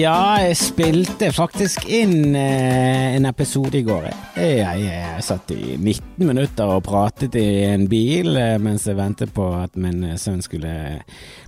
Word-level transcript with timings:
Ja, 0.00 0.38
jeg 0.40 0.54
spilte 0.56 1.28
faktisk 1.34 1.82
inn 1.92 2.32
eh, 2.38 3.16
en 3.18 3.26
episode 3.28 3.76
i 3.76 3.82
går. 3.84 4.06
Jeg, 4.38 4.54
jeg, 4.62 4.84
jeg 4.86 5.24
satt 5.26 5.52
i 5.52 5.74
19 5.74 6.24
minutter 6.24 6.72
og 6.78 6.86
pratet 6.86 7.36
i 7.36 7.66
en 7.66 7.84
bil 7.90 8.32
eh, 8.38 8.54
mens 8.62 8.86
jeg 8.88 8.96
ventet 8.96 9.34
på 9.36 9.44
at 9.58 9.76
min 9.76 10.14
sønn 10.20 10.40
skulle 10.40 10.72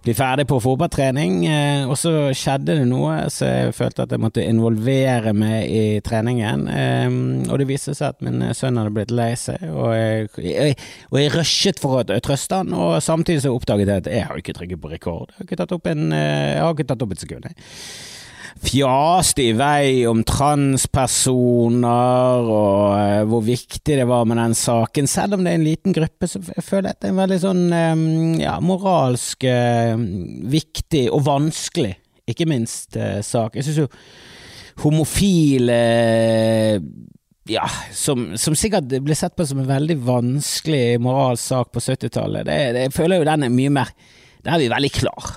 bli 0.04 0.16
ferdig 0.18 0.44
på 0.50 0.58
fotballtrening. 0.61 1.38
Eh, 1.48 1.86
og 1.86 1.96
så 1.96 2.12
skjedde 2.36 2.76
det 2.82 2.90
noe, 2.90 3.30
så 3.32 3.48
jeg 3.48 3.76
følte 3.79 4.04
at 4.04 4.12
jeg 4.12 4.25
måtte 4.26 4.44
involvere 4.44 5.32
meg 5.32 5.72
i 5.72 5.84
treningen. 6.04 6.68
Eh, 6.68 7.08
og 7.48 7.57
det 7.62 7.71
viste 7.72 7.96
seg 7.96 8.12
at 8.12 8.22
min 8.26 8.50
sønn 8.58 8.82
hadde 8.82 8.93
blitt 8.98 9.16
lei 9.16 9.32
seg, 9.39 9.64
og 9.71 9.96
jeg, 9.96 10.29
jeg, 10.44 10.76
jeg 11.22 11.34
rushet 11.39 11.80
for 11.80 12.03
å 12.03 12.21
trøste 12.21 12.61
han. 12.61 12.76
Og 12.76 12.98
samtidig 13.00 13.46
så 13.46 13.57
oppdaget 13.57 13.89
jeg 13.89 14.04
at 14.04 14.12
jeg 14.18 14.29
har 14.29 14.44
ikke 14.44 14.61
trykket 14.61 14.84
på 14.84 14.93
rekord. 14.93 15.32
Jeg 15.32 15.40
har 15.40 15.48
ikke 15.48 15.62
tatt 15.64 15.76
opp, 15.79 15.93
en, 15.94 16.11
eh, 16.12 16.57
jeg 16.58 16.64
har 16.66 16.76
ikke 16.76 16.90
tatt 16.93 17.07
opp 17.08 17.16
et 17.16 17.25
sekund. 17.25 17.48
Jeg 17.48 17.71
fjaste 18.62 19.43
i 19.43 19.52
vei 19.58 20.07
om 20.08 20.22
transpersoner 20.26 22.46
og 22.46 22.94
uh, 22.94 23.22
hvor 23.29 23.43
viktig 23.46 23.98
det 23.98 24.07
var 24.08 24.25
med 24.29 24.40
den 24.40 24.54
saken. 24.58 25.08
Selv 25.11 25.36
om 25.36 25.44
det 25.44 25.52
er 25.52 25.61
en 25.61 25.66
liten 25.66 25.96
gruppe, 25.96 26.29
så 26.30 26.40
jeg 26.46 26.64
føler 26.64 26.90
jeg 26.90 26.96
at 26.96 27.02
det 27.02 27.11
er 27.11 27.14
en 27.14 27.22
veldig 27.22 27.40
sånn 27.43 27.64
um, 27.72 28.40
ja, 28.40 28.57
moralsk 28.62 29.46
uh, 29.48 29.96
viktig 30.52 31.08
og 31.12 31.25
vanskelig, 31.26 31.94
ikke 32.30 32.48
minst, 32.50 32.97
uh, 32.97 33.20
sak. 33.27 33.58
Jeg 33.58 33.69
syns 33.69 33.83
jo 33.84 33.88
homofile 34.83 35.80
ja, 37.50 37.66
som, 37.92 38.30
som, 38.41 38.55
sikkert 38.56 38.94
ble 39.05 39.14
sett 39.19 39.34
på 39.36 39.44
som 39.47 39.60
en 39.60 39.68
veldig 39.68 39.98
vanskelig 40.06 41.00
moralsk 41.02 41.74
på 41.74 41.83
70-tallet. 41.83 42.48
Jeg 42.48 42.94
føler 42.94 43.20
jo 43.20 43.28
den 43.28 43.48
er 43.48 43.52
mye 43.52 43.74
mer 43.74 43.92
Der 44.42 44.56
er 44.56 44.62
vi 44.62 44.70
veldig 44.72 44.90
klar. 44.90 45.36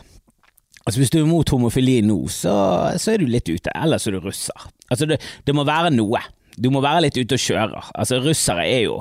Altså 0.86 1.02
Hvis 1.02 1.14
du 1.14 1.20
er 1.20 1.30
mot 1.30 1.50
homofili 1.50 1.98
nå, 2.06 2.20
så, 2.30 2.54
så 3.02 3.16
er 3.16 3.22
du 3.22 3.30
litt 3.30 3.50
ute, 3.50 3.74
ellers 3.74 4.06
er 4.06 4.14
du 4.14 4.22
russer. 4.22 4.68
Altså 4.94 5.08
det, 5.10 5.18
det, 5.48 5.56
må 5.58 5.66
være 5.66 5.90
noe. 5.96 6.22
Du 6.62 6.70
må 6.74 6.84
være 6.86 7.08
litt 7.08 7.18
ute 7.18 7.40
og 7.40 7.42
kjøre. 7.42 7.82
Altså 7.98 8.22
Russere 8.22 8.68
er 8.70 8.84
jo 8.86 9.00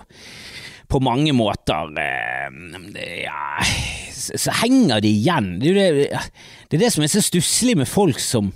på 0.88 1.00
mange 1.04 1.32
måter 1.36 1.92
eh, 2.00 2.56
Ja, 3.24 3.60
så, 4.12 4.36
så, 4.46 4.54
henger 4.62 5.04
de 5.04 5.12
igjen. 5.12 5.54
Det 5.60 5.74
er 5.74 5.80
det, 5.80 6.08
det, 6.70 6.78
er 6.78 6.84
det 6.86 6.92
som 6.94 7.04
er 7.04 7.12
så 7.12 7.24
stusslig 7.24 7.76
med 7.80 7.90
folk 7.90 8.20
som 8.22 8.52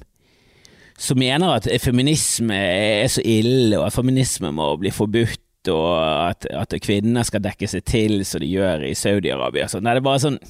som 0.98 1.18
mener 1.20 1.52
at 1.54 1.68
feminisme 1.78 2.56
er 2.58 3.06
så 3.06 3.22
ille, 3.22 3.78
og 3.78 3.84
at 3.86 3.94
feminisme 3.94 4.50
må 4.50 4.72
bli 4.82 4.90
forbudt, 4.90 5.70
og 5.70 5.92
at, 6.32 6.46
at 6.50 6.74
kvinner 6.82 7.22
skal 7.26 7.44
dekke 7.44 7.68
seg 7.70 7.84
til 7.86 8.24
som 8.26 8.42
de 8.42 8.48
gjør 8.50 8.82
i 8.88 8.96
Saudi-Arabia. 8.98 9.68
Nei, 9.78 9.94
det 9.94 10.00
er 10.00 10.06
bare 10.08 10.22
sånn 10.24 10.40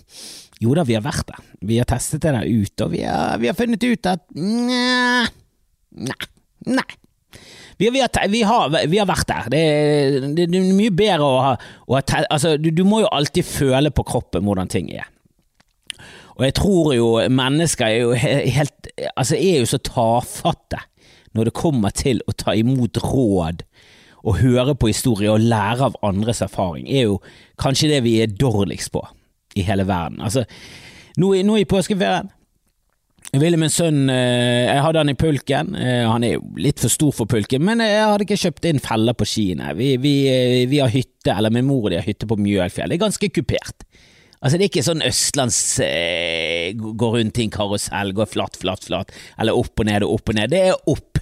jo 0.63 0.75
da, 0.75 0.85
vi 0.87 0.97
har 0.99 1.05
vært 1.05 1.29
der. 1.29 1.43
Vi 1.69 1.79
har 1.79 1.87
testet 1.89 2.25
det 2.25 2.33
der 2.35 2.47
ut, 2.47 2.85
og 2.85 2.95
vi 2.95 3.03
har, 3.07 3.39
vi 3.39 3.51
har 3.51 3.59
funnet 3.59 3.85
ut 3.85 4.09
at 4.11 4.25
Nei. 5.99 6.17
Nei. 6.69 6.89
Vi, 7.79 7.91
vi, 7.95 8.01
har, 8.03 8.11
vi, 8.29 8.43
har, 8.43 8.73
vi, 8.91 8.99
har, 8.99 9.07
vært 9.07 9.29
der. 9.29 9.47
Det, 9.53 9.61
det, 10.35 10.49
det 10.51 10.59
er 10.59 10.75
mye 10.75 10.95
bedre 10.95 11.27
å 11.27 11.39
ha, 11.45 11.53
å 11.87 11.99
ha 11.99 12.03
altså, 12.27 12.57
du, 12.59 12.73
du, 12.75 12.83
må 12.87 13.05
jo 13.05 13.13
alltid 13.15 13.47
føle 13.47 13.93
på 13.95 14.05
kroppen 14.07 14.47
hvordan 14.47 14.71
ting 14.73 14.91
er. 14.91 15.07
Og 16.39 16.45
jeg 16.47 16.57
tror 16.59 16.93
jo 16.95 17.07
mennesker 17.35 17.87
er 17.87 17.97
jo 18.05 18.13
helt 18.15 18.91
Altså 19.19 19.35
er 19.35 19.59
jo 19.59 19.67
så 19.67 19.79
tafatte 19.83 20.79
når 21.35 21.49
det 21.49 21.59
kommer 21.59 21.95
til 21.95 22.23
å 22.31 22.35
ta 22.39 22.55
imot 22.57 22.99
råd 23.03 23.65
og 24.27 24.39
høre 24.41 24.75
på 24.75 24.91
historier 24.91 25.35
og 25.35 25.45
lære 25.47 25.91
av 25.91 25.99
andres 26.07 26.41
erfaring, 26.43 26.89
er 26.91 27.07
jo 27.07 27.19
kanskje 27.61 27.91
det 27.93 28.01
vi 28.07 28.17
er 28.23 28.33
dårligst 28.33 28.91
på 28.95 29.05
i 29.59 29.67
hele 29.67 29.87
verden. 29.89 30.23
Altså, 30.25 30.45
nå, 31.19 31.35
nå 31.47 31.61
i 31.61 31.69
påskeferien 31.69 32.31
jeg 33.29 33.43
ville 33.43 33.59
min 33.61 33.73
sønn 33.73 34.09
eh, 34.09 34.71
Jeg 34.71 34.81
hadde 34.81 35.01
han 35.03 35.13
i 35.13 35.19
pulken. 35.19 35.75
Eh, 35.77 36.05
han 36.09 36.25
er 36.25 36.39
jo 36.39 36.47
litt 36.57 36.81
for 36.81 36.93
stor 36.93 37.13
for 37.13 37.29
pulken, 37.29 37.61
men 37.67 37.83
jeg 37.85 38.01
hadde 38.01 38.25
ikke 38.25 38.39
kjøpt 38.41 38.69
inn 38.71 38.81
feller 38.81 39.17
på 39.19 39.27
skiene. 39.29 39.75
Vi, 39.77 39.91
vi, 40.01 40.13
eh, 40.33 40.63
vi, 40.71 40.81
har 40.81 40.93
hytte, 40.93 41.35
eller 41.35 41.53
min 41.53 41.67
mor 41.69 41.85
og 41.85 41.93
de 41.93 41.99
har 42.01 42.09
hytte 42.09 42.29
på 42.29 42.39
Mjølfjell. 42.41 42.89
Det 42.89 42.97
er 42.97 43.05
ganske 43.05 43.31
kupert. 43.37 43.85
Altså 44.39 44.55
Det 44.57 44.65
er 44.65 44.71
ikke 44.71 44.87
sånn 44.87 45.03
østlands 45.03 45.59
eh, 45.83 46.71
Gå 46.79 47.09
rundt 47.17 47.41
i 47.41 47.45
en 47.49 47.53
karusell, 47.53 48.15
gå 48.15 48.27
flatt, 48.31 48.57
flatt, 48.63 48.87
flatt, 48.87 49.13
eller 49.37 49.59
opp 49.59 49.83
og 49.83 49.89
ned 49.91 50.07
og 50.07 50.17
opp 50.17 50.33
og 50.33 50.39
ned. 50.39 50.55
Det 50.55 50.65
er 50.71 50.93
opp. 50.95 51.21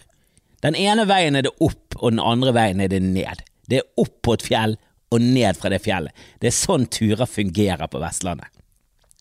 Den 0.62 0.78
ene 0.78 1.08
veien 1.10 1.38
er 1.38 1.48
det 1.48 1.56
opp, 1.58 1.96
og 1.98 2.12
den 2.12 2.22
andre 2.22 2.54
veien 2.54 2.84
er 2.84 2.92
det 2.92 3.02
ned. 3.02 3.42
Det 3.66 3.80
er 3.80 3.88
opp 3.98 4.20
på 4.22 4.36
et 4.36 4.46
fjell, 4.46 4.78
og 5.14 5.22
ned 5.22 5.58
fra 5.58 5.70
det 5.72 5.82
fjellet. 5.84 6.14
Det 6.40 6.50
er 6.50 6.56
sånn 6.56 6.86
turer 6.92 7.28
fungerer 7.30 7.90
på 7.90 8.00
Vestlandet. 8.02 8.50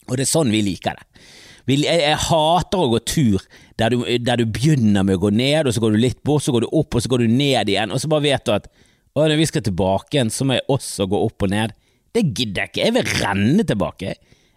Og 0.10 0.18
det 0.18 0.26
er 0.26 0.32
sånn 0.32 0.54
vi 0.54 0.62
liker 0.66 0.98
det. 0.98 1.06
Jeg, 1.66 1.86
jeg 1.90 2.18
hater 2.28 2.82
å 2.82 2.90
gå 2.92 3.00
tur 3.10 3.46
der 3.80 3.94
du, 3.94 4.04
der 4.22 4.42
du, 4.42 4.46
begynner 4.46 5.06
med 5.06 5.18
å 5.18 5.24
gå 5.24 5.32
ned, 5.34 5.66
og 5.66 5.74
så 5.74 5.82
går 5.82 5.96
du 5.96 6.02
litt 6.04 6.22
bort, 6.26 6.46
så 6.46 6.54
går 6.54 6.68
du 6.68 6.70
opp, 6.70 6.94
og 6.94 7.02
så 7.02 7.10
går 7.10 7.26
du 7.26 7.32
ned 7.32 7.72
igjen, 7.72 7.94
og 7.94 8.02
så 8.02 8.10
bare 8.12 8.26
vet 8.28 8.46
du 8.46 8.54
at 8.54 8.70
å, 8.70 9.24
når 9.24 9.40
vi 9.40 9.48
skal 9.50 9.66
tilbake 9.66 10.18
igjen, 10.18 10.32
så 10.34 10.46
må 10.46 10.58
jeg 10.58 10.68
også 10.76 11.08
gå 11.10 11.22
opp 11.26 11.46
og 11.48 11.52
ned. 11.54 11.74
Det 12.16 12.26
gidder 12.28 12.66
jeg 12.66 12.72
ikke. 12.72 12.84
Jeg 12.84 12.96
vil 12.96 13.14
renne 13.24 13.66
tilbake. 13.68 14.16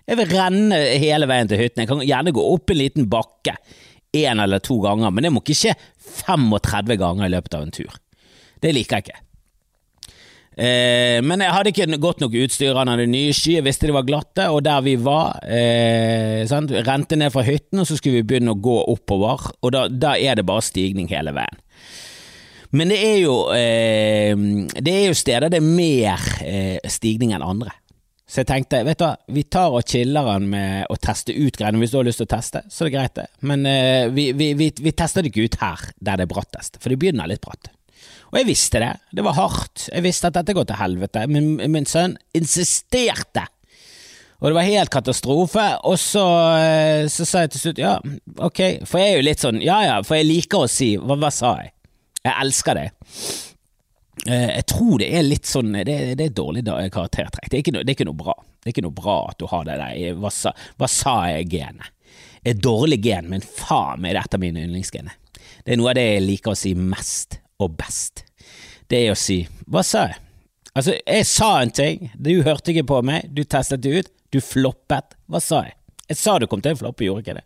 Jeg 0.09 0.19
vil 0.21 0.33
renne 0.35 0.81
hele 1.01 1.29
veien 1.31 1.51
til 1.51 1.61
hytten. 1.63 1.85
Jeg 1.85 1.91
kan 1.91 2.03
gjerne 2.05 2.35
gå 2.35 2.45
opp 2.55 2.73
en 2.73 2.81
liten 2.81 3.09
bakke 3.11 3.55
én 4.17 4.43
eller 4.43 4.63
to 4.65 4.79
ganger, 4.83 5.13
men 5.13 5.27
det 5.27 5.33
må 5.35 5.43
ikke 5.45 5.57
skje 5.59 5.75
35 6.25 6.97
ganger 7.01 7.29
i 7.29 7.33
løpet 7.35 7.57
av 7.59 7.67
en 7.67 7.75
tur. 7.75 7.99
Det 8.63 8.73
liker 8.75 8.99
jeg 8.99 9.09
ikke. 9.09 9.23
Eh, 10.59 11.21
men 11.23 11.45
jeg 11.45 11.55
hadde 11.55 11.71
ikke 11.71 12.01
godt 12.03 12.23
nok 12.25 12.35
utstyr. 12.41 12.75
Han 12.75 12.91
hadde 12.91 13.07
nye 13.11 13.35
ski, 13.37 13.55
jeg 13.59 13.67
visste 13.67 13.87
de 13.87 13.95
var 13.95 14.07
glatte, 14.09 14.49
og 14.51 14.65
der 14.67 14.83
vi 14.83 14.97
var 14.99 15.39
eh, 15.47 16.43
sant? 16.51 16.75
Rente 16.89 17.19
ned 17.21 17.31
fra 17.35 17.47
hytten, 17.47 17.85
og 17.85 17.87
så 17.87 17.99
skulle 17.99 18.21
vi 18.21 18.29
begynne 18.33 18.57
å 18.57 18.59
gå 18.59 18.77
oppover, 18.91 19.53
og 19.63 19.75
da, 19.75 19.87
da 19.89 20.17
er 20.19 20.39
det 20.39 20.49
bare 20.49 20.67
stigning 20.67 21.11
hele 21.13 21.37
veien. 21.37 21.63
Men 22.77 22.91
det 22.93 22.99
er 23.01 23.21
jo, 23.23 23.37
eh, 23.57 24.35
det 24.77 24.93
er 24.93 25.07
jo 25.07 25.17
steder 25.17 25.49
det 25.49 25.63
er 25.63 25.69
mer 25.69 26.25
eh, 26.45 26.91
stigning 26.91 27.33
enn 27.37 27.47
andre. 27.47 27.73
Så 28.29 28.43
jeg 28.43 28.51
tenkte, 28.51 28.83
vet 28.85 28.99
du 29.01 29.07
hva, 29.07 29.15
vi 29.33 29.47
tar 29.49 29.73
og 29.73 29.87
chiller 29.89 30.27
han 30.29 30.51
med 30.53 30.91
å 30.93 30.99
teste 31.01 31.33
ut 31.33 31.57
greiene. 31.57 31.81
Hvis 31.81 31.95
du 31.95 31.97
har 31.97 32.05
lyst 32.05 32.21
til 32.21 32.29
å 32.29 32.35
teste, 32.35 32.61
så 32.69 32.85
er 32.85 32.91
det 32.91 32.97
greit, 32.99 33.15
det. 33.17 33.27
Men 33.49 33.65
eh, 33.65 34.11
vi, 34.13 34.27
vi, 34.37 34.51
vi, 34.59 34.69
vi, 34.85 34.93
tester 34.93 35.25
det 35.25 35.33
ikke 35.33 35.47
ut 35.49 35.57
her, 35.63 35.87
der 35.97 36.21
det 36.21 36.27
er 36.27 36.35
brattest, 36.35 36.77
for 36.83 36.93
det 36.93 37.01
begynner 37.01 37.31
litt 37.31 37.41
bratt. 37.47 37.71
Og 38.29 38.41
jeg 38.41 38.49
visste 38.49 38.83
det. 38.83 38.93
Det 39.15 39.25
var 39.25 39.39
hardt. 39.39 39.89
Jeg 39.89 40.05
visste 40.05 40.29
at 40.29 40.37
dette 40.37 40.57
går 40.57 40.69
til 40.69 40.81
helvete. 40.81 41.25
Men 41.31 41.57
min 41.73 41.89
sønn 41.89 42.19
insisterte. 42.37 43.47
Og 44.39 44.51
det 44.51 44.55
var 44.55 44.69
helt 44.69 44.93
katastrofe. 44.95 45.67
Og 45.89 45.99
så, 45.99 46.25
eh, 46.61 47.09
så 47.11 47.27
sa 47.27 47.45
jeg 47.45 47.55
til 47.55 47.65
slutt 47.65 47.83
ja, 47.83 47.97
ok, 48.37 48.63
for 48.87 49.03
jeg 49.03 49.13
er 49.13 49.19
jo 49.19 49.27
litt 49.27 49.43
sånn 49.43 49.61
ja 49.65 49.81
ja, 49.83 49.99
for 50.07 50.19
jeg 50.19 50.29
liker 50.29 50.67
å 50.67 50.71
si 50.71 50.93
hva, 51.01 51.19
hva 51.19 51.31
sa 51.35 51.57
jeg? 51.63 51.73
Jeg 52.23 52.35
elsker 52.45 52.79
det. 52.79 52.87
Eh, 54.29 54.51
jeg 54.61 54.67
tror 54.71 55.03
det 55.03 55.09
er 55.15 55.27
litt 55.27 55.49
sånn 55.49 55.73
Det, 55.73 55.97
det 56.19 56.29
er 56.29 56.37
dårlig 56.37 56.65
karaktertrekk. 56.67 57.51
Det 57.51 57.63
er, 57.63 57.73
noe, 57.75 57.83
det 57.83 57.95
er 57.95 57.99
ikke 57.99 58.11
noe 58.11 58.23
bra. 58.23 58.37
Det 58.59 58.71
er 58.71 58.77
ikke 58.77 58.87
noe 58.87 59.01
bra 59.01 59.19
at 59.33 59.41
du 59.41 59.49
har 59.51 59.67
det 59.67 59.79
der 59.81 60.21
hva 60.21 60.33
sa, 60.35 60.55
hva 60.79 60.91
sa 60.91 61.17
jeg-genet. 61.33 61.95
Et 62.47 62.59
dårlig 62.63 63.01
gen, 63.03 63.27
men 63.33 63.43
faen 63.43 63.99
meg, 64.01 64.15
det 64.15 64.21
er 64.21 64.29
et 64.29 64.39
av 64.39 64.43
mine 64.43 64.63
yndlingsgener. 64.63 65.19
Det 65.65 65.75
er 65.75 65.81
noe 65.81 65.91
av 65.91 65.99
det 65.99 66.07
jeg 66.07 66.25
liker 66.25 66.55
å 66.55 66.59
si 66.59 66.71
mest 66.79 67.41
og 67.59 67.77
best, 67.79 68.25
det 68.89 69.05
er 69.05 69.13
å 69.13 69.19
si 69.19 69.43
Hva 69.69 69.85
sa 69.87 70.09
jeg? 70.09 70.23
Altså, 70.79 70.95
jeg 70.95 71.27
sa 71.27 71.49
en 71.59 71.73
ting, 71.75 72.11
du 72.15 72.37
hørte 72.47 72.71
ikke 72.71 72.87
på 72.87 73.01
meg, 73.03 73.27
du 73.35 73.43
testet 73.43 73.83
det 73.83 73.97
ut, 73.99 74.11
du 74.31 74.39
floppet. 74.45 75.17
Hva 75.27 75.41
sa 75.43 75.65
jeg? 75.67 75.75
Jeg 76.09 76.17
sa 76.17 76.39
du 76.41 76.47
kom 76.49 76.63
til 76.65 76.73
å 76.73 76.79
floppe, 76.79 77.05
gjorde 77.05 77.21
ikke 77.25 77.35
det. 77.37 77.43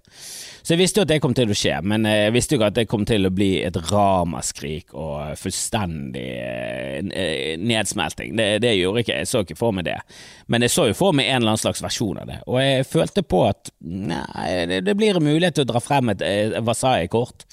Så 0.62 0.74
jeg 0.74 0.78
visste 0.78 1.00
jo 1.00 1.06
at 1.06 1.10
det 1.10 1.18
kom 1.24 1.32
til 1.34 1.50
å 1.50 1.56
skje, 1.56 1.80
men 1.90 2.04
jeg 2.06 2.30
visste 2.36 2.54
jo 2.54 2.60
ikke 2.60 2.68
at 2.70 2.76
det 2.76 2.84
kom 2.90 3.06
til 3.08 3.26
å 3.26 3.32
bli 3.34 3.48
et 3.64 3.78
ramaskrik 3.88 4.92
og 4.94 5.32
fullstendig 5.40 6.28
eh, 6.38 7.56
nedsmelting. 7.58 8.36
Det, 8.38 8.46
det 8.62 8.76
gjorde 8.76 9.02
ikke 9.02 9.16
jeg, 9.16 9.30
så 9.32 9.42
ikke 9.42 9.58
for 9.58 9.74
meg 9.74 9.88
det. 9.88 9.98
Men 10.46 10.62
jeg 10.62 10.74
så 10.76 10.86
jo 10.92 10.98
for 10.98 11.16
meg 11.18 11.32
en 11.32 11.40
eller 11.40 11.56
annen 11.56 11.64
slags 11.64 11.82
versjon 11.82 12.22
av 12.22 12.30
det, 12.30 12.38
og 12.46 12.60
jeg 12.62 12.86
følte 12.92 13.26
på 13.26 13.42
at 13.48 13.72
nei, 13.82 14.46
det, 14.70 14.84
det 14.86 14.94
blir 15.00 15.18
en 15.18 15.26
mulighet 15.26 15.58
til 15.58 15.66
å 15.66 15.72
dra 15.72 15.82
frem 15.82 16.14
et 16.14 16.22
eh, 16.22 16.60
Vasai-kort. 16.62 17.48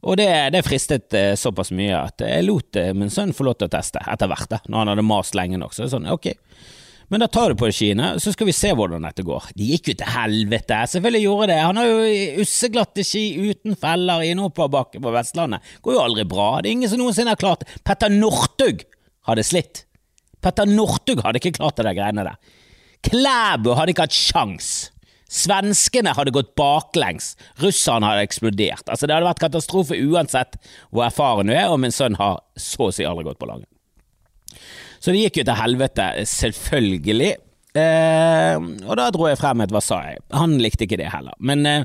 Og 0.00 0.16
det, 0.16 0.30
det 0.54 0.64
fristet 0.64 1.12
eh, 1.16 1.34
såpass 1.36 1.74
mye 1.76 1.96
at 1.98 2.22
jeg 2.24 2.46
lot 2.46 2.76
eh, 2.80 2.92
min 2.96 3.12
sønn 3.12 3.34
få 3.36 3.44
lov 3.46 3.58
til 3.60 3.68
å 3.68 3.72
teste 3.74 4.00
etter 4.00 4.30
hvert, 4.30 4.48
da, 4.48 4.60
når 4.66 4.82
han 4.82 4.92
hadde 4.94 5.08
mast 5.10 5.36
lenge 5.36 5.60
nok. 5.60 5.76
Så 5.76 5.90
sånn, 5.92 6.08
ok, 6.08 6.30
men 7.10 7.24
da 7.24 7.26
tar 7.26 7.50
du 7.50 7.58
på 7.58 7.68
skiene, 7.74 8.12
så 8.22 8.30
skal 8.30 8.46
vi 8.46 8.54
se 8.54 8.70
hvordan 8.76 9.02
dette 9.02 9.24
går. 9.26 9.50
De 9.58 9.66
gikk 9.72 9.90
jo 9.90 9.96
til 9.98 10.12
helvete, 10.14 10.76
selvfølgelig 10.92 11.22
gjorde 11.24 11.48
det. 11.50 11.58
Han 11.58 11.80
har 11.80 11.88
jo 11.88 12.44
usseglatte 12.44 13.04
ski 13.06 13.24
uten 13.50 13.74
feller 13.80 14.22
i 14.22 14.30
en 14.30 14.44
oppoverbakke 14.44 15.02
på 15.02 15.12
Vestlandet. 15.16 15.72
Går 15.82 15.96
jo 15.96 16.04
aldri 16.04 16.24
bra. 16.30 16.52
Det 16.60 16.70
er 16.70 16.78
ingen 16.78 16.92
som 16.92 17.02
noensinne 17.02 17.34
har 17.34 17.40
klart 17.40 17.64
det. 17.64 17.80
Petter 17.82 18.14
Northug 18.14 18.86
hadde 19.26 19.46
slitt. 19.48 19.82
Petter 20.40 20.70
Northug 20.70 21.24
hadde 21.26 21.42
ikke 21.42 21.56
klart 21.58 21.80
det 21.80 21.88
der 21.88 21.98
greiene 21.98 22.28
der. 22.30 22.38
Klæbu 23.10 23.74
hadde 23.74 23.96
ikke 23.96 24.06
hatt 24.06 24.14
sjans. 24.14 24.70
Svenskene 25.30 26.14
hadde 26.16 26.34
gått 26.34 26.56
baklengs, 26.58 27.36
russerne 27.62 28.08
hadde 28.08 28.24
eksplodert. 28.26 28.86
Altså 28.88 29.06
Det 29.06 29.14
hadde 29.14 29.28
vært 29.28 29.44
katastrofe 29.44 29.98
uansett 29.98 30.58
hvor 30.90 31.06
erfaren 31.06 31.50
du 31.50 31.54
er, 31.54 31.68
og 31.70 31.78
min 31.84 31.94
sønn 31.94 32.18
har 32.18 32.40
så 32.58 32.88
å 32.88 32.94
si 32.94 33.06
aldri 33.06 33.28
gått 33.28 33.38
på 33.40 33.48
langen. 33.50 33.68
Så 35.00 35.14
det 35.14 35.22
gikk 35.22 35.40
jo 35.40 35.46
til 35.48 35.56
helvete, 35.56 36.10
selvfølgelig. 36.28 37.30
Eh, 37.78 38.56
og 38.58 38.96
da 38.98 39.06
dro 39.14 39.28
jeg 39.30 39.38
frem 39.38 39.62
et 39.62 39.72
Vasai. 39.72 40.18
Han 40.34 40.58
likte 40.60 40.84
ikke 40.84 40.98
det 41.00 41.12
heller. 41.14 41.36
Men, 41.38 41.64
eh, 41.66 41.84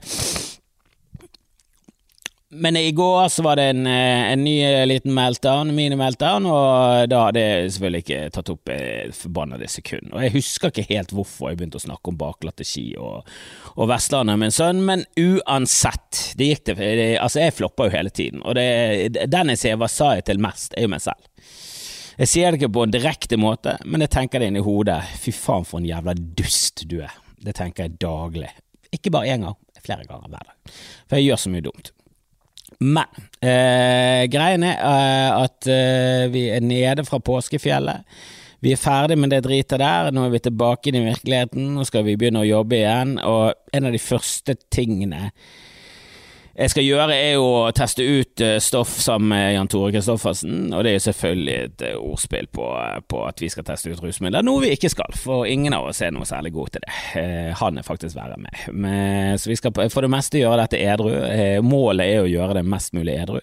men 2.55 2.77
i 2.77 2.91
går 2.91 3.27
så 3.29 3.43
var 3.43 3.59
det 3.59 3.63
en, 3.71 3.87
eh, 3.87 4.31
en 4.31 4.43
ny 4.43 4.55
eh, 4.63 4.85
liten 4.87 5.13
meltdown, 5.13 5.73
mini-meltdown, 5.75 6.45
og 6.49 7.09
da 7.11 7.21
hadde 7.27 7.43
jeg 7.43 7.73
selvfølgelig 7.75 8.03
ikke 8.03 8.29
tatt 8.35 8.51
opp 8.53 8.71
et 8.73 9.17
forbannede 9.17 9.67
sekund. 9.71 10.09
Og 10.13 10.23
jeg 10.23 10.33
husker 10.37 10.71
ikke 10.71 10.87
helt 10.89 11.13
hvorfor 11.15 11.51
jeg 11.51 11.59
begynte 11.59 11.81
å 11.81 11.85
snakke 11.85 12.11
om 12.11 12.19
bakglatte 12.19 12.67
ski 12.67 12.87
og, 13.01 13.27
og 13.75 13.89
Vestlandet 13.91 14.39
min 14.41 14.55
sønn, 14.55 14.83
men 14.87 15.05
uansett, 15.19 16.21
det 16.39 16.49
gikk 16.51 16.65
det, 16.71 16.77
det 16.79 17.09
Altså, 17.25 17.41
jeg 17.43 17.55
floppa 17.57 17.87
jo 17.87 17.95
hele 17.95 18.13
tiden, 18.13 18.43
og 18.45 18.55
det, 18.57 19.25
den 19.31 19.53
jeg 19.53 19.61
sier 19.61 19.79
hva 19.81 19.89
sa 19.91 20.13
jeg 20.15 20.27
til 20.29 20.41
mest, 20.43 20.75
er 20.77 20.87
jo 20.87 20.93
meg 20.93 21.03
selv. 21.03 21.51
Jeg 22.15 22.31
sier 22.31 22.51
det 22.51 22.61
ikke 22.61 22.75
på 22.77 22.85
en 22.85 22.93
direkte 22.95 23.39
måte, 23.39 23.75
men 23.83 24.05
jeg 24.05 24.13
tenker 24.13 24.39
det 24.39 24.47
inni 24.51 24.63
hodet. 24.63 25.01
Fy 25.19 25.33
faen 25.35 25.67
for 25.67 25.81
en 25.81 25.89
jævla 25.89 26.15
dust 26.15 26.85
du 26.87 27.01
er. 27.03 27.11
Det 27.43 27.57
tenker 27.57 27.89
jeg 27.89 27.99
daglig. 27.99 28.53
Ikke 28.95 29.11
bare 29.11 29.35
én 29.35 29.43
gang, 29.43 29.57
flere 29.83 30.07
ganger 30.07 30.31
hver 30.31 30.47
dag. 30.47 30.79
For 31.09 31.19
jeg 31.19 31.27
gjør 31.27 31.41
så 31.43 31.51
mye 31.51 31.65
dumt. 31.65 31.91
Men 32.83 33.27
eh, 33.39 34.25
greien 34.31 34.65
er 34.67 34.79
eh, 34.79 35.43
at 35.45 35.69
eh, 35.71 36.25
vi 36.33 36.47
er 36.53 36.65
nede 36.65 37.05
fra 37.07 37.21
påskefjellet. 37.23 38.03
Vi 38.65 38.73
er 38.73 38.81
ferdig 38.81 39.17
med 39.19 39.31
det 39.31 39.43
dritet 39.45 39.79
der, 39.79 40.09
nå 40.15 40.25
er 40.25 40.33
vi 40.33 40.41
tilbake 40.47 40.89
inn 40.89 40.97
i 40.97 41.05
virkeligheten, 41.05 41.75
nå 41.75 41.85
skal 41.85 42.05
vi 42.07 42.15
begynne 42.17 42.41
å 42.41 42.47
jobbe 42.47 42.79
igjen, 42.79 43.17
og 43.21 43.53
en 43.75 43.87
av 43.87 43.93
de 43.93 44.01
første 44.01 44.55
tingene 44.73 45.29
jeg 46.55 46.71
skal 46.71 46.85
gjøre, 46.85 47.15
er 47.19 47.41
å 47.41 47.71
teste 47.75 48.03
ut 48.05 48.39
eh, 48.43 48.57
stoff 48.63 48.93
sammen 49.03 49.33
med 49.33 49.49
Jan 49.57 49.69
Tore 49.71 49.91
Kristoffersen, 49.91 50.69
og 50.71 50.85
det 50.85 50.93
er 50.93 50.95
jo 50.95 51.03
selvfølgelig 51.09 51.55
et 51.55 51.83
eh, 51.83 51.97
ordspill 51.99 52.47
på, 52.47 52.69
eh, 52.79 53.01
på, 53.11 53.23
at 53.27 53.43
vi 53.43 53.49
skal 53.51 53.65
teste 53.67 53.91
ut 53.91 53.99
rusmidler, 53.99 54.45
noe 54.45 54.63
vi 54.63 54.69
ikke 54.71 54.91
skal, 54.93 55.17
for 55.19 55.49
ingen 55.51 55.75
av 55.75 55.89
oss 55.89 55.99
er 56.05 56.13
noe 56.15 56.27
særlig 56.27 56.53
god 56.55 56.71
til 56.71 56.85
det. 56.85 57.25
Han 57.59 57.79
er 57.79 57.87
faktisk 57.87 58.15
verre 58.15 58.37
med. 58.39 58.61
Men, 58.71 59.35
så 59.39 59.51
vi 59.51 59.57
skal 59.59 59.73
for 59.91 60.05
det 60.05 60.11
meste 60.11 60.39
gjøre 60.39 60.63
dette 60.63 60.79
edru. 60.79 61.11
Målet 61.65 62.13
er 62.13 62.23
å 62.23 62.29
gjøre 62.29 62.57
det 62.57 62.63
mest 62.67 62.95
mulig 62.95 63.17
edru. 63.19 63.41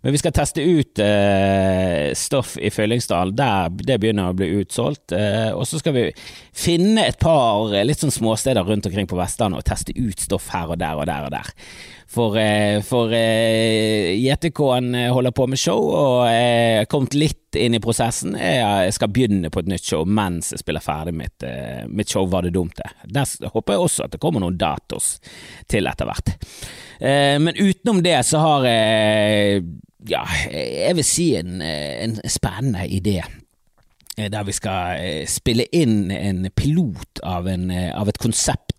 Men 0.00 0.14
vi 0.14 0.20
skal 0.20 0.34
teste 0.36 0.64
ut 0.64 1.00
stoff 2.16 2.54
i 2.60 2.70
Fyllingsdal, 2.72 3.34
der 3.36 3.72
det 3.76 3.98
begynner 4.00 4.32
å 4.32 4.36
bli 4.36 4.48
utsolgt. 4.62 5.12
Og 5.12 5.64
så 5.68 5.80
skal 5.80 5.96
vi 5.96 6.06
finne 6.56 7.04
et 7.08 7.20
par 7.20 7.72
litt 7.84 8.00
sånn 8.00 8.14
småsteder 8.14 8.64
rundt 8.68 8.88
omkring 8.88 9.08
på 9.10 9.18
Vestlandet 9.20 9.60
og 9.60 9.68
teste 9.68 9.96
ut 9.96 10.24
stoff 10.24 10.48
her 10.54 10.72
og 10.72 10.80
der 10.80 11.00
og 11.00 11.08
der 11.10 11.28
og 11.28 11.34
der. 11.36 11.52
For, 12.10 12.38
eh, 12.38 12.82
for 12.82 13.12
eh, 13.14 14.18
JTK-en 14.18 14.94
eh, 14.94 15.12
holder 15.12 15.30
på 15.30 15.44
med 15.46 15.58
show, 15.62 15.84
og 15.94 16.24
er 16.26 16.88
kommet 16.90 17.14
litt 17.14 17.54
inn 17.54 17.76
i 17.78 17.80
prosessen. 17.82 18.34
Jeg 18.34 18.94
skal 18.96 19.12
begynne 19.14 19.50
på 19.50 19.62
et 19.62 19.70
nytt 19.70 19.86
show 19.86 20.02
mens 20.06 20.50
jeg 20.50 20.62
spiller 20.64 20.82
ferdig 20.82 21.14
mitt, 21.18 21.46
mitt 21.90 22.10
show 22.10 22.26
Var 22.30 22.46
det 22.46 22.52
dumt, 22.54 22.78
det. 22.78 22.90
Der 23.14 23.50
håper 23.54 23.74
jeg 23.74 23.84
også 23.84 24.06
at 24.06 24.14
det 24.14 24.20
kommer 24.22 24.42
noen 24.42 24.58
datos 24.58 25.16
til 25.70 25.86
etter 25.90 26.06
hvert. 26.06 26.34
Men 27.00 27.58
utenom 27.58 28.02
det 28.06 28.20
så 28.28 28.42
har 28.42 28.66
jeg, 28.68 29.64
ja, 30.10 30.22
jeg 30.50 30.98
vil 30.98 31.06
si 31.06 31.26
en, 31.40 31.58
en 31.62 32.18
spennende 32.30 32.86
idé 32.86 33.18
der 34.20 34.46
vi 34.46 34.54
skal 34.54 35.26
spille 35.30 35.66
inn 35.74 36.10
en 36.14 36.46
pilot 36.54 37.22
av, 37.26 37.48
en, 37.50 37.70
av 37.70 38.10
et 38.10 38.22
konsept 38.22 38.69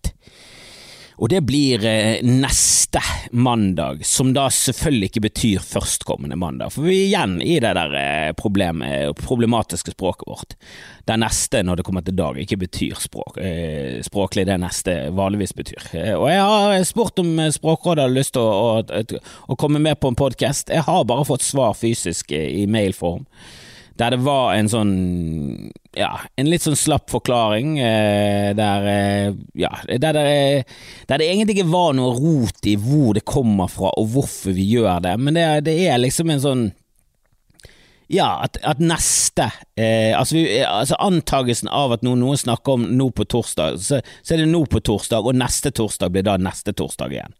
og 1.16 1.28
det 1.28 1.42
blir 1.44 1.84
eh, 1.84 2.22
neste 2.24 3.00
mandag, 3.32 4.04
som 4.06 4.32
da 4.34 4.46
selvfølgelig 4.52 5.10
ikke 5.10 5.24
betyr 5.26 5.64
førstkommende 5.64 6.38
mandag. 6.40 6.72
For 6.74 6.86
vi 6.86 6.96
er 6.96 7.06
igjen 7.08 7.36
i 7.44 7.58
det 7.62 7.74
der 7.78 7.96
eh, 7.98 8.32
problemet, 8.38 9.18
problematiske 9.20 9.94
språket 9.94 10.28
vårt. 10.28 10.56
Det 11.08 11.18
neste, 11.20 11.62
når 11.66 11.80
det 11.80 11.86
kommer 11.88 12.06
til 12.06 12.16
dag, 12.16 12.38
ikke 12.40 12.60
betyr 12.64 13.00
språk, 13.02 13.40
eh, 13.42 14.00
språklig 14.06 14.46
det 14.48 14.58
neste 14.62 14.96
vanligvis 15.16 15.56
betyr. 15.58 15.90
Og 16.16 16.28
jeg 16.30 16.46
har 16.52 16.88
spurt 16.88 17.20
om 17.22 17.34
Språkrådet 17.52 18.06
har 18.06 18.12
lyst 18.12 18.34
til 18.36 18.44
å, 18.44 18.80
å, 18.80 19.22
å 19.52 19.58
komme 19.60 19.82
med 19.82 19.98
på 20.00 20.10
en 20.10 20.18
podkast. 20.18 20.72
Jeg 20.72 20.86
har 20.86 21.04
bare 21.08 21.26
fått 21.28 21.44
svar 21.44 21.76
fysisk 21.78 22.32
i 22.32 22.64
mailform 22.70 23.26
der 24.00 24.14
det 24.14 24.20
var 24.24 24.54
en 24.56 24.68
sånn 24.72 24.92
ja, 25.96 26.12
en 26.40 26.48
litt 26.48 26.64
sånn 26.64 26.78
slapp 26.78 27.10
forklaring, 27.12 27.74
eh, 27.84 28.52
der 28.56 28.86
eh, 28.88 29.34
ja, 29.60 29.72
der 29.90 30.16
det, 30.16 30.22
der 31.08 31.20
det, 31.20 31.26
egentlig 31.28 31.58
ikke 31.58 31.72
var 31.72 31.92
noe 31.96 32.14
rot 32.16 32.64
i 32.68 32.78
hvor 32.80 33.12
det 33.16 33.26
kommer 33.28 33.68
fra 33.68 33.92
og 34.00 34.14
hvorfor 34.14 34.56
vi 34.56 34.70
gjør 34.72 35.02
det, 35.04 35.16
men 35.20 35.36
det, 35.36 35.48
det 35.68 35.76
er 35.84 36.00
liksom 36.00 36.32
en 36.32 36.46
sånn 36.46 36.64
ja, 38.12 38.42
at, 38.44 38.58
at 38.68 38.80
neste 38.82 39.46
eh, 39.76 40.12
altså, 40.18 40.36
vi, 40.36 40.46
altså, 40.64 40.98
Antagelsen 41.00 41.70
av 41.72 41.94
at 41.96 42.02
noen, 42.04 42.20
noen 42.20 42.40
snakker 42.40 42.76
om 42.76 42.88
nå 42.96 43.08
på 43.16 43.24
torsdag, 43.24 43.78
så, 43.80 44.02
så, 44.20 44.34
er 44.34 44.42
det 44.42 44.50
nå 44.52 44.64
på 44.68 44.82
torsdag, 44.84 45.24
og 45.24 45.38
neste 45.38 45.72
torsdag 45.72 46.12
blir 46.12 46.26
da 46.26 46.36
neste 46.40 46.74
torsdag 46.76 47.14
igjen 47.16 47.36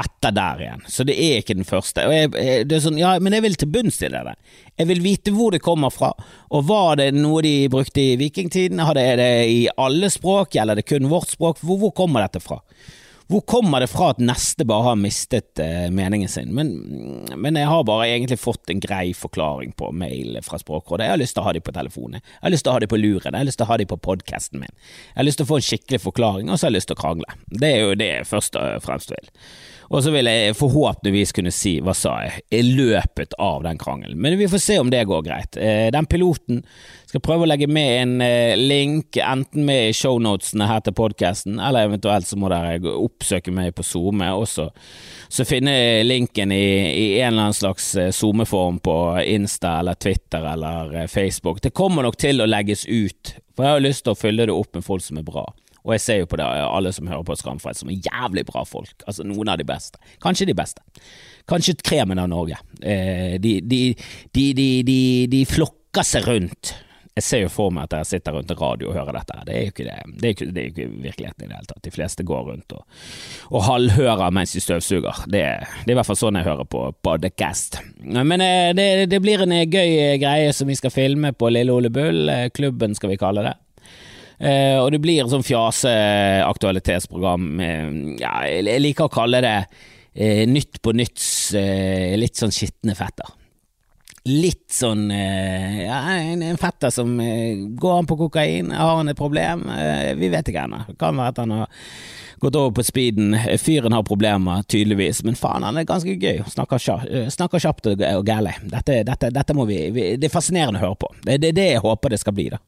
etter 0.00 0.34
der 0.34 0.62
igjen, 0.64 0.80
så 0.90 1.04
det 1.06 1.14
er 1.22 1.38
ikke 1.38 1.54
den 1.54 1.68
første. 1.68 2.02
Jeg, 2.10 2.32
det 2.66 2.74
er 2.74 2.82
sånn, 2.82 2.98
ja, 2.98 3.12
Men 3.22 3.36
jeg 3.36 3.44
vil 3.44 3.54
til 3.60 3.70
bunns 3.70 4.00
i 4.02 4.10
det. 4.10 4.22
Jeg 4.74 4.90
vil 4.90 5.04
vite 5.04 5.34
hvor 5.34 5.54
det 5.54 5.62
kommer 5.62 5.94
fra, 5.94 6.10
og 6.50 6.66
var 6.66 6.98
det 6.98 7.12
noe 7.14 7.44
de 7.46 7.54
brukte 7.70 8.02
i 8.02 8.18
vikingtiden? 8.18 8.82
Er 8.82 9.16
det 9.20 9.30
i 9.52 9.62
alle 9.78 10.10
språk, 10.10 10.58
eller 10.58 10.74
er 10.74 10.82
det 10.82 10.90
kun 10.90 11.10
vårt 11.12 11.36
språk? 11.36 11.62
Hvor, 11.62 11.78
hvor 11.78 11.94
kommer 11.94 12.26
dette 12.26 12.42
fra? 12.42 12.58
Hvor 13.26 13.40
kommer 13.48 13.80
det 13.80 13.88
fra 13.88 14.10
at 14.12 14.18
neste 14.20 14.66
bare 14.68 14.84
har 14.90 14.98
mistet 15.00 15.60
eh, 15.62 15.86
meningen 15.90 16.28
sin? 16.28 16.50
Men, 16.54 16.74
men, 17.40 17.56
jeg 17.56 17.70
har 17.70 17.86
bare 17.88 18.10
egentlig 18.10 18.36
fått 18.36 18.68
en 18.68 18.82
grei 18.84 19.14
forklaring 19.16 19.72
på 19.78 19.88
mail 19.96 20.36
fra 20.44 20.60
Språkrådet. 20.60 21.06
Jeg 21.06 21.14
har 21.14 21.22
lyst 21.22 21.38
til 21.38 21.40
å 21.40 21.46
ha 21.46 21.54
dem 21.56 21.64
på 21.64 21.72
telefonen, 21.72 22.20
jeg 22.20 22.42
har 22.44 22.52
lyst 22.52 22.66
til 22.66 22.74
å 22.74 22.76
ha 22.76 22.82
dem 22.84 22.92
på 22.92 23.00
luren, 23.00 23.30
jeg 23.30 23.40
har 23.40 23.48
lyst 23.48 23.60
til 23.62 23.66
å 23.66 23.70
ha 23.70 23.78
dem 23.80 23.92
på 23.94 24.00
podkasten 24.10 24.60
min. 24.60 24.74
Jeg 24.74 25.16
har 25.22 25.28
lyst 25.28 25.40
til 25.40 25.48
å 25.48 25.52
få 25.54 25.60
en 25.62 25.68
skikkelig 25.70 26.02
forklaring, 26.04 26.50
og 26.50 26.58
så 26.58 26.66
har 26.66 26.74
jeg 26.74 26.82
lyst 26.82 26.92
til 26.92 26.98
å 26.98 27.00
krangle. 27.00 27.38
Det 27.48 27.70
er 27.70 27.80
jo 27.80 27.96
det 28.02 28.10
jeg 28.10 28.28
først 28.28 28.60
og 28.60 28.84
fremst 28.84 29.14
vil. 29.14 29.32
Og 29.94 30.02
så 30.02 30.10
vil 30.10 30.26
jeg 30.26 30.56
forhåpentligvis 30.58 31.32
kunne 31.36 31.52
si 31.54 31.76
hva 31.84 31.92
sa 31.94 32.16
jeg, 32.24 32.40
i 32.50 32.62
løpet 32.66 33.36
av 33.38 33.62
den 33.62 33.78
krangelen. 33.78 34.18
Men 34.18 34.34
vi 34.40 34.48
får 34.50 34.62
se 34.64 34.78
om 34.82 34.90
det 34.90 35.04
går 35.06 35.22
greit. 35.22 35.54
Eh, 35.54 35.86
den 35.94 36.08
piloten 36.10 36.64
skal 37.06 37.22
prøve 37.22 37.46
å 37.46 37.48
legge 37.48 37.68
med 37.70 37.90
en 38.00 38.14
eh, 38.24 38.56
link, 38.58 39.14
enten 39.22 39.62
med 39.68 39.92
i 39.92 39.94
shownotene 39.94 40.66
her 40.66 40.82
til 40.82 40.96
podkasten, 40.98 41.60
eller 41.62 41.86
eventuelt 41.86 42.26
så 42.26 42.38
må 42.40 42.50
dere 42.50 42.80
oppsøke 42.90 43.54
meg 43.54 43.70
på 43.78 43.86
SoMe 43.86 44.32
også. 44.34 44.66
Så 45.30 45.46
finne 45.46 45.76
linken 46.02 46.50
i, 46.50 46.64
i 46.90 47.06
en 47.20 47.36
eller 47.36 47.50
annen 47.50 47.60
slags 47.62 47.92
eh, 47.94 48.10
SoMe-form 48.10 48.82
på 48.82 48.98
Insta 49.22 49.78
eller 49.78 49.94
Twitter 49.94 50.42
eller 50.56 51.06
Facebook. 51.06 51.62
Det 51.62 51.70
kommer 51.70 52.02
nok 52.02 52.18
til 52.18 52.42
å 52.42 52.50
legges 52.50 52.82
ut, 52.90 53.36
for 53.54 53.68
jeg 53.68 53.78
har 53.78 53.86
lyst 53.86 54.08
til 54.08 54.16
å 54.16 54.18
fylle 54.18 54.50
det 54.50 54.58
opp 54.58 54.74
med 54.74 54.86
folk 54.90 55.06
som 55.06 55.22
er 55.22 55.30
bra. 55.30 55.52
Og 55.84 55.92
jeg 55.92 56.00
ser 56.00 56.22
jo 56.22 56.28
på 56.30 56.38
det, 56.40 56.46
alle 56.48 56.92
som 56.96 57.08
hører 57.10 57.26
på 57.28 57.36
Skamfred, 57.36 57.76
som 57.76 57.90
er 57.92 58.00
jævlig 58.00 58.46
bra 58.48 58.64
folk. 58.64 59.04
Altså 59.04 59.26
noen 59.28 59.50
av 59.52 59.60
de 59.60 59.66
beste. 59.68 60.00
Kanskje 60.24 60.48
de 60.48 60.56
beste. 60.56 60.80
Kanskje 61.50 61.76
kremen 61.84 62.22
av 62.22 62.30
Norge. 62.32 62.56
Eh, 62.80 63.36
de, 63.40 63.58
de, 63.60 63.82
de, 64.32 64.68
de, 65.28 65.44
flokker 65.44 66.06
seg 66.08 66.24
rundt. 66.24 66.72
Jeg 67.14 67.22
ser 67.22 67.42
jo 67.44 67.50
for 67.52 67.70
meg 67.70 67.84
at 67.84 67.98
jeg 68.00 68.08
sitter 68.14 68.34
rundt 68.34 68.48
en 68.50 68.58
radio 68.58 68.88
og 68.88 68.96
hører 68.96 69.18
dette. 69.20 69.36
Det 69.46 69.54
er 69.54 69.60
jo 69.60 69.72
ikke 69.74 69.84
det. 69.86 69.98
Det 70.08 70.26
er 70.26 70.32
ikke, 70.34 70.46
det 70.48 70.62
er 70.62 70.70
ikke 70.72 70.86
virkeligheten 71.04 71.44
i 71.44 71.50
det 71.50 71.58
hele 71.58 71.68
tatt. 71.68 71.82
De 71.84 71.92
fleste 71.94 72.26
går 72.26 72.48
rundt 72.48 72.74
og, 72.74 72.96
og 73.52 73.66
halvhører 73.68 74.32
mens 74.34 74.56
de 74.56 74.64
støvsuger. 74.64 75.20
Det, 75.28 75.42
det, 75.84 75.84
er 75.84 75.92
i 75.92 75.98
hvert 76.00 76.08
fall 76.08 76.18
sånn 76.18 76.40
jeg 76.40 76.48
hører 76.48 76.70
på 76.74 76.86
podcast. 77.04 77.76
Men 78.00 78.40
eh, 78.40 78.72
det, 78.72 78.88
det 79.12 79.20
blir 79.22 79.44
en 79.44 79.52
eh, 79.52 79.68
gøy 79.68 80.16
greie 80.24 80.56
som 80.56 80.72
vi 80.72 80.80
skal 80.80 80.96
filme 80.96 81.36
på 81.36 81.52
Lille 81.52 81.76
Ole 81.76 81.92
Bull. 81.92 82.32
Klubben 82.56 82.96
skal 82.96 83.12
vi 83.12 83.20
kalle 83.20 83.44
det. 83.50 83.54
Uh, 84.40 84.82
og 84.82 84.90
det 84.90 84.98
blir 85.02 85.28
sånn 85.30 85.46
fjase-aktualitetsprogram. 85.46 87.46
Uh, 87.60 88.16
ja, 88.20 88.34
jeg 88.50 88.82
liker 88.82 89.06
å 89.06 89.14
kalle 89.14 89.42
det 89.44 89.56
eh, 90.14 90.44
Nytt 90.50 90.82
på 90.82 90.94
nytts 90.94 91.54
litt 92.18 92.38
sånn 92.38 92.54
skitne 92.54 92.94
fetter. 92.98 93.30
Litt 94.24 94.72
sånn 94.72 95.10
ja, 95.12 95.98
en, 96.16 96.40
en, 96.46 96.56
fetter 96.56 96.88
som 96.94 97.10
går 97.76 97.98
an 97.98 98.06
på 98.08 98.16
kokain, 98.22 98.70
har 98.72 99.02
han 99.02 99.12
et 99.12 99.18
problem? 99.18 99.66
vi 100.16 100.30
vet 100.32 100.48
ikke 100.48 100.62
ennå. 100.64 100.78
Kan 100.96 101.18
være 101.18 101.34
at 101.34 101.40
han 101.42 101.52
har 101.52 101.66
gått 102.40 102.56
over 102.56 102.72
på 102.78 102.84
speeden. 102.86 103.36
Fyren 103.60 103.92
har 103.92 104.06
problemer, 104.06 104.62
tydeligvis, 104.70 105.20
men 105.26 105.36
faen, 105.36 105.66
han 105.66 105.76
er 105.76 105.88
ganske 105.88 106.14
gøy. 106.14 106.40
Snakker, 106.54 107.60
kjapt, 107.60 107.90
og, 107.90 108.00
og 108.00 108.30
gærlig. 108.30 108.54
Dette, 108.72 109.02
dette, 109.06 109.30
dette, 109.34 109.56
må 109.56 109.66
vi, 109.68 109.82
vi, 109.94 110.14
Det 110.20 110.30
er 110.30 110.34
fascinerende 110.34 110.80
å 110.80 110.86
høre 110.86 111.00
på. 111.04 111.12
Det 111.24 111.36
er 111.36 111.44
det, 111.44 111.52
det 111.58 111.68
jeg 111.74 111.84
håper 111.84 112.14
det 112.14 112.22
skal 112.22 112.36
bli, 112.38 112.48
da. 112.54 112.62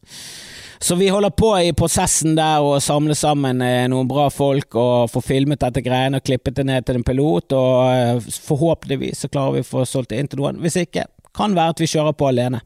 Så 0.78 0.95
vi 0.95 1.09
holder 1.09 1.30
på 1.30 1.50
i 1.59 1.73
prosessen 1.76 2.37
der 2.37 2.64
å 2.64 2.76
samle 2.85 3.16
sammen 3.16 3.62
eh, 3.64 3.87
noen 3.88 4.09
bra 4.09 4.28
folk 4.33 4.76
og 4.76 5.11
få 5.12 5.23
filmet 5.25 5.62
dette 5.62 5.83
greiene 5.85 6.21
og 6.21 6.26
klippet 6.26 6.59
det 6.59 6.66
ned 6.68 6.87
til 6.87 7.00
en 7.00 7.06
pilot, 7.06 7.56
og 7.56 7.76
eh, 7.90 8.33
forhåpentligvis 8.49 9.25
så 9.25 9.30
klarer 9.33 9.59
vi 9.59 9.64
å 9.64 9.68
få 9.71 9.87
solgt 9.88 10.12
det 10.12 10.21
inn 10.21 10.30
til 10.33 10.42
noen. 10.42 10.61
Hvis 10.62 10.78
ikke, 10.83 11.06
kan 11.37 11.56
være 11.56 11.75
at 11.75 11.83
vi 11.83 11.90
kjører 11.90 12.16
på 12.16 12.30
alene. 12.30 12.62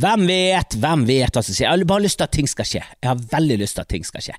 Hvem 0.00 0.26
vet, 0.26 0.76
hvem 0.82 1.04
vet 1.06 1.36
hva 1.36 1.42
som 1.44 1.54
skjer? 1.54 1.68
Jeg 1.68 1.74
har 1.74 1.90
bare 1.90 2.06
lyst 2.06 2.18
til 2.18 2.26
at 2.26 2.34
ting 2.34 2.48
skal 2.50 2.66
skje. 2.66 2.82
Jeg 2.82 3.10
har 3.10 3.26
veldig 3.34 3.58
lyst 3.60 3.78
til 3.78 3.84
at 3.84 3.92
ting 3.92 4.06
skal 4.06 4.24
skje. 4.24 4.36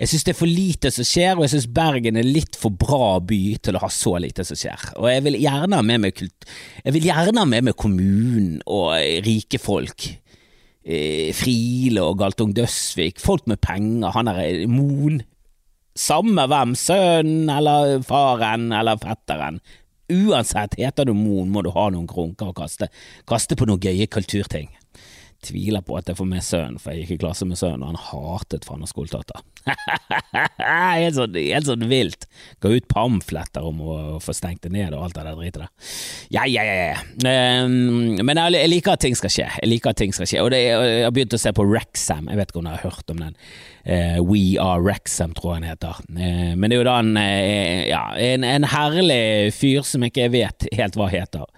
Jeg 0.00 0.08
synes 0.08 0.24
det 0.24 0.32
er 0.32 0.38
for 0.38 0.48
lite 0.48 0.90
som 0.94 1.04
skjer, 1.04 1.34
og 1.36 1.44
jeg 1.44 1.52
synes 1.54 1.68
Bergen 1.76 2.16
er 2.16 2.24
litt 2.24 2.56
for 2.56 2.72
bra 2.72 3.18
by 3.20 3.40
til 3.60 3.76
å 3.76 3.82
ha 3.82 3.90
så 3.92 4.14
lite 4.22 4.46
som 4.48 4.56
skjer. 4.56 4.86
Og 4.96 5.10
jeg 5.10 5.24
vil 5.26 5.36
gjerne 5.42 5.76
ha 5.76 5.84
med 5.84 6.04
meg, 6.06 6.16
kult 6.16 6.48
jeg 6.80 6.96
vil 6.96 7.08
gjerne 7.10 7.42
ha 7.42 7.48
med 7.48 7.68
meg 7.68 7.76
kommunen 7.80 8.62
og 8.64 8.94
rike 9.26 9.60
folk 9.60 10.08
eh, 10.90 11.30
Friele 11.36 12.04
og 12.04 12.18
Galtung 12.20 12.54
Døsvik, 12.56 13.20
folk 13.22 13.46
med 13.50 13.60
penger, 13.62 14.10
han 14.16 14.30
er 14.32 14.42
eh, 14.44 14.66
Moen. 14.70 15.22
Samme 15.98 16.46
hvem, 16.50 16.74
sønnen 16.78 17.50
eller 17.52 18.00
faren 18.06 18.70
eller 18.72 19.00
fetteren. 19.00 19.60
uansett, 20.10 20.74
heter 20.74 21.06
du 21.06 21.14
Moen, 21.14 21.50
må 21.54 21.62
du 21.62 21.70
ha 21.70 21.88
noen 21.90 22.08
grunker 22.10 22.50
å 22.50 22.56
kaste, 22.56 22.90
kaste 23.30 23.54
på 23.54 23.68
noen 23.70 23.82
gøye 23.82 24.10
kulturting 24.10 24.70
tviler 25.44 25.82
på 25.84 25.96
at 25.98 26.08
jeg 26.10 26.18
får 26.18 26.28
med 26.28 26.44
sønnen, 26.44 26.80
for 26.80 26.92
jeg 26.92 27.04
gikk 27.04 27.16
i 27.16 27.22
klasse 27.24 27.46
med 27.48 27.58
sønnen, 27.58 27.82
og 27.84 27.92
han 27.92 28.02
hatet 28.10 28.66
Fanna 28.68 28.88
Skoltata. 28.88 29.40
helt, 31.00 31.16
sånn, 31.16 31.36
helt 31.36 31.68
sånn 31.68 31.86
vilt. 31.90 32.26
Ga 32.60 32.72
ut 32.72 32.88
pamfletter 32.90 33.64
om 33.66 33.80
å 33.84 33.96
få 34.22 34.34
stengt 34.36 34.64
det 34.66 34.72
ned 34.74 34.94
og 34.96 35.06
alt 35.06 35.16
det 35.16 35.24
der 35.26 35.38
dritet 35.38 35.60
der. 35.62 35.72
Ja, 36.34 36.44
ja, 36.48 36.64
ja. 36.64 37.00
Um, 37.64 38.20
men 38.20 38.36
jeg, 38.36 38.56
jeg, 38.58 38.72
liker 38.74 38.96
at 38.96 39.04
ting 39.04 39.16
skal 39.18 39.32
skje. 39.32 39.48
Jeg 39.62 39.72
liker 39.72 39.94
at 39.94 40.00
ting 40.00 40.14
skal 40.16 40.28
skje. 40.30 40.40
Og 40.44 40.52
det, 40.54 40.62
jeg 40.66 41.04
har 41.06 41.14
begynt 41.16 41.36
å 41.36 41.40
se 41.40 41.52
på 41.56 41.66
Rexham, 41.68 42.30
jeg 42.30 42.40
vet 42.40 42.52
ikke 42.52 42.62
om 42.62 42.70
dere 42.70 42.80
har 42.80 42.90
hørt 42.90 43.14
om 43.14 43.22
den. 43.24 43.36
Uh, 43.84 44.18
We 44.24 44.44
Are 44.60 44.80
Rexham, 44.84 45.34
tror 45.36 45.56
jeg 45.56 45.64
den 45.64 45.72
heter. 45.72 46.02
Uh, 46.08 46.52
men 46.56 46.68
det 46.68 46.76
er 46.76 46.82
jo 46.82 46.88
da 46.90 46.98
en, 47.00 47.14
uh, 47.16 47.84
ja, 47.88 48.04
en, 48.30 48.48
en 48.48 48.68
herlig 48.74 49.22
fyr 49.56 49.86
som 49.88 50.04
ikke 50.06 50.30
vet 50.36 50.68
helt 50.76 51.00
hva 51.00 51.08
heter. 51.12 51.48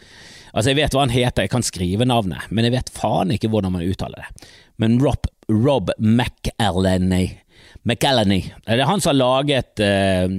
Altså, 0.53 0.71
jeg 0.71 0.79
vet 0.83 0.95
hva 0.95 1.07
han 1.07 1.15
heter, 1.15 1.47
jeg 1.47 1.53
kan 1.53 1.65
skrive 1.65 2.07
navnet, 2.09 2.49
men 2.51 2.69
jeg 2.69 2.75
vet 2.75 2.93
faen 2.93 3.33
ikke 3.33 3.49
hvordan 3.53 3.73
man 3.73 3.87
uttaler 3.89 4.21
det. 4.21 4.51
Men 4.81 4.99
Rob, 5.03 5.29
Rob 5.49 5.93
McElhenney 5.99 7.39
McElhenney 7.83 8.51
Det 8.67 8.77
er 8.77 8.89
han 8.89 9.01
som 9.03 9.13
har 9.13 9.19
laget 9.19 9.81
uh, 9.83 10.35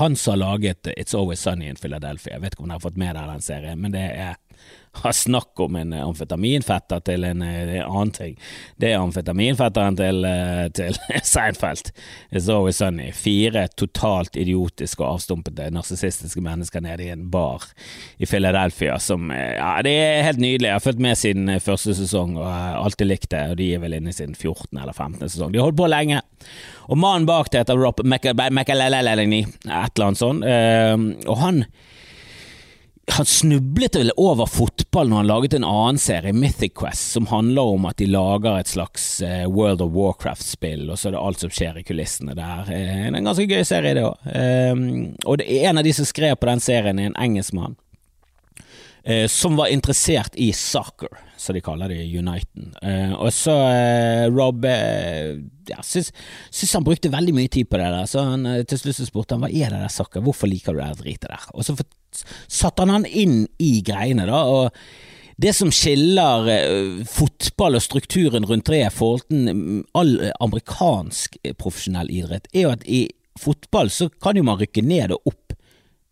Han 0.00 0.16
som 0.16 0.34
har 0.34 0.40
laget 0.42 0.88
It's 0.96 1.16
Always 1.16 1.40
Sunny 1.40 1.68
in 1.68 1.76
Philadelphia. 1.76 2.34
Jeg 2.34 2.42
vet 2.42 2.54
ikke 2.54 2.64
om 2.64 2.68
dere 2.68 2.78
har 2.78 2.84
fått 2.84 3.00
med 3.00 3.14
dere 3.16 3.32
den 3.32 3.44
serien, 3.44 3.80
men 3.80 3.94
det 3.94 4.04
er 4.04 4.36
har 4.92 5.12
snakk 5.12 5.60
om 5.60 5.76
en 5.76 5.92
amfetaminfetter 5.92 7.00
til 7.06 7.24
en, 7.28 7.42
en 7.42 7.70
annen 7.82 8.12
ting. 8.14 8.36
Det 8.80 8.92
er 8.92 9.00
amfetaminfetteren 9.00 9.98
til, 9.98 10.24
eh, 10.24 10.64
til 10.74 10.98
Seinfeld. 11.32 11.92
It's 12.32 12.48
always 12.52 12.80
sunny. 12.80 13.10
Fire 13.12 13.66
totalt 13.78 14.36
idiotiske 14.36 15.02
og 15.04 15.18
avstumpede 15.18 15.70
narsissistiske 15.74 16.42
mennesker 16.44 16.84
nede 16.84 17.06
i 17.06 17.12
en 17.14 17.28
bar 17.32 17.68
i 18.18 18.26
Philadelphia 18.26 18.98
som 19.02 19.30
eh, 19.34 19.56
Ja, 19.58 19.76
det 19.84 19.94
er 19.94 20.26
helt 20.26 20.42
nydelig. 20.42 20.68
Jeg 20.68 20.76
har 20.76 20.84
fulgt 20.84 21.04
med 21.04 21.18
siden 21.18 21.48
eh, 21.52 21.62
første 21.62 21.96
sesong 21.98 22.36
og 22.38 22.48
har 22.48 22.78
alltid 22.82 23.10
likt 23.10 23.30
det, 23.34 23.44
og 23.52 23.58
de 23.60 23.72
er 23.74 23.82
vel 23.82 23.98
inne 23.98 24.12
i 24.12 24.16
sin 24.16 24.34
14. 24.34 24.72
eller 24.76 24.92
15. 24.92 25.28
sesong. 25.28 25.52
De 25.52 25.60
har 25.60 25.68
holdt 25.68 25.80
på 25.80 25.90
lenge. 25.90 26.22
Og 26.88 26.98
mannen 26.98 27.26
bak 27.28 27.50
det 27.52 27.64
heter 27.64 27.78
Rob 27.78 28.00
McAlellini 28.04 29.42
et 29.44 29.68
eller 29.68 30.06
annet 30.06 30.20
sånt, 30.20 30.44
og 31.28 31.40
han 31.42 31.64
han 33.10 33.26
snublet 33.26 33.96
vel 33.96 34.12
over 34.16 34.46
fotball 34.46 35.08
når 35.08 35.16
han 35.16 35.28
laget 35.28 35.54
en 35.56 35.66
annen 35.66 35.98
serie, 36.00 36.32
Mythic 36.32 36.74
Quest, 36.78 37.12
som 37.14 37.28
handler 37.30 37.72
om 37.74 37.88
at 37.88 37.98
de 38.00 38.08
lager 38.10 38.58
et 38.58 38.70
slags 38.70 39.06
uh, 39.24 39.46
World 39.48 39.82
of 39.84 39.92
Warcraft-spill, 39.96 40.88
og 40.90 40.98
så 40.98 41.08
er 41.08 41.16
det 41.16 41.24
alt 41.24 41.44
som 41.44 41.52
skjer 41.54 41.80
i 41.80 41.84
kulissene 41.88 42.36
der. 42.38 42.68
Uh, 42.68 42.72
det 42.72 43.10
er 43.10 43.18
en 43.18 43.28
ganske 43.30 43.48
gøy 43.48 43.64
serie, 43.66 43.96
det 43.96 44.06
òg. 44.06 44.30
Um, 44.32 44.86
og 45.24 45.40
det 45.40 45.48
er 45.50 45.70
en 45.70 45.80
av 45.80 45.86
de 45.86 45.94
som 45.96 46.08
skrev 46.08 46.36
på 46.38 46.50
den 46.50 46.64
serien, 46.64 47.00
er 47.00 47.12
en 47.12 47.20
engelskmann. 47.28 47.78
Uh, 49.08 49.24
som 49.30 49.56
var 49.56 49.72
interessert 49.72 50.36
i 50.36 50.50
soccer, 50.56 51.22
som 51.38 51.56
de 51.56 51.62
kaller 51.64 51.94
det 51.94 52.02
i 52.02 52.18
Uniten. 52.18 52.72
og 53.14 53.28
så 53.30 53.54
Rob 54.34 54.64
ja, 54.66 55.76
syns, 55.86 56.08
syns, 56.50 56.72
han 56.74 56.82
brukte 56.82 57.12
veldig 57.12 57.34
mye 57.36 57.50
tid 57.52 57.68
på 57.70 57.78
det 57.78 57.86
der, 57.94 58.08
så 58.10 58.24
han 58.32 58.42
til 58.66 58.80
slutt 58.80 58.98
spurte 59.06 59.36
han 59.36 59.44
hva 59.44 59.50
er 59.52 59.70
det 59.70 59.84
der 59.84 59.94
soccer, 59.94 60.24
hvorfor 60.26 60.50
liker 60.50 60.74
du 60.74 60.82
det 60.82 60.98
dritet 60.98 61.30
der? 61.30 61.46
Og 61.54 61.62
så 61.62 61.76
satte 62.46 62.84
han 62.84 62.96
han 62.98 63.06
inn 63.06 63.44
i 63.62 63.78
greiene, 63.84 64.26
da. 64.28 64.42
og 64.44 64.72
det 65.38 65.52
som 65.54 65.70
skiller 65.70 66.48
uh, 66.50 67.04
fotball 67.06 67.78
og 67.78 67.84
strukturen 67.84 68.46
rundt 68.48 68.66
det 68.72 68.80
i 68.82 68.90
forhold 68.90 69.28
til 69.30 69.84
all 69.94 70.16
amerikansk 70.42 71.38
eh, 71.44 71.54
profesjonell 71.54 72.10
idrett, 72.10 72.48
er 72.50 72.64
jo 72.64 72.72
at 72.74 72.82
i 72.90 73.04
fotball 73.38 73.92
så 73.94 74.08
kan 74.10 74.38
jo 74.38 74.42
man 74.48 74.58
rykke 74.58 74.82
ned 74.82 75.14
og 75.14 75.30
opp. 75.30 75.54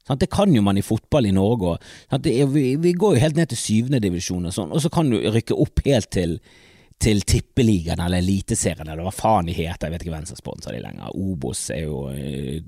Det 0.06 0.28
kan 0.30 0.54
jo 0.54 0.62
man 0.62 0.78
i 0.78 0.84
fotball 0.86 1.26
i 1.26 1.34
Norge 1.34 1.72
òg. 1.72 2.28
Vi, 2.54 2.92
går 2.94 3.16
jo 3.16 3.24
helt 3.24 3.40
ned 3.40 3.50
til 3.50 3.58
syvende 3.58 3.98
divisjon 4.04 4.46
og 4.46 4.54
sånn, 4.54 4.70
og 4.70 4.84
så 4.84 4.92
kan 4.94 5.10
du 5.10 5.18
rykke 5.18 5.58
opp 5.58 5.82
helt 5.88 6.12
til 6.14 6.38
til 7.02 7.18
Tippeligaen 7.28 8.00
eller 8.00 8.22
Eliteserien 8.22 8.88
eller 8.88 9.04
hva 9.04 9.12
faen 9.12 9.50
de 9.50 9.52
heter, 9.52 9.84
jeg 9.84 9.92
vet 9.92 10.04
ikke 10.06 10.14
hvem 10.14 10.28
som 10.30 10.38
sponser 10.38 10.72
de 10.72 10.78
lenger. 10.80 11.10
Obos 11.12 11.66
er 11.74 11.82
jo 11.82 12.06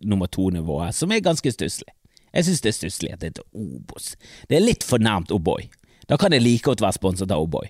nummer 0.04 0.28
to-nivået, 0.28 0.92
som 0.92 1.14
er 1.14 1.24
ganske 1.24 1.52
stusslig. 1.54 1.94
Jeg 2.38 2.46
synes 2.46 2.62
det 2.62 2.70
er 2.70 2.78
stusslig 2.78 3.12
at 3.12 3.22
det 3.22 3.32
heter 3.32 3.46
Obos. 3.58 4.12
Det 4.46 4.58
er 4.58 4.64
litt 4.64 4.86
for 4.86 5.02
nærmt 5.02 5.34
O'boy. 5.34 5.66
Da 6.08 6.16
kan 6.20 6.32
det 6.32 6.40
like 6.44 6.64
godt 6.70 6.84
være 6.84 6.96
sponset 6.96 7.34
av 7.34 7.42
O'boy. 7.42 7.66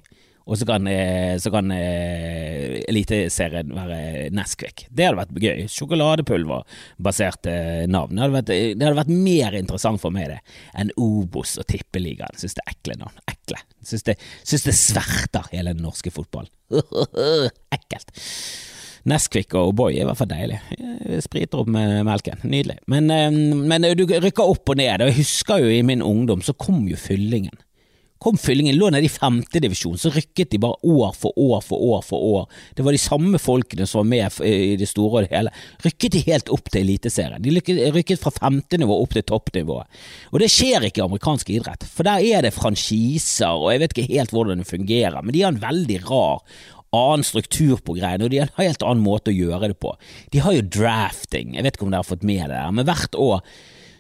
Og 0.48 0.56
så 0.56 0.64
kan, 0.64 0.87
eh, 0.88 1.37
så 1.37 1.50
kan 1.52 1.68
eh, 1.75 2.78
Eliteserien 2.88 3.72
være 3.76 4.28
Nesquik. 4.32 4.87
Det 4.88 5.04
hadde 5.04 5.20
vært 5.20 5.42
gøy. 5.44 5.66
Sjokoladepulverbasert 5.72 7.50
eh, 7.52 7.82
navn. 7.90 8.16
Det 8.16 8.22
hadde, 8.25 8.37
vært, 8.38 8.52
det 8.52 8.87
hadde, 8.87 8.96
vært, 8.96 9.12
mer 9.12 9.58
interessant 9.58 10.00
for 10.00 10.14
meg 10.14 10.30
det 10.32 10.38
enn 10.80 10.94
Obos 10.96 11.58
og 11.60 11.68
Tippeligaen. 11.68 12.40
Syns 12.40 12.56
det 12.56 12.64
er 12.64 12.72
ekle 12.72 12.96
navn. 13.02 13.20
Ekle. 13.28 13.60
Syns 13.84 14.08
det, 14.08 14.16
synes 14.40 14.64
det 14.70 14.76
sverter 14.80 15.52
hele 15.52 15.76
den 15.76 15.84
norske 15.84 16.12
fotballen. 16.16 16.52
Ekkelt. 17.76 18.16
Nesquik 19.09 19.55
og 19.55 19.73
O'boy 19.73 19.95
er 19.95 20.02
i 20.02 20.09
hvert 20.09 20.19
fall 20.19 20.33
deilig. 20.33 20.59
Spriter 21.25 21.62
opp 21.62 21.71
med 21.73 22.02
melken. 22.09 22.43
Nydelig. 22.43 22.81
Men, 22.90 23.11
eh, 23.11 23.31
men, 23.31 23.88
du 23.97 24.05
rykker 24.09 24.45
opp 24.45 24.69
og 24.69 24.81
ned. 24.81 25.02
Og 25.02 25.12
jeg 25.12 25.21
husker 25.23 25.62
jo 25.62 25.71
i 25.73 25.85
min 25.87 26.02
ungdom 26.02 26.43
så 26.43 26.57
kom 26.59 26.87
jo 26.90 26.99
fyllingen. 26.99 27.57
Kom 28.19 28.35
fyllingen, 28.35 28.75
lå 28.75 28.88
nede 28.90 29.07
i 29.07 29.11
femtedivisjon, 29.12 29.99
så 29.99 30.11
rykket 30.11 30.50
de 30.50 30.59
bare 30.59 30.75
år 30.90 31.12
for 31.14 31.37
år 31.38 31.61
for 31.62 31.78
år 31.78 32.00
for 32.02 32.25
år. 32.35 32.49
Det 32.75 32.83
var 32.83 32.97
de 32.97 32.99
samme 32.99 33.38
folkene 33.38 33.87
som 33.87 34.00
var 34.00 34.09
med 34.11 34.40
i 34.43 34.75
det 34.81 34.88
store 34.90 35.21
og 35.21 35.28
det 35.28 35.37
hele. 35.37 35.52
Rykket 35.85 36.17
de 36.17 36.25
helt 36.26 36.50
opp 36.50 36.67
til 36.67 36.83
Eliteserien. 36.83 37.45
De 37.45 37.55
rykket 37.95 38.19
fra 38.19 38.33
femtenivå 38.35 38.97
opp 39.05 39.14
til 39.14 39.26
toppnivået. 39.28 40.00
Og 40.33 40.43
det 40.43 40.50
skjer 40.50 40.88
ikke 40.88 41.05
i 41.05 41.07
amerikansk 41.07 41.52
idrett, 41.55 41.87
for 41.87 42.11
der 42.11 42.26
er 42.26 42.43
det 42.43 42.57
franchiser, 42.57 43.55
og 43.55 43.71
jeg 43.71 43.85
vet 43.85 43.95
ikke 43.95 44.11
helt 44.17 44.35
hvordan 44.35 44.64
det 44.64 44.73
fungerer, 44.73 45.23
men 45.23 45.37
de 45.37 45.45
har 45.45 45.55
en 45.55 45.62
veldig 45.62 46.02
rar 46.11 46.43
annen 46.97 47.26
struktur 47.26 47.80
på 47.85 47.97
greiene, 47.99 48.26
og 48.26 48.33
de 48.33 48.40
har 48.42 48.50
en 48.52 48.62
helt 48.62 48.85
annen 48.87 49.04
måte 49.04 49.33
å 49.33 49.37
gjøre 49.37 49.73
det 49.73 49.78
på. 49.83 49.95
De 50.33 50.42
har 50.45 50.57
jo 50.57 50.68
drafting, 50.78 51.57
jeg 51.57 51.66
vet 51.66 51.76
ikke 51.76 51.88
om 51.88 51.92
dere 51.92 52.04
har 52.04 52.11
fått 52.11 52.26
med 52.26 52.47
det 52.47 52.57
der, 52.57 52.73
men 52.75 52.88
hvert 52.88 53.18
år 53.18 53.42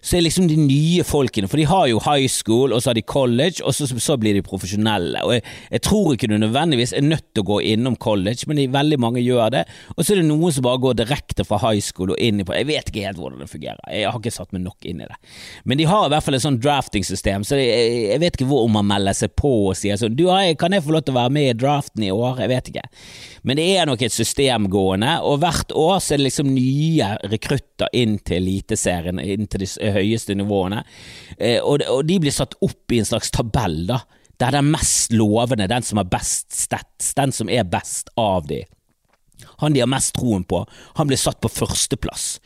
så 0.00 0.16
er 0.16 0.24
liksom 0.24 0.48
de 0.50 0.56
nye 0.60 1.04
folkene, 1.06 1.48
for 1.50 1.60
de 1.60 1.66
har 1.68 1.86
jo 1.90 2.00
high 2.04 2.28
school, 2.30 2.72
og 2.72 2.82
så 2.82 2.90
har 2.92 2.98
de 2.98 3.02
college, 3.02 3.62
og 3.64 3.74
så, 3.74 3.88
så 3.88 4.16
blir 4.20 4.36
de 4.36 4.44
profesjonelle. 4.46 5.22
Og 5.26 5.36
jeg, 5.36 5.44
jeg, 5.72 5.82
tror 5.88 6.12
ikke 6.14 6.30
du 6.30 6.36
nødvendigvis 6.38 6.94
er 6.96 7.06
nødt 7.06 7.26
til 7.32 7.44
å 7.44 7.48
gå 7.52 7.60
innom 7.72 7.96
college, 8.00 8.48
men 8.48 8.60
de, 8.60 8.68
veldig 8.72 9.00
mange 9.02 9.22
gjør 9.24 9.54
det. 9.58 9.64
Og 9.96 10.04
så 10.04 10.14
er 10.14 10.22
det 10.22 10.28
noen 10.28 10.54
som 10.54 10.66
bare 10.66 10.82
går 10.82 10.98
direkte 11.00 11.46
fra 11.48 11.60
high 11.62 11.82
school 11.84 12.14
og 12.14 12.22
inn 12.22 12.42
i 12.42 12.46
Jeg 12.46 12.68
vet 12.68 12.90
ikke 12.90 13.06
helt 13.06 13.20
hvordan 13.20 13.42
det 13.42 13.50
fungerer, 13.50 13.82
jeg 13.92 14.08
har 14.08 14.20
ikke 14.20 14.34
satt 14.34 14.54
meg 14.54 14.64
nok 14.64 14.88
inn 14.88 15.02
i 15.02 15.08
det. 15.08 15.18
Men 15.68 15.80
de 15.80 15.88
har 15.88 16.06
i 16.06 16.12
hvert 16.14 16.26
fall 16.26 16.38
et 16.38 16.44
sånn 16.44 16.60
drafting-system, 16.62 17.46
så 17.46 17.58
jeg, 17.60 17.88
jeg, 18.12 18.22
vet 18.22 18.38
ikke 18.38 18.50
hvor 18.50 18.68
man 18.72 18.88
melder 18.88 19.16
seg 19.16 19.34
på 19.38 19.52
og 19.70 19.76
sier 19.78 19.98
sånn 19.98 20.16
Du, 20.18 20.26
kan 20.58 20.74
jeg 20.74 20.84
få 20.84 20.94
lov 20.94 21.04
til 21.06 21.14
å 21.14 21.20
være 21.20 21.34
med 21.34 21.50
i 21.50 21.58
draften 21.58 22.04
i 22.06 22.12
år? 22.14 22.42
Jeg 22.42 22.52
vet 22.52 22.70
ikke. 22.72 22.86
Men 23.48 23.58
det 23.60 23.66
er 23.78 23.88
nok 23.88 24.02
et 24.04 24.14
system 24.14 24.68
gående, 24.72 25.18
og 25.24 25.40
hvert 25.42 25.72
år 25.76 26.00
så 26.02 26.14
er 26.14 26.20
det 26.20 26.28
liksom 26.28 26.50
nye 26.52 27.10
rekrutter 27.30 27.90
inn 27.96 28.18
til 28.26 28.42
Eliteserien, 28.42 29.20
inn 29.22 29.48
til 29.50 29.62
de 29.62 29.68
høyeste 29.98 30.36
nivåene, 30.38 30.84
eh, 31.36 31.58
og 31.62 31.82
de 32.06 32.18
blir 32.22 32.34
satt 32.34 32.56
opp 32.64 32.94
i 32.94 33.02
en 33.02 33.08
slags 33.08 33.32
tabell, 33.34 33.84
da. 33.90 34.02
Der 34.38 34.54
den 34.54 34.70
mest 34.70 35.12
lovende, 35.12 35.66
den 35.66 35.82
som 35.82 35.98
har 35.98 36.06
best 36.06 36.54
stats, 36.54 37.10
den 37.18 37.32
som 37.34 37.48
er 37.50 37.66
best 37.66 38.12
av 38.16 38.46
de, 38.46 38.62
han 39.58 39.74
de 39.74 39.82
har 39.82 39.90
mest 39.90 40.14
troen 40.14 40.44
på, 40.46 40.62
han 40.98 41.10
blir 41.10 41.18
satt 41.18 41.40
på 41.42 41.50
førsteplass. 41.50 42.38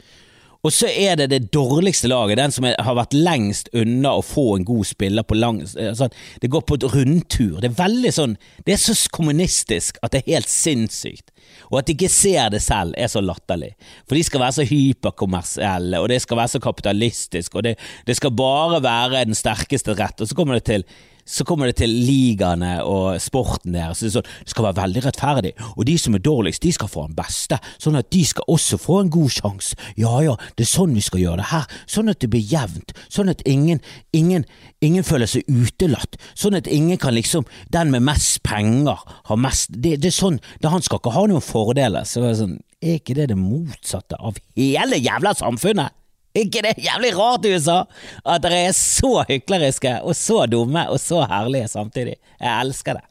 Og 0.63 0.71
så 0.71 0.87
er 0.87 1.17
det 1.19 1.27
det 1.33 1.49
dårligste 1.51 2.07
laget, 2.07 2.39
den 2.39 2.53
som 2.55 2.67
har 2.69 2.95
vært 2.95 3.17
lengst 3.19 3.71
unna 3.75 4.13
å 4.15 4.23
få 4.23 4.45
en 4.57 4.67
god 4.67 4.87
spiller 4.87 5.27
på 5.27 5.35
lang 5.35 5.59
sånn, 5.67 6.15
Det 6.41 6.51
går 6.51 6.63
på 6.63 6.79
et 6.79 6.87
rundtur. 6.93 7.57
Det 7.61 7.73
er 7.73 7.81
veldig 7.81 8.13
sånn 8.15 8.37
Det 8.65 8.77
er 8.77 8.79
så 8.79 8.95
kommunistisk 9.11 9.99
at 10.03 10.13
det 10.13 10.23
er 10.23 10.37
helt 10.37 10.53
sinnssykt. 10.53 11.33
Og 11.73 11.81
at 11.81 11.87
de 11.87 11.97
ikke 11.97 12.09
ser 12.13 12.53
det 12.55 12.63
selv, 12.63 12.95
er 12.97 13.11
så 13.11 13.21
latterlig. 13.21 13.73
For 14.07 14.15
de 14.15 14.23
skal 14.23 14.41
være 14.45 14.57
så 14.61 14.69
hyperkommersielle, 14.69 15.99
og 15.99 16.09
det 16.13 16.21
skal 16.23 16.39
være 16.39 16.55
så 16.55 16.61
kapitalistisk, 16.63 17.57
og 17.57 17.67
det, 17.67 17.75
det 18.07 18.17
skal 18.17 18.31
bare 18.31 18.83
være 18.85 19.25
den 19.27 19.35
sterkeste 19.35 19.97
rett. 19.99 20.21
Og 20.21 20.31
så 20.31 20.37
kommer 20.39 20.61
det 20.61 20.69
til 20.69 20.87
så 21.25 21.45
kommer 21.47 21.71
det 21.71 21.79
til 21.81 21.93
ligaene 21.93 22.75
og 22.85 23.21
sporten 23.23 23.77
der. 23.77 23.93
Så 23.95 24.07
det, 24.07 24.13
sånn, 24.17 24.29
det, 24.43 24.53
skal 24.53 24.67
være 24.69 24.79
veldig 24.81 25.05
rettferdig, 25.07 25.53
og 25.77 25.87
de 25.89 25.97
som 26.01 26.17
er 26.17 26.25
dårligst, 26.25 26.63
de 26.65 26.73
skal 26.75 26.91
få 26.91 27.07
den 27.09 27.17
beste, 27.19 27.59
sånn 27.83 27.99
at 28.01 28.11
de 28.15 28.25
skal 28.27 28.49
også 28.51 28.79
få 28.81 28.99
en 29.03 29.13
god 29.13 29.33
sjanse. 29.37 29.79
Ja 30.01 30.19
ja, 30.25 30.37
det 30.59 30.67
er 30.67 30.73
sånn 30.73 30.97
vi 30.97 31.05
skal 31.05 31.23
gjøre 31.23 31.43
det 31.43 31.51
her, 31.53 31.69
sånn 31.91 32.13
at 32.13 32.21
det 32.23 32.31
blir 32.33 32.45
jevnt, 32.45 32.95
sånn 33.13 33.33
at 33.33 33.45
ingen, 33.49 33.83
ingen, 34.17 34.47
ingen 34.85 35.07
føler 35.07 35.31
seg 35.31 35.49
utelatt, 35.49 36.19
sånn 36.35 36.59
at 36.59 36.71
ingen 36.71 36.99
kan 37.01 37.15
liksom 37.15 37.47
Den 37.73 37.91
med 37.93 38.03
mest 38.05 38.43
penger 38.47 39.01
har 39.29 39.39
mest 39.41 39.71
Det, 39.73 39.97
det 40.01 40.11
er 40.11 40.15
sånn, 40.15 40.39
det, 40.61 40.71
han 40.73 40.85
skal 40.85 41.01
ikke 41.01 41.13
ha 41.15 41.25
noen 41.29 41.45
fordeler. 41.45 42.07
Så 42.09 42.23
er, 42.27 42.37
sånn, 42.39 42.59
er 42.83 42.99
ikke 42.99 43.17
det 43.17 43.31
det 43.33 43.39
motsatte 43.39 44.19
av 44.19 44.39
hele 44.59 44.99
jævla 45.01 45.35
samfunnet? 45.39 45.95
Ikke 46.37 46.63
det 46.65 46.77
jævlig 46.81 47.13
rart 47.17 47.45
i 47.47 47.53
USA 47.57 47.83
at 48.25 48.45
dere 48.45 48.63
er 48.69 48.77
så 48.77 49.25
hykleriske 49.29 49.99
og 50.01 50.17
så 50.17 50.47
dumme 50.51 50.87
og 50.89 51.01
så 51.01 51.23
herlige 51.29 51.69
samtidig? 51.69 52.17
Jeg 52.41 52.53
elsker 52.67 53.01
det. 53.01 53.05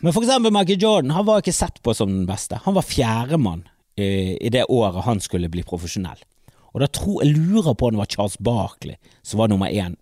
Men 0.00 0.14
for 0.14 0.24
eksempel 0.24 0.52
Michael 0.54 0.82
Jordan, 0.82 1.14
han 1.14 1.26
var 1.28 1.42
ikke 1.42 1.54
sett 1.54 1.78
på 1.82 1.94
som 1.94 2.10
den 2.10 2.26
beste. 2.26 2.58
Han 2.64 2.74
var 2.74 2.86
fjerdemann 2.86 3.62
i, 3.94 4.36
i 4.40 4.50
det 4.50 4.66
året 4.68 5.06
han 5.06 5.22
skulle 5.22 5.50
bli 5.52 5.62
profesjonell. 5.66 6.18
Og 6.74 6.82
da 6.82 6.88
tror 6.90 7.22
jeg 7.22 7.34
lurer 7.34 7.74
på 7.74 7.88
om 7.88 7.96
det 7.96 8.02
var 8.02 8.10
Charles 8.10 8.38
Barkley 8.38 8.98
som 9.22 9.42
var 9.42 9.50
nummer 9.50 9.70
én 9.70 9.96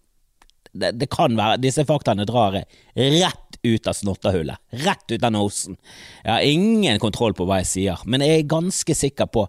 Det, 0.72 0.92
det 1.00 1.08
kan 1.08 1.32
være 1.36 1.56
Disse 1.62 1.84
faktaene 1.88 2.26
drar 2.28 2.52
rett 2.52 3.47
ut 3.74 3.90
av 3.90 3.96
snottehullet. 3.98 4.60
Rett 4.84 5.12
ut 5.14 5.24
av 5.24 5.34
nosen. 5.34 5.76
Jeg 6.24 6.32
har 6.32 6.46
ingen 6.46 7.02
kontroll 7.02 7.36
på 7.36 7.46
hva 7.48 7.60
jeg 7.62 7.70
sier, 7.72 8.06
men 8.06 8.24
jeg 8.24 8.40
er 8.40 8.50
ganske 8.50 8.96
sikker 8.96 9.30
på 9.32 9.46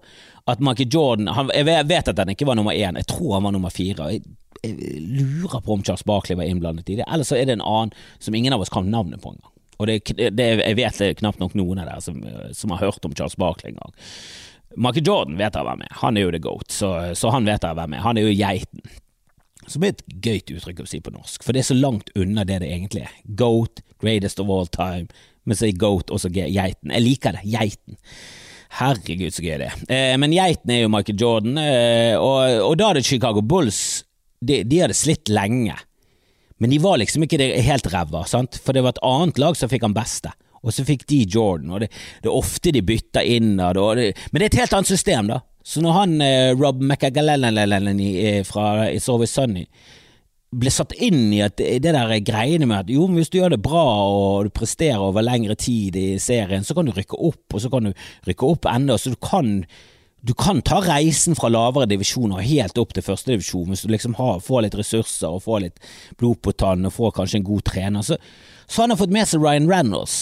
at 0.50 0.62
Michael 0.64 0.90
Jordan 0.94 1.30
han, 1.36 1.52
Jeg 1.54 1.88
vet 1.88 2.08
at 2.10 2.18
han 2.18 2.34
ikke 2.34 2.48
var 2.50 2.58
nummer 2.58 2.74
én, 2.74 2.98
jeg 2.98 3.10
tror 3.10 3.38
han 3.38 3.46
var 3.46 3.54
nummer 3.56 3.74
fire. 3.74 4.10
Jeg, 4.14 4.24
jeg 4.64 5.04
lurer 5.06 5.62
på 5.62 5.76
om 5.76 5.84
Charles 5.86 6.06
Barkley 6.06 6.38
var 6.38 6.50
innblandet 6.50 6.90
i 6.90 7.00
det, 7.00 7.08
eller 7.08 7.28
så 7.28 7.38
er 7.38 7.46
det 7.48 7.60
en 7.60 7.66
annen 7.66 7.96
som 8.20 8.36
ingen 8.36 8.54
av 8.54 8.62
oss 8.62 8.74
kan 8.74 8.90
navnet 8.90 9.22
på 9.24 9.34
engang. 9.36 9.54
Og 9.80 9.88
det, 9.88 10.02
det, 10.36 10.48
jeg 10.60 10.76
vet 10.76 10.98
det 11.00 11.08
er 11.08 11.20
knapt 11.22 11.40
nok 11.40 11.54
noen 11.56 11.80
av 11.80 11.88
dere 11.88 12.04
som, 12.04 12.18
som 12.52 12.74
har 12.76 12.82
hørt 12.84 13.06
om 13.08 13.14
Charles 13.16 13.38
Barkley 13.40 13.72
engang. 13.72 13.94
Michael 14.76 15.08
Jordan 15.08 15.38
vet 15.40 15.56
jeg 15.56 15.66
hvem 15.66 15.86
er, 15.86 15.94
han 16.02 16.18
er 16.18 16.28
jo 16.28 16.34
the 16.36 16.42
goat, 16.44 16.68
så, 16.74 16.90
så 17.18 17.32
han 17.34 17.48
vet 17.48 17.64
jeg 17.66 17.78
hvem 17.78 17.96
er. 17.96 18.04
Han 18.06 18.20
er 18.20 18.28
jo 18.28 18.36
geiten. 18.36 18.84
Som 19.70 19.86
er 19.86 19.94
et 19.94 20.04
gøyt 20.26 20.52
uttrykk 20.56 20.84
å 20.84 20.90
si 20.90 21.00
på 21.04 21.14
norsk, 21.14 21.46
for 21.46 21.54
det 21.54 21.64
er 21.64 21.70
så 21.70 21.78
langt 21.78 22.10
unna 22.18 22.46
det 22.48 22.62
det 22.64 22.72
egentlig 22.74 23.06
er. 23.06 23.16
Goat, 23.40 23.84
greatest 24.02 24.42
of 24.42 24.50
all 24.54 24.70
time, 24.74 25.08
men 25.46 25.58
så 25.58 25.68
er 25.68 25.80
goat 25.80 26.12
også 26.14 26.32
geiten. 26.34 26.90
Jeg 26.90 27.06
liker 27.06 27.38
det, 27.38 27.46
geiten. 27.50 28.00
Herregud, 28.80 29.34
så 29.34 29.46
gøy 29.46 29.56
det 29.62 29.70
er. 29.70 29.86
Eh, 29.90 30.16
men 30.22 30.34
geiten 30.34 30.74
er 30.74 30.84
jo 30.84 30.92
Michael 30.94 31.22
Jordan, 31.22 31.62
eh, 31.62 32.16
og, 32.18 32.74
da 32.78 32.92
hadde 32.92 33.06
Chicago 33.06 33.46
Bulls 33.46 34.04
de, 34.42 34.62
de 34.64 34.84
hadde 34.84 34.98
slitt 34.98 35.30
lenge. 35.30 35.78
Men 36.60 36.74
de 36.74 36.82
var 36.82 37.00
liksom 37.00 37.24
ikke 37.26 37.40
helt 37.64 37.88
ræva, 37.94 38.26
for 38.28 38.76
det 38.76 38.84
var 38.84 38.96
et 38.96 39.04
annet 39.06 39.42
lag 39.42 39.58
som 39.58 39.72
fikk 39.72 39.86
han 39.88 39.98
beste 39.98 40.34
og 40.60 40.76
så 40.76 40.86
fikk 40.88 41.06
de 41.10 41.22
Jordan, 41.24 41.72
og 41.72 41.84
det, 41.84 41.90
det 42.24 42.28
er 42.30 42.36
ofte 42.36 42.74
de 42.76 42.84
bytter 42.86 43.28
innad, 43.36 43.80
men 43.80 44.42
det 44.42 44.48
er 44.48 44.50
et 44.50 44.62
helt 44.64 44.76
annet 44.76 44.92
system, 44.92 45.32
da. 45.32 45.40
Så 45.66 45.84
når 45.84 45.96
han 45.98 46.20
eh, 46.24 46.52
Rob 46.58 46.82
McAgallen 46.82 47.60
fra 48.48 48.90
It's 48.90 49.10
Always 49.12 49.34
Sunny 49.36 49.68
ble 50.50 50.72
satt 50.74 50.96
inn 50.98 51.28
i 51.36 51.44
at 51.46 51.60
det 51.60 51.92
der 51.94 52.16
greiene 52.26 52.66
med 52.66 52.80
at 52.80 52.90
jo, 52.90 53.06
hvis 53.14 53.30
du 53.30 53.38
gjør 53.38 53.54
det 53.54 53.62
bra 53.62 53.84
og 54.10 54.48
du 54.48 54.50
presterer 54.54 54.98
over 54.98 55.22
lengre 55.22 55.54
tid 55.60 55.98
i 56.00 56.08
serien, 56.22 56.66
så 56.66 56.74
kan 56.74 56.90
du 56.90 56.94
rykke 56.96 57.20
opp, 57.22 57.46
og 57.54 57.62
så 57.62 57.70
kan 57.70 57.86
du 57.86 57.94
rykke 58.26 58.50
opp 58.50 58.66
enda, 58.72 58.98
så 58.98 59.14
du 59.14 59.20
kan 59.22 59.60
du 60.20 60.34
kan 60.36 60.60
ta 60.66 60.82
reisen 60.84 61.38
fra 61.38 61.48
lavere 61.48 61.88
divisjoner 61.88 62.44
helt 62.44 62.78
opp 62.82 62.92
til 62.92 63.06
førstedivisjon 63.06 63.70
hvis 63.72 63.86
du 63.86 63.94
liksom 63.94 64.18
har, 64.18 64.42
får 64.44 64.66
litt 64.66 64.76
ressurser 64.76 65.32
og 65.32 65.46
får 65.46 65.62
litt 65.64 65.86
blod 66.20 66.42
på 66.44 66.52
tann 66.60 66.84
og 66.88 66.96
får 66.96 67.14
kanskje 67.22 67.40
en 67.40 67.48
god 67.48 67.64
trener. 67.70 68.04
Så, 68.04 68.18
så 68.68 68.84
han 68.84 68.92
har 68.92 69.00
fått 69.00 69.16
med 69.16 69.30
seg 69.30 69.44
Ryan 69.44 69.70
Reynolds 69.72 70.18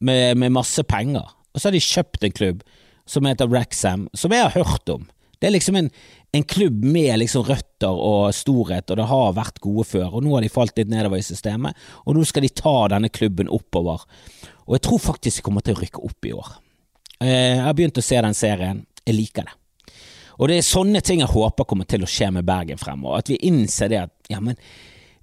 med, 0.00 0.38
med, 0.40 0.54
masse 0.56 0.80
penger. 0.88 1.28
Og 1.52 1.60
så 1.60 1.68
har 1.68 1.76
de 1.76 1.84
kjøpt 1.84 2.24
en 2.24 2.36
klubb 2.40 2.64
som 3.08 3.26
heter 3.28 3.48
Wrexham, 3.50 4.08
som 4.12 4.34
jeg 4.34 4.44
har 4.44 4.56
hørt 4.56 4.92
om. 4.92 5.06
Det 5.38 5.48
er 5.48 5.54
liksom 5.54 5.76
en, 5.78 5.90
en 6.34 6.44
klubb 6.44 6.82
med 6.84 7.20
liksom 7.22 7.44
røtter 7.46 7.94
og 7.94 8.34
storhet, 8.34 8.90
og 8.90 8.98
det 8.98 9.06
har 9.10 9.36
vært 9.36 9.60
gode 9.62 9.86
før. 9.86 10.18
Og 10.18 10.26
nå 10.26 10.34
har 10.34 10.44
de 10.44 10.50
falt 10.52 10.74
litt 10.80 10.90
nedover 10.90 11.20
i 11.20 11.26
systemet, 11.26 11.78
og 12.04 12.18
nå 12.18 12.24
skal 12.26 12.44
de 12.44 12.50
ta 12.58 12.74
denne 12.90 13.10
klubben 13.14 13.50
oppover. 13.54 14.02
Og 14.66 14.76
jeg 14.76 14.84
tror 14.88 15.04
faktisk 15.04 15.40
de 15.40 15.46
kommer 15.46 15.64
til 15.64 15.78
å 15.78 15.80
rykke 15.80 16.04
opp 16.10 16.28
i 16.28 16.34
år. 16.34 16.52
Eh, 17.22 17.54
jeg 17.54 17.64
har 17.64 17.78
begynt 17.78 18.02
å 18.02 18.04
se 18.04 18.20
den 18.26 18.36
serien. 18.36 18.84
Jeg 19.06 19.16
liker 19.16 19.48
det. 19.48 19.56
Og 20.38 20.50
det 20.50 20.58
er 20.58 20.66
sånne 20.66 21.02
ting 21.02 21.22
jeg 21.22 21.32
håper 21.32 21.66
kommer 21.66 21.86
til 21.88 22.04
å 22.04 22.10
skje 22.10 22.28
med 22.34 22.46
Bergen 22.46 22.78
fremover. 22.78 23.22
At 23.22 23.30
vi 23.30 23.40
innser 23.48 23.90
det 23.90 24.02
at 24.04 24.30
ja, 24.30 24.42
men 24.42 24.58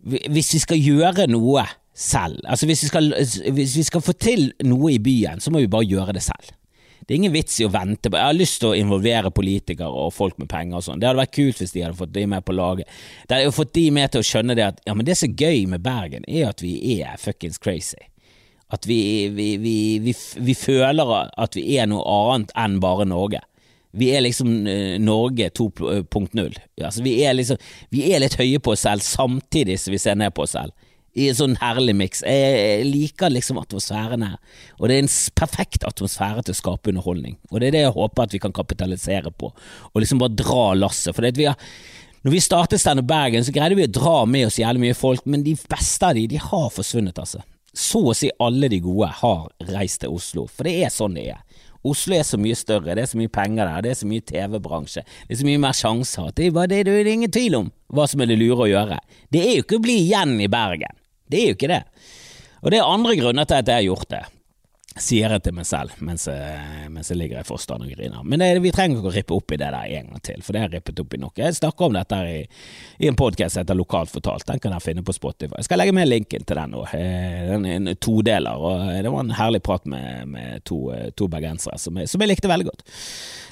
hvis 0.06 0.52
vi 0.56 0.62
skal 0.64 0.80
gjøre 0.80 1.28
noe 1.32 1.64
selv. 1.96 2.42
Altså 2.44 2.68
hvis 2.68 2.84
vi, 2.84 2.88
skal, 2.92 3.14
hvis 3.56 3.78
vi 3.80 3.86
skal 3.88 4.04
få 4.04 4.14
til 4.20 4.50
noe 4.68 4.92
i 4.94 5.00
byen, 5.00 5.40
så 5.40 5.52
må 5.52 5.64
vi 5.64 5.72
bare 5.72 5.88
gjøre 5.88 6.16
det 6.18 6.24
selv. 6.26 6.52
Det 7.06 7.14
er 7.14 7.20
ingen 7.20 7.36
vits 7.36 7.60
i 7.62 7.68
å 7.68 7.70
vente 7.70 8.10
på 8.10 8.18
Jeg 8.18 8.26
har 8.32 8.38
lyst 8.38 8.60
til 8.64 8.72
å 8.72 8.78
involvere 8.78 9.30
politikere 9.34 9.90
og 9.94 10.14
folk 10.16 10.40
med 10.42 10.50
penger 10.50 10.80
og 10.80 10.86
sånn. 10.88 11.02
Det 11.02 11.06
hadde 11.10 11.22
vært 11.22 11.36
kult 11.38 11.62
hvis 11.62 11.74
de 11.76 11.84
hadde 11.86 12.00
fått 12.00 12.14
de 12.16 12.26
med 12.32 12.46
på 12.46 12.56
laget. 12.58 12.90
Det 13.30 13.38
hadde 13.38 13.54
fått 13.54 13.76
de 13.78 13.86
med 13.94 14.14
til 14.14 14.24
å 14.24 14.28
skjønne 14.32 14.56
det 14.58 14.66
at 14.66 14.82
ja, 14.90 14.96
men 14.98 15.06
det 15.06 15.18
som 15.20 15.30
er 15.30 15.44
gøy 15.46 15.68
med 15.70 15.84
Bergen, 15.86 16.26
er 16.26 16.50
at 16.50 16.64
vi 16.66 16.74
er 16.98 17.20
fuckings 17.22 17.62
crazy. 17.62 18.02
At 18.74 18.88
vi, 18.90 18.98
vi, 19.30 19.50
vi, 19.62 19.76
vi, 20.16 20.56
føler 20.58 21.14
at 21.30 21.58
vi 21.58 21.68
er 21.78 21.86
noe 21.92 22.02
annet 22.10 22.56
enn 22.58 22.80
bare 22.82 23.06
Norge. 23.06 23.44
Vi 23.96 24.10
er 24.12 24.26
liksom 24.26 24.50
uh, 24.66 24.98
Norge 25.00 25.52
2.0. 25.56 26.58
Altså, 26.82 27.06
vi, 27.06 27.14
liksom, 27.38 27.62
vi 27.94 28.10
er 28.10 28.26
litt 28.26 28.40
høye 28.42 28.60
på 28.60 28.74
oss 28.74 28.88
selv, 28.88 29.06
samtidig 29.06 29.78
som 29.80 29.94
vi 29.94 30.02
ser 30.02 30.18
ned 30.20 30.34
på 30.36 30.48
oss 30.48 30.58
selv 30.58 30.74
i 31.16 31.30
en 31.32 31.38
sånn 31.38 31.58
herlig 31.62 31.96
miks. 31.98 32.24
Jeg 32.28 32.86
liker 32.90 33.32
liksom 33.32 33.60
atmosfæren 33.62 34.26
her, 34.28 34.38
og 34.80 34.90
det 34.90 34.98
er 34.98 35.06
en 35.06 35.12
perfekt 35.40 35.88
atmosfære 35.88 36.46
til 36.46 36.56
å 36.56 36.60
skape 36.60 36.92
underholdning. 36.92 37.38
Og 37.52 37.62
det 37.62 37.70
er 37.70 37.78
det 37.78 37.84
jeg 37.86 37.98
håper 37.98 38.28
at 38.28 38.36
vi 38.36 38.42
kan 38.44 38.56
kapitalisere 38.56 39.32
på, 39.32 39.52
og 39.94 40.04
liksom 40.04 40.22
bare 40.22 40.36
dra 40.36 40.66
lasset. 40.78 41.16
For 41.16 41.26
vi 41.36 41.48
har 41.48 41.60
når 42.26 42.34
vi 42.34 42.40
startet 42.42 42.82
Standup 42.82 43.06
Bergen, 43.06 43.44
så 43.46 43.54
greide 43.54 43.76
vi 43.78 43.86
å 43.86 43.92
dra 43.94 44.24
med 44.26 44.48
oss 44.48 44.56
jævlig 44.58 44.82
mye 44.82 44.96
folk, 44.98 45.28
men 45.30 45.44
de 45.46 45.52
beste 45.70 46.08
av 46.08 46.18
de, 46.18 46.24
de 46.32 46.40
har 46.42 46.72
forsvunnet, 46.74 47.20
altså. 47.22 47.44
Så 47.76 48.02
å 48.02 48.16
si 48.18 48.32
alle 48.42 48.66
de 48.72 48.80
gode 48.82 49.12
har 49.20 49.44
reist 49.68 50.00
til 50.02 50.16
Oslo, 50.16 50.48
for 50.50 50.66
det 50.66 50.74
er 50.88 50.94
sånn 50.94 51.20
det 51.20 51.28
er. 51.36 51.44
Oslo 51.86 52.16
er 52.18 52.26
så 52.26 52.40
mye 52.42 52.58
større, 52.58 52.96
det 52.98 53.04
er 53.04 53.12
så 53.12 53.20
mye 53.20 53.30
penger 53.30 53.70
der, 53.70 53.86
det 53.86 53.92
er 53.94 54.00
så 54.00 54.10
mye 54.10 54.26
TV-bransje, 54.26 55.06
det 55.06 55.36
er 55.36 55.42
så 55.44 55.46
mye 55.52 55.62
mer 55.68 55.78
sjanser. 55.78 56.34
Det, 56.34 56.50
det, 56.72 56.82
det 56.88 56.96
er 56.98 57.14
ingen 57.14 57.36
tvil 57.36 57.60
om 57.60 57.70
hva 57.94 58.10
som 58.10 58.26
er 58.26 58.32
det 58.32 58.40
lure 58.42 58.66
å 58.66 58.72
gjøre. 58.72 58.98
Det 59.30 59.44
er 59.44 59.52
jo 59.60 59.68
ikke 59.68 59.78
å 59.78 59.86
bli 59.86 60.00
igjen 60.08 60.34
i 60.42 60.50
Bergen. 60.50 60.98
Det 61.32 61.42
er 61.42 61.52
jo 61.52 61.58
ikke 61.58 61.72
det. 61.72 61.84
Og 62.62 62.72
det 62.72 62.80
er 62.80 62.90
andre 62.90 63.16
grunner 63.20 63.46
til 63.46 63.62
at 63.62 63.70
jeg 63.70 63.82
har 63.82 63.88
gjort 63.90 64.10
det 64.10 64.24
sier 64.96 65.34
jeg 65.34 65.44
til 65.44 65.56
meg 65.58 65.66
selv 65.68 65.96
mens 66.08 66.24
jeg, 66.30 66.90
mens 66.94 67.10
jeg 67.12 67.20
ligger 67.20 67.42
i 67.42 67.48
fosteren 67.48 67.84
og 67.84 67.92
griner. 67.92 68.24
Men 68.24 68.40
det, 68.40 68.48
vi 68.64 68.72
trenger 68.72 69.02
ikke 69.02 69.12
å 69.12 69.16
rippe 69.16 69.36
opp 69.36 69.52
i 69.52 69.58
det 69.60 69.68
der 69.74 69.96
en 69.98 70.14
gang 70.14 70.22
til, 70.24 70.44
for 70.46 70.56
det 70.56 70.62
har 70.62 70.70
jeg 70.70 70.80
rippet 70.80 71.02
opp 71.04 71.16
i 71.16 71.20
nok. 71.20 71.42
Jeg 71.42 71.58
snakker 71.58 71.90
om 71.90 71.98
dette 71.98 72.20
i, 72.32 72.38
i 73.04 73.10
en 73.12 73.18
podkast 73.20 73.58
som 73.58 73.66
heter 73.66 73.76
Lokalt 73.76 74.14
fortalt. 74.14 74.46
Den 74.48 74.62
kan 74.64 74.72
dere 74.72 74.84
finne 74.84 75.04
på 75.06 75.16
Spotify. 75.16 75.58
Jeg 75.60 75.68
skal 75.68 75.82
legge 75.84 75.96
med 75.96 76.08
linken 76.08 76.48
til 76.48 76.62
den 76.62 76.72
nå. 76.72 76.86
Eh, 76.96 77.42
den 77.50 77.68
er 77.68 77.82
en 77.82 77.92
todeler, 78.00 78.56
og 78.56 78.86
det 79.04 79.12
var 79.12 79.26
en 79.26 79.36
herlig 79.36 79.62
prat 79.68 79.84
med, 79.92 80.32
med 80.32 80.64
to, 80.70 80.80
to 81.20 81.28
bergensere 81.32 81.76
som, 81.82 82.00
som, 82.08 82.24
jeg 82.24 82.32
likte 82.32 82.52
veldig 82.52 82.70
godt. 82.70 82.88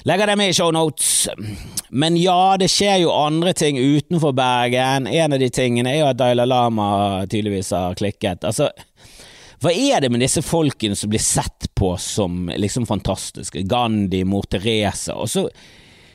Legger 0.08 0.32
det 0.32 0.38
med 0.40 0.52
i 0.52 0.56
shownotes. 0.56 1.12
Men 1.92 2.16
ja, 2.20 2.56
det 2.60 2.70
skjer 2.72 3.02
jo 3.04 3.12
andre 3.12 3.52
ting 3.56 3.76
utenfor 3.80 4.32
Bergen. 4.36 5.10
En 5.12 5.36
av 5.36 5.44
de 5.44 5.52
tingene 5.52 5.92
er 5.92 6.00
jo 6.00 6.08
at 6.08 6.20
Daila 6.20 6.48
Lama 6.48 6.88
tydeligvis 7.28 7.72
har 7.76 8.00
klikket. 8.00 8.48
Altså 8.48 8.72
hva 9.64 9.72
er 9.72 10.02
det 10.04 10.10
med 10.12 10.20
disse 10.20 10.42
folkene 10.44 10.96
som 10.98 11.08
blir 11.08 11.22
sett 11.24 11.70
på 11.74 11.94
som 11.96 12.50
liksom 12.52 12.84
fantastiske? 12.86 13.62
Gandhi, 13.64 14.20
mor 14.28 14.44
Teresa, 14.50 15.14
og 15.16 15.30
så, 15.32 15.46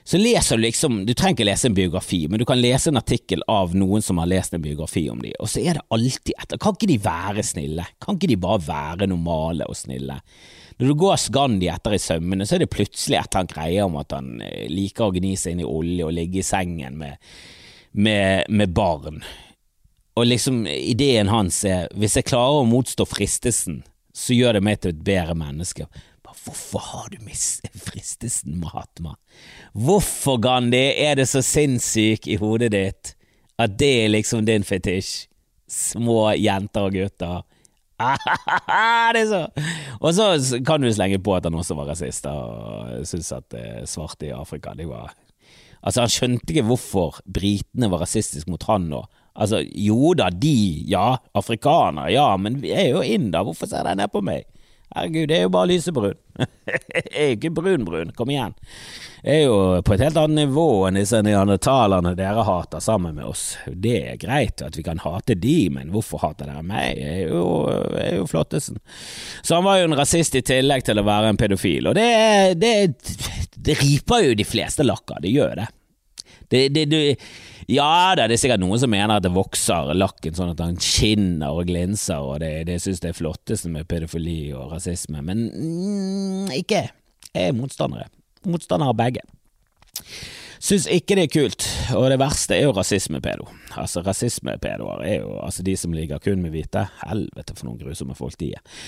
så 0.06 0.20
leser 0.22 0.60
du 0.60 0.68
liksom 0.68 1.00
Du 1.08 1.16
trenger 1.16 1.40
ikke 1.40 1.48
lese 1.50 1.70
en 1.72 1.78
biografi, 1.80 2.20
men 2.30 2.38
du 2.38 2.46
kan 2.46 2.62
lese 2.62 2.92
en 2.92 3.02
artikkel 3.02 3.42
av 3.50 3.74
noen 3.74 4.06
som 4.06 4.22
har 4.22 4.30
lest 4.30 4.54
en 4.54 4.62
biografi 4.62 5.08
om 5.10 5.24
dem, 5.26 5.34
og 5.42 5.50
så 5.50 5.64
er 5.64 5.80
det 5.80 5.88
alltid 5.98 6.36
etter. 6.36 6.62
Kan 6.62 6.78
ikke 6.78 6.92
de 6.94 7.00
være 7.02 7.48
snille? 7.50 7.88
Kan 7.98 8.22
ikke 8.22 8.30
de 8.36 8.40
bare 8.46 8.62
være 8.68 9.10
normale 9.10 9.66
og 9.66 9.82
snille? 9.82 10.22
Når 10.78 10.94
du 10.94 10.96
går 11.02 11.28
Gandhi 11.34 11.74
etter 11.74 11.98
i 11.98 12.04
sømmene, 12.06 12.46
så 12.46 12.56
er 12.56 12.68
det 12.68 12.72
plutselig 12.72 13.18
etter 13.18 13.42
han 13.42 13.50
greier 13.50 13.82
greie 13.82 13.90
om 13.90 13.98
at 14.00 14.14
han 14.16 14.44
eh, 14.46 14.70
liker 14.70 15.10
å 15.10 15.16
gni 15.18 15.34
seg 15.34 15.58
inn 15.58 15.66
i 15.66 15.68
olje 15.68 16.06
og 16.06 16.14
ligge 16.16 16.44
i 16.44 16.46
sengen 16.46 17.02
med, 17.02 17.18
med, 17.98 18.46
med 18.48 18.78
barn. 18.78 19.24
Og 20.17 20.26
liksom 20.28 20.65
ideen 20.67 21.30
hans 21.32 21.62
er 21.67 21.88
hvis 21.98 22.17
jeg 22.17 22.28
klarer 22.32 22.63
å 22.63 22.69
motstå 22.69 23.06
fristelsen, 23.08 23.84
så 24.15 24.36
gjør 24.36 24.58
det 24.58 24.65
meg 24.65 24.82
til 24.82 24.93
et 24.93 25.04
bedre 25.06 25.36
menneske. 25.38 25.88
Hvorfor 26.50 26.80
har 26.80 27.10
du 27.12 27.19
mistet 27.26 27.76
fristelsen, 27.84 28.60
Mahatma? 28.62 29.15
Hvorfor, 29.74 30.39
Gandhi, 30.41 30.82
er 30.98 31.17
det 31.19 31.28
så 31.30 31.43
sinnssyk 31.45 32.28
i 32.28 32.39
hodet 32.39 32.72
ditt 32.74 33.13
at 33.60 33.76
det 33.80 33.91
er 34.06 34.13
liksom 34.13 34.45
din 34.48 34.65
fetisj? 34.65 35.28
Små 35.69 36.32
jenter 36.39 36.88
og 36.88 36.95
gutter. 36.95 37.43
det 39.13 39.22
er 39.22 39.28
så 39.28 39.41
Og 40.00 40.13
så 40.15 40.60
kan 40.65 40.82
du 40.82 40.88
slenge 40.95 41.19
på 41.22 41.36
at 41.36 41.45
han 41.45 41.58
også 41.60 41.76
var 41.78 41.91
rasist 41.91 42.26
og 42.32 43.04
syntes 43.06 43.34
at 43.36 43.58
eh, 43.60 43.82
svarte 43.84 44.30
i 44.30 44.34
Afrika 44.34 44.72
de 44.74 44.88
var 44.88 45.12
Altså, 45.84 46.02
han 46.02 46.12
skjønte 46.12 46.52
ikke 46.52 46.65
hvorfor 46.67 47.19
britene 47.24 47.88
var 47.91 48.02
rasistiske 48.04 48.52
mot 48.52 48.65
han 48.67 48.89
nå. 48.91 48.98
Altså, 49.39 49.63
jo 49.63 50.13
da, 50.19 50.30
de, 50.30 50.84
ja, 50.91 51.13
afrikanere, 51.38 52.12
ja, 52.13 52.30
men 52.38 52.60
vi 52.63 52.73
er 52.75 52.89
jo 52.91 53.04
inder, 53.06 53.45
hvorfor 53.47 53.69
ser 53.71 53.88
de 53.88 53.95
ned 53.99 54.12
på 54.12 54.23
meg? 54.25 54.47
Herregud, 54.89 55.28
det 55.30 55.36
er 55.38 55.43
jo 55.43 55.52
bare 55.54 55.69
lysebrun. 55.69 56.15
jeg 56.65 57.12
er 57.13 57.28
jo 57.28 57.36
ikke 57.36 57.52
brun-brun, 57.54 58.10
kom 58.17 58.32
igjen. 58.34 58.56
Jeg 59.21 59.43
er 59.43 59.45
jo 59.45 59.58
på 59.86 59.93
et 59.93 60.02
helt 60.02 60.17
annet 60.17 60.47
nivå 60.47 60.65
enn 60.88 60.97
disse 60.97 61.19
neandertalerne 61.21 62.15
dere 62.17 62.45
hater 62.47 62.82
sammen 62.82 63.19
med 63.19 63.28
oss. 63.30 63.43
Det 63.69 63.95
er 64.15 64.19
greit 64.21 64.63
at 64.65 64.80
vi 64.80 64.86
kan 64.88 65.02
hate 65.04 65.38
de, 65.38 65.58
men 65.75 65.93
hvorfor 65.93 66.23
hater 66.23 66.49
dere 66.49 66.65
meg? 66.65 66.97
Jeg 66.97 67.28
er 67.28 67.34
jo, 67.36 67.45
jeg 67.99 68.06
er 68.08 68.17
jo 68.17 68.30
flottesen. 68.32 68.82
Så 69.43 69.60
han 69.60 69.67
var 69.67 69.78
jo 69.78 69.91
en 69.91 69.99
rasist 69.99 70.39
i 70.39 70.45
tillegg 70.47 70.88
til 70.88 70.97
å 70.97 71.06
være 71.06 71.36
en 71.36 71.41
pedofil, 71.41 71.91
og 71.91 71.99
det, 71.99 72.10
det, 72.58 72.73
det 73.62 73.78
riper 73.84 74.25
jo 74.25 74.39
de 74.41 74.47
fleste 74.47 74.88
lakker, 74.88 75.21
det 75.21 75.36
gjør 75.38 75.60
det. 75.62 75.69
Det, 76.50 76.63
det, 76.74 76.86
det, 76.89 77.02
ja 77.70 78.15
det 78.18 78.26
er 78.26 78.42
sikkert 78.42 78.63
noen 78.63 78.82
som 78.82 78.89
mener 78.89 79.20
at 79.20 79.26
det 79.26 79.34
vokser 79.36 79.92
lakken 79.94 80.38
sånn 80.38 80.54
at 80.56 80.63
han 80.63 80.80
skinner 80.82 81.54
og 81.54 81.70
glinser, 81.70 82.24
og 82.26 82.39
det, 82.44 82.65
det 82.70 82.80
synes 82.82 83.04
det 83.04 83.12
er 83.12 83.20
flotteste 83.20 83.70
med 83.74 83.88
pedofili 83.89 84.52
og 84.58 84.74
rasisme, 84.74 85.22
men 85.26 85.46
mm, 85.54 86.56
ikke. 86.62 86.88
Jeg 87.30 87.52
er 87.52 87.58
motstandere. 87.58 88.10
Motstander 88.50 88.89
av 88.89 88.98
begge. 88.98 89.22
Syns 90.60 90.89
ikke 90.91 91.15
det 91.15 91.28
er 91.28 91.32
kult, 91.32 91.65
og 91.95 92.10
det 92.12 92.17
verste 92.19 92.58
er 92.58 92.65
jo 92.65 92.74
rasismepedo. 92.76 93.45
Altså, 93.80 94.02
rasismepedoer 94.04 95.04
er 95.08 95.22
jo 95.22 95.38
altså 95.39 95.63
de 95.63 95.76
som 95.80 95.93
ligger 95.95 96.19
kun 96.19 96.41
med 96.43 96.52
hvite. 96.52 96.84
Helvete 97.06 97.56
for 97.56 97.69
noen 97.69 97.80
grusomme 97.80 98.17
folk 98.17 98.36
de 98.41 98.52
er. 98.58 98.82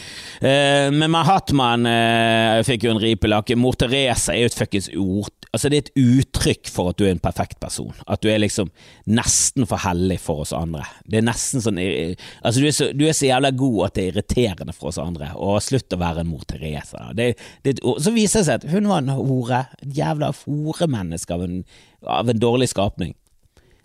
Eh, 0.43 0.89
men 0.91 1.07
Mahatman 1.13 1.88
eh, 1.88 2.57
fikk 2.67 2.88
jo 2.88 2.95
en 2.95 3.01
ripelakke. 3.01 3.55
Mor 3.55 3.79
Teresa 3.79 4.36
er 4.36 4.43
jo 4.43 4.51
et 4.51 4.57
fuckings 4.57 4.91
ord 4.99 5.31
Altså, 5.51 5.67
det 5.67 5.77
er 5.77 5.84
et 5.84 6.19
uttrykk 6.21 6.69
for 6.71 6.91
at 6.91 6.99
du 6.99 7.03
er 7.03 7.12
en 7.12 7.19
perfekt 7.19 7.57
person. 7.60 7.91
At 8.07 8.21
du 8.23 8.29
er 8.31 8.39
liksom 8.39 8.69
nesten 9.12 9.67
for 9.67 9.84
hellig 9.84 10.21
for 10.23 10.45
oss 10.45 10.53
andre. 10.55 10.86
Det 11.03 11.19
er 11.19 11.25
nesten 11.27 11.63
sånn 11.63 11.79
Altså, 11.81 12.62
du 12.62 12.67
er 12.69 12.75
så, 12.75 12.88
du 12.95 13.03
er 13.03 13.17
så 13.17 13.27
jævla 13.27 13.51
god 13.60 13.81
at 13.89 13.97
det 13.97 14.05
er 14.05 14.13
irriterende 14.13 14.75
for 14.75 14.93
oss 14.93 14.99
andre. 15.01 15.34
Og 15.36 15.60
slutt 15.63 15.91
å 15.91 15.99
være 15.99 16.23
en 16.23 16.31
mor 16.31 16.45
Teresa. 16.47 17.10
Det, 17.17 17.34
det, 17.67 17.75
så 17.84 18.15
viser 18.15 18.39
det 18.39 18.47
seg 18.47 18.62
at 18.62 18.69
hun 18.71 18.88
var 18.88 19.03
en 19.03 19.12
hore. 19.17 19.65
Et 19.84 19.99
jævla 19.99 20.31
horemenneske 20.45 21.36
av 21.36 21.43
en, 21.43 21.61
av 22.02 22.30
en 22.30 22.39
dårlig 22.39 22.69
skapning 22.69 23.15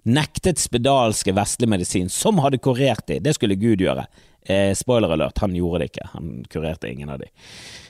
nektet 0.07 0.61
spedalske 0.63 1.35
vestlig 1.35 1.69
medisin, 1.69 2.09
som 2.09 2.39
hadde 2.39 2.63
kurert 2.63 3.07
de. 3.11 3.19
Det 3.23 3.35
skulle 3.35 3.59
Gud 3.59 3.83
gjøre. 3.83 4.07
Eh, 4.47 4.71
spoiler 4.79 5.11
alert, 5.11 5.41
han 5.43 5.57
gjorde 5.57 5.83
det 5.83 5.91
ikke. 5.91 6.07
Han 6.13 6.31
kurerte 6.51 6.91
ingen 6.91 7.11
av 7.11 7.19
de. 7.19 7.27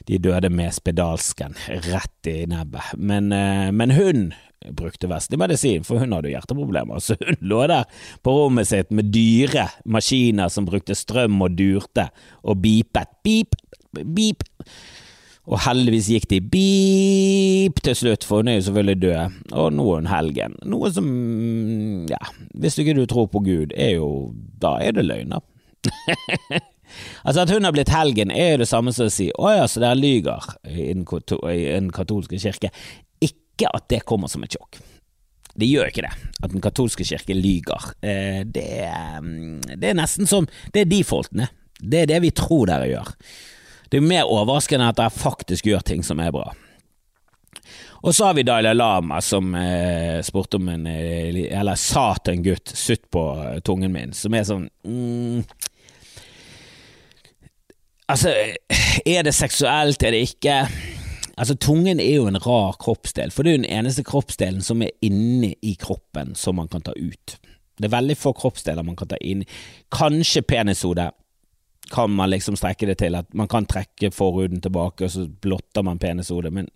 De 0.08 0.18
døde 0.24 0.48
med 0.48 0.72
spedalsken 0.72 1.56
rett 1.90 2.30
i 2.32 2.38
nebbet. 2.48 2.94
Men, 2.96 3.32
eh, 3.32 3.70
men 3.70 3.92
hun 3.92 4.32
brukte 4.72 5.10
vestlig 5.10 5.38
medisin, 5.38 5.84
for 5.84 6.00
hun 6.00 6.16
hadde 6.16 6.32
hjerteproblemer. 6.32 7.00
Så 7.04 7.18
hun 7.20 7.36
lå 7.40 7.66
der 7.68 7.84
på 8.24 8.32
rommet 8.32 8.70
sitt 8.72 8.90
med 8.90 9.12
dyre 9.12 9.68
maskiner 9.84 10.48
som 10.48 10.64
brukte 10.64 10.96
strøm 10.96 11.36
og 11.44 11.58
durte, 11.58 12.08
og 12.42 12.62
bipet. 12.64 13.12
Beep, 13.22 13.60
beep. 13.92 14.42
Og 15.46 15.60
heldigvis 15.62 16.08
gikk 16.10 16.24
de 16.32 16.40
beep 16.42 17.78
til 17.86 17.94
slutt, 17.94 18.24
for 18.26 18.42
hun 18.42 18.50
er 18.50 18.58
jo 18.58 18.64
selvfølgelig 18.66 19.02
død, 19.04 19.36
og 19.54 19.68
nå 19.76 19.84
er 19.92 20.00
hun 20.00 20.08
helgen. 20.10 20.56
Noe 20.66 20.90
som, 20.94 21.06
ja, 22.10 22.18
hvis 22.58 22.78
ikke 22.82 22.96
du 22.98 23.04
tror 23.06 23.28
på 23.30 23.44
Gud, 23.46 23.74
er 23.76 23.96
jo 24.00 24.08
Da 24.58 24.78
er 24.82 24.96
det 24.96 25.06
løgn, 25.06 25.36
altså 27.26 27.44
At 27.44 27.52
hun 27.52 27.62
har 27.62 27.74
blitt 27.76 27.92
helgen, 27.94 28.32
er 28.34 28.54
jo 28.56 28.62
det 28.64 28.70
samme 28.70 28.90
som 28.94 29.06
å 29.06 29.12
si 29.12 29.28
å 29.38 29.52
ja, 29.54 29.68
så 29.70 29.84
dere 29.84 29.98
lyger 30.00 30.50
i 30.66 30.90
den 30.90 31.92
katolske 31.94 32.40
kirke. 32.42 32.72
Ikke 33.22 33.70
at 33.70 33.86
det 33.92 34.02
kommer 34.08 34.32
som 34.32 34.42
et 34.42 34.56
sjokk. 34.56 34.80
Det 35.56 35.68
gjør 35.70 35.92
ikke 35.92 36.04
det, 36.04 36.14
at 36.42 36.52
den 36.52 36.64
katolske 36.64 37.06
kirke 37.06 37.36
lyger. 37.38 37.92
Eh, 38.02 38.42
det, 38.44 38.66
det 39.78 39.92
er 39.92 39.96
nesten 39.96 40.28
som 40.28 40.48
Det 40.74 40.82
er 40.82 40.90
de 40.90 41.04
folkene. 41.06 41.48
Det 41.80 42.02
er 42.02 42.10
det 42.10 42.24
vi 42.24 42.34
tror 42.34 42.66
dere 42.68 42.90
gjør. 42.90 43.14
Det 43.90 43.98
er 43.98 44.06
mer 44.06 44.30
overraskende 44.30 44.88
at 44.90 45.02
jeg 45.02 45.18
faktisk 45.18 45.66
gjør 45.66 45.84
ting 45.86 46.04
som 46.06 46.20
er 46.20 46.32
bra. 46.34 46.50
Og 48.06 48.14
så 48.14 48.28
har 48.28 48.36
vi 48.36 48.44
Dalai 48.46 48.74
Lama 48.74 49.20
som 49.24 49.54
eh, 49.58 50.20
spurte 50.22 50.60
om 50.60 50.68
en 50.70 50.86
eh, 50.86 51.38
Eller 51.58 51.74
sa 51.74 52.12
til 52.20 52.36
en 52.36 52.44
gutt 52.44 52.70
'sutt 52.70 53.08
på 53.10 53.22
eh, 53.42 53.60
tungen 53.60 53.92
min', 53.92 54.12
som 54.14 54.34
er 54.34 54.44
sånn 54.46 54.68
mm, 54.84 55.42
Altså, 58.06 58.30
er 59.06 59.24
det 59.26 59.34
seksuelt, 59.34 60.02
er 60.02 60.14
det 60.14 60.20
ikke? 60.28 60.60
Altså, 61.36 61.56
Tungen 61.58 61.98
er 61.98 62.20
jo 62.20 62.28
en 62.30 62.38
rar 62.38 62.76
kroppsdel, 62.78 63.32
for 63.34 63.42
det 63.42 63.50
er 63.50 63.56
jo 63.56 63.62
den 63.64 63.78
eneste 63.80 64.04
kroppsdelen 64.06 64.62
som 64.62 64.82
er 64.82 64.94
inni 65.02 65.56
i 65.62 65.74
kroppen 65.74 66.36
som 66.38 66.54
man 66.60 66.68
kan 66.70 66.84
ta 66.86 66.94
ut. 66.94 67.34
Det 67.76 67.88
er 67.88 67.96
veldig 67.96 68.16
få 68.16 68.30
kroppsdeler 68.38 68.86
man 68.86 68.94
kan 68.96 69.10
ta 69.10 69.18
inn. 69.20 69.42
Kanskje 69.90 70.44
penishodet, 70.46 71.10
kan 71.90 72.10
man 72.10 72.30
liksom 72.30 72.56
strekke 72.58 72.88
det 72.90 72.98
til 73.02 73.18
at 73.18 73.28
man 73.34 73.48
kan 73.48 73.66
trekke 73.68 74.10
forhuden 74.14 74.60
tilbake, 74.64 75.06
og 75.06 75.10
så 75.12 75.26
blotter 75.28 75.86
man 75.86 76.02
penishodet, 76.02 76.52
men 76.52 76.68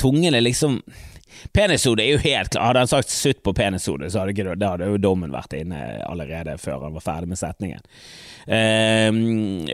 tungen 0.00 0.34
er 0.34 0.44
liksom 0.44 0.80
Penishodet 1.52 2.04
er 2.04 2.12
jo 2.12 2.20
helt 2.22 2.52
klart 2.52 2.68
Hadde 2.68 2.82
han 2.84 2.90
sagt 2.90 3.10
'sutt 3.10 3.42
på 3.42 3.52
penishodet', 3.52 4.10
så 4.10 4.20
hadde, 4.20 4.34
ikke, 4.34 4.54
hadde 4.54 4.88
jo 4.88 5.00
dommen 5.02 5.32
vært 5.34 5.56
inne 5.58 5.80
allerede 6.06 6.56
før 6.62 6.86
han 6.86 6.94
var 6.94 7.04
ferdig 7.04 7.30
med 7.32 7.40
setningen. 7.40 7.82
Eh, 8.46 9.10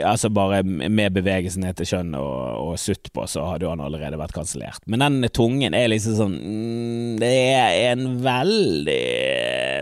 altså 0.07 0.31
bare 0.31 0.63
med 0.65 1.13
bevegelsen 1.13 1.65
ned 1.67 1.77
til 1.79 1.91
kjønn 1.93 2.15
og, 2.19 2.39
og, 2.65 2.79
sutt 2.79 3.13
på, 3.13 3.27
så 3.27 3.45
hadde 3.49 3.67
jo 3.67 3.73
han 3.75 3.83
allerede 3.85 4.19
vært 4.21 4.37
kansellert. 4.37 4.87
Men 4.87 5.05
den 5.05 5.29
tungen 5.35 5.75
er 5.75 5.91
liksom 5.91 6.17
sånn 6.19 6.39
mm, 6.39 7.19
Det 7.21 7.35
er 7.53 7.93
en 7.93 8.07
veldig, 8.25 9.03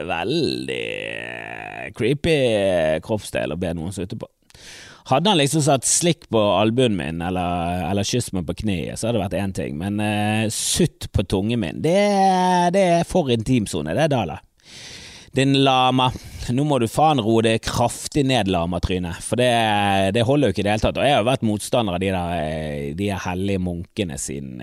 veldig 0.08 0.82
creepy 1.98 2.38
kroppsdel 3.04 3.54
å 3.54 3.60
be 3.60 3.72
noen 3.76 3.94
sutte 3.94 4.18
på. 4.18 4.28
Hadde 5.08 5.32
han 5.32 5.38
liksom 5.40 5.62
satt 5.64 5.86
slikk 5.88 6.26
på 6.28 6.40
albuen 6.58 6.96
min, 6.98 7.22
eller, 7.24 7.86
eller 7.88 8.04
kyss 8.04 8.28
meg 8.36 8.44
på 8.48 8.58
kneet, 8.60 8.98
så 8.98 9.08
hadde 9.08 9.16
det 9.16 9.24
vært 9.24 9.36
én 9.40 9.54
ting, 9.56 9.78
men 9.80 10.02
uh, 10.04 10.44
sutt 10.52 11.08
på 11.16 11.24
tungen 11.24 11.62
min, 11.62 11.78
det, 11.80 11.96
det 12.76 12.82
er 12.98 13.06
for 13.08 13.32
intimsone, 13.32 13.94
det, 13.96 14.10
Dala. 14.12 14.36
Din 15.32 15.54
lama. 15.64 16.10
Nå 16.52 16.64
må 16.64 16.78
du 16.80 16.86
faen 16.88 17.20
roe 17.24 17.44
det 17.44 17.58
kraftig 17.64 18.24
ned, 18.28 18.50
lamatryne, 18.52 19.14
for 19.24 19.40
det, 19.40 19.48
det, 20.16 20.24
holder 20.28 20.50
jo 20.50 20.56
ikke 20.56 20.62
i 20.64 20.66
det 20.66 20.74
hele 20.74 20.84
tatt. 20.84 21.00
Og 21.00 21.04
jeg 21.04 21.16
har 21.16 21.22
jo 21.22 21.28
vært 21.28 21.46
motstander 21.46 21.96
av 21.96 22.02
de 22.02 22.10
der, 22.12 22.42
eh, 22.42 22.84
de 22.98 23.08
hellige 23.24 23.62
munkene 23.64 24.18
sin 24.20 24.58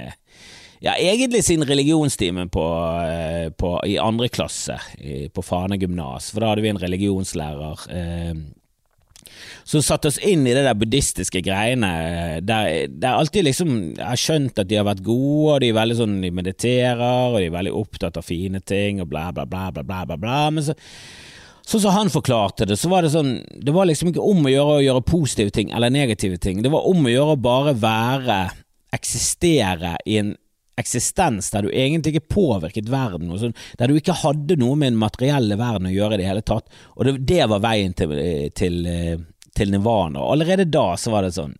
ja, 0.83 0.93
egentlig 0.97 1.43
sin 1.45 1.63
religionstime 1.65 2.47
på, 2.53 2.65
eh, 3.05 3.49
på, 3.49 3.71
i 3.85 3.97
andre 4.01 4.29
klasse 4.29 4.77
på 5.33 5.45
Fane 5.45 5.79
gymnas, 5.81 6.29
for 6.33 6.43
da 6.43 6.51
hadde 6.51 6.65
vi 6.65 6.73
en 6.73 6.81
religionslærer 6.81 7.85
eh, 7.93 8.33
som 9.63 9.83
satte 9.83 10.09
oss 10.11 10.19
inn 10.23 10.45
i 10.47 10.53
det 10.55 10.63
der 10.65 10.77
buddhistiske 10.79 11.41
greiene, 11.45 11.91
der, 12.45 12.87
der 12.91 13.19
alltid 13.19 13.47
liksom 13.47 13.75
Jeg 13.95 14.05
har 14.05 14.19
skjønt 14.19 14.59
at 14.61 14.69
de 14.69 14.79
har 14.79 14.87
vært 14.87 15.03
gode, 15.05 15.55
og 15.55 15.61
de 15.63 15.69
er 15.71 15.77
veldig 15.77 15.99
sånn 15.99 16.17
De 16.23 16.31
mediterer, 16.33 17.29
og 17.31 17.39
de 17.39 17.49
er 17.49 17.55
veldig 17.55 17.75
opptatt 17.75 18.19
av 18.19 18.25
fine 18.25 18.61
ting, 18.63 19.01
og 19.03 19.09
bla, 19.11 19.29
bla, 19.35 19.45
bla, 19.49 19.69
bla, 19.71 19.83
bla, 19.83 20.03
bla, 20.09 20.19
bla. 20.19 20.41
Men 20.55 20.67
så 20.69 20.75
Sånn 21.65 21.81
som 21.81 21.95
han 21.95 22.11
forklarte 22.13 22.67
det, 22.69 22.75
så 22.77 22.91
var 22.91 23.01
det 23.01 23.09
sånn 23.15 23.39
Det 23.41 23.73
var 23.73 23.87
liksom 23.89 24.11
ikke 24.11 24.21
om 24.21 24.45
å 24.45 24.51
gjøre 24.53 24.73
å 24.77 24.83
gjøre 24.85 25.05
positive 25.09 25.53
ting 25.53 25.71
eller 25.73 25.89
negative 25.89 26.37
ting. 26.37 26.61
Det 26.61 26.69
var 26.69 26.85
om 26.85 27.07
å 27.07 27.13
gjøre 27.13 27.33
å 27.33 27.41
bare 27.41 27.73
være, 27.81 28.39
eksistere 28.95 29.97
i 30.07 30.19
en 30.21 30.35
eksistens 30.79 31.49
der 31.53 31.65
du 31.65 31.71
egentlig 31.71 32.15
ikke 32.15 32.35
påvirket 32.35 32.89
verden, 32.91 33.31
sånn, 33.39 33.55
der 33.79 33.89
du 33.89 33.97
ikke 33.99 34.15
hadde 34.19 34.57
noe 34.59 34.75
med 34.79 34.91
den 34.93 34.99
materielle 34.99 35.57
verden 35.59 35.89
å 35.89 35.93
gjøre 35.93 36.17
i 36.17 36.21
det 36.21 36.27
hele 36.27 36.43
tatt. 36.45 36.67
Og 36.95 37.07
det, 37.07 37.15
det 37.27 37.45
var 37.51 37.63
veien 37.63 37.95
til, 37.95 38.11
til, 38.55 38.81
til 39.55 39.71
nirvana. 39.73 40.21
Og 40.21 40.35
allerede 40.35 40.67
da 40.69 40.93
så 40.99 41.13
var 41.13 41.27
det 41.27 41.35
sånn 41.37 41.55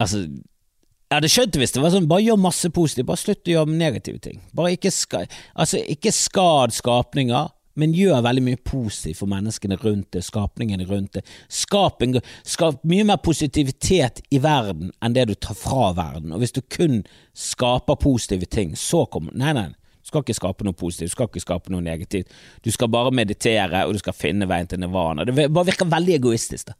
Altså, 0.00 0.22
jeg 0.24 1.12
hadde 1.12 1.28
skjønt 1.28 1.50
det 1.52 1.60
hvis 1.60 1.74
det 1.74 1.80
var 1.82 1.90
sånn, 1.92 2.06
bare 2.08 2.22
gjør 2.24 2.38
masse 2.40 2.68
positivt, 2.72 3.04
bare 3.10 3.20
slutt 3.20 3.48
å 3.50 3.52
gjøre 3.52 3.74
negative 3.76 4.20
ting. 4.24 4.38
Bare 4.56 4.70
ikke, 4.72 4.88
ska, 4.94 5.26
altså, 5.52 5.76
ikke 5.92 6.12
skad 6.16 6.72
skapninger, 6.72 7.50
men 7.76 7.92
gjør 7.94 8.22
veldig 8.24 8.44
mye 8.46 8.60
positivt 8.64 9.20
for 9.20 9.28
menneskene 9.28 9.76
rundt 9.82 10.08
det, 10.16 10.22
skapningene 10.24 10.86
rundt 10.88 11.18
det. 11.18 11.24
Skap, 11.52 12.00
en, 12.06 12.16
skap, 12.48 12.80
mye 12.88 13.04
mer 13.10 13.20
positivitet 13.20 14.22
i 14.32 14.40
verden 14.40 14.94
enn 15.04 15.18
det 15.18 15.26
du 15.28 15.34
tar 15.36 15.58
fra 15.58 15.90
verden. 15.98 16.32
Og 16.32 16.40
hvis 16.40 16.56
du 16.56 16.62
kun 16.64 17.02
skaper 17.36 18.00
positive 18.00 18.48
ting, 18.48 18.72
så 18.78 19.04
kommer 19.10 19.36
Nei, 19.36 19.52
nei, 19.56 19.68
skal 20.10 20.26
ikke 20.26 20.38
skape 20.38 20.66
noe 20.66 20.76
positivt, 20.76 21.10
du 21.10 21.16
skal 21.16 21.30
ikke 21.30 21.46
skape 21.46 21.72
noe 21.72 21.84
negativt. 21.84 22.30
Du 22.64 22.70
skal 22.74 22.90
bare 22.92 23.14
meditere, 23.14 23.86
og 23.86 23.96
du 23.96 24.02
skal 24.02 24.16
finne 24.16 24.48
veien 24.50 24.68
til 24.70 24.82
nirvana. 24.82 25.26
Det 25.26 25.48
bare 25.48 25.70
virker 25.70 25.90
veldig 25.90 26.18
egoistisk, 26.20 26.72
da. 26.72 26.78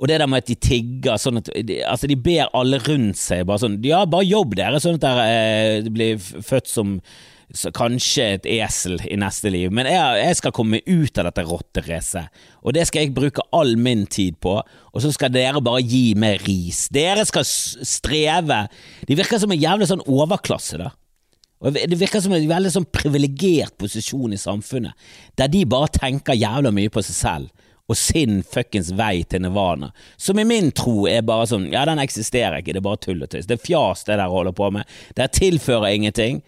Og 0.00 0.08
det 0.10 0.16
der 0.20 0.26
med 0.26 0.42
at 0.42 0.48
de 0.50 0.56
tigger 0.58 1.20
sånn 1.22 1.38
at 1.38 1.52
de, 1.54 1.76
Altså, 1.86 2.08
de 2.10 2.16
ber 2.18 2.50
alle 2.56 2.80
rundt 2.82 3.18
seg 3.20 3.44
bare 3.46 3.62
sånn 3.62 3.76
Ja, 3.86 4.00
bare 4.10 4.26
jobb 4.26 4.56
dere, 4.58 4.80
sånn 4.82 4.98
at 4.98 5.04
dere 5.04 5.28
eh, 5.30 5.92
blir 5.92 6.18
født 6.18 6.70
som 6.70 6.98
kanskje 7.76 8.24
et 8.34 8.46
esel 8.50 8.96
i 9.06 9.18
neste 9.20 9.50
liv, 9.52 9.70
men 9.70 9.86
jeg, 9.86 10.16
jeg 10.18 10.38
skal 10.40 10.54
komme 10.56 10.80
ut 10.88 11.20
av 11.20 11.28
dette 11.28 11.44
rotteracet, 11.46 12.40
og 12.64 12.74
det 12.74 12.86
skal 12.88 13.04
jeg 13.04 13.14
bruke 13.14 13.44
all 13.54 13.76
min 13.78 14.06
tid 14.10 14.40
på, 14.42 14.56
og 14.64 15.04
så 15.04 15.12
skal 15.14 15.30
dere 15.30 15.62
bare 15.62 15.84
gi 15.84 16.16
meg 16.18 16.42
ris. 16.48 16.86
Dere 16.90 17.22
skal 17.28 17.46
streve. 17.46 18.64
De 19.06 19.18
virker 19.20 19.38
som 19.38 19.52
en 19.54 19.60
jævlig 19.60 19.86
sånn 19.92 20.02
overklasse, 20.02 20.80
da. 20.80 20.90
Og 21.64 21.72
Det 21.72 21.96
virker 21.98 22.20
som 22.20 22.34
en 22.36 22.48
veldig 22.48 22.70
sånn 22.74 22.88
privilegert 22.92 23.76
posisjon 23.80 24.36
i 24.36 24.40
samfunnet, 24.40 24.92
der 25.38 25.48
de 25.48 25.64
bare 25.64 25.88
tenker 25.94 26.36
jævla 26.36 26.72
mye 26.74 26.92
på 26.92 27.02
seg 27.04 27.16
selv 27.16 27.64
og 27.84 27.98
sin 28.00 28.38
fuckings 28.48 28.90
vei 28.96 29.24
til 29.28 29.42
nirvana, 29.44 29.90
som 30.16 30.38
i 30.40 30.46
min 30.48 30.70
tro 30.72 31.04
er 31.08 31.24
bare 31.26 31.44
sånn, 31.50 31.66
ja, 31.72 31.82
den 31.84 32.00
eksisterer 32.00 32.62
ikke, 32.62 32.72
det 32.72 32.80
er 32.80 32.86
bare 32.86 33.00
tull 33.04 33.20
og 33.20 33.28
tøys, 33.32 33.48
det 33.48 33.58
er 33.58 33.66
fjas 33.66 34.06
det 34.08 34.16
der 34.20 34.32
holder 34.32 34.56
på 34.56 34.70
med, 34.72 34.88
det 35.18 35.26
tilfører 35.36 35.92
ingenting, 35.92 36.40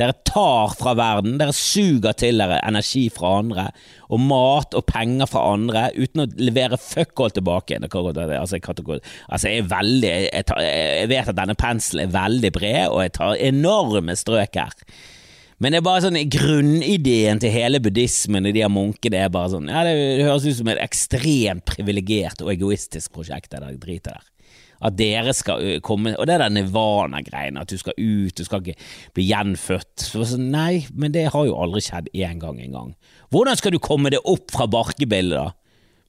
dere 0.00 0.16
tar 0.26 0.72
fra 0.78 0.94
verden, 0.98 1.36
dere 1.40 1.54
suger 1.56 2.16
til 2.18 2.40
dere 2.40 2.60
energi 2.66 3.04
fra 3.12 3.36
andre, 3.42 3.66
og 4.10 4.22
mat 4.24 4.74
og 4.78 4.86
penger 4.88 5.28
fra 5.30 5.44
andre, 5.52 5.86
uten 5.98 6.24
å 6.24 6.28
levere 6.40 6.80
fuck 6.80 7.20
all 7.20 7.34
tilbake. 7.36 7.78
Altså, 7.84 8.58
altså, 8.58 9.46
jeg, 9.50 9.60
er 9.60 9.70
veldig, 9.70 10.12
jeg, 10.26 10.48
tar, 10.48 10.64
jeg 10.64 11.12
vet 11.12 11.32
at 11.32 11.38
denne 11.38 11.58
penselen 11.58 12.08
er 12.08 12.16
veldig 12.16 12.52
bred, 12.56 12.84
og 12.88 13.04
jeg 13.04 13.16
tar 13.20 13.40
enorme 13.50 14.16
strøk 14.18 14.60
her. 14.62 14.76
Men 15.60 15.74
det 15.74 15.82
er 15.82 15.84
bare 15.84 16.00
sånn 16.06 16.16
grunnideen 16.32 17.40
til 17.42 17.52
hele 17.52 17.82
buddhismen 17.84 18.48
og 18.48 18.54
de 18.56 18.62
her 18.64 18.72
munkene 18.72 19.18
er 19.20 19.32
bare 19.32 19.50
sånn 19.52 19.68
Ja, 19.68 19.82
det 19.84 20.24
høres 20.24 20.46
ut 20.48 20.56
som 20.56 20.70
et 20.72 20.80
ekstremt 20.80 21.66
privilegert 21.68 22.40
og 22.40 22.48
egoistisk 22.54 23.12
prosjekt, 23.12 23.50
det 23.52 23.60
der 23.60 23.76
dritet 23.76 24.14
der. 24.14 24.24
At 24.80 24.96
dere 24.96 25.34
skal 25.36 25.80
komme 25.84 26.14
Og 26.16 26.24
det 26.24 26.34
er 26.34 26.44
den 26.46 26.56
nirvana-greiene, 26.56 27.60
at 27.60 27.68
du 27.68 27.76
skal 27.80 27.96
ut, 27.98 28.32
du 28.36 28.44
skal 28.46 28.64
ikke 28.64 28.78
bli 29.16 29.26
gjenfødt. 29.28 30.06
Så, 30.06 30.24
nei, 30.40 30.86
men 30.96 31.12
det 31.12 31.28
har 31.34 31.46
jo 31.46 31.58
aldri 31.60 31.84
skjedd 31.84 32.08
én 32.16 32.40
gang 32.40 32.60
engang. 32.62 32.94
Hvordan 33.30 33.60
skal 33.60 33.74
du 33.76 33.80
komme 33.82 34.12
deg 34.12 34.24
opp 34.24 34.48
fra 34.54 34.68
barkebillet, 34.70 35.36
da? 35.36 35.50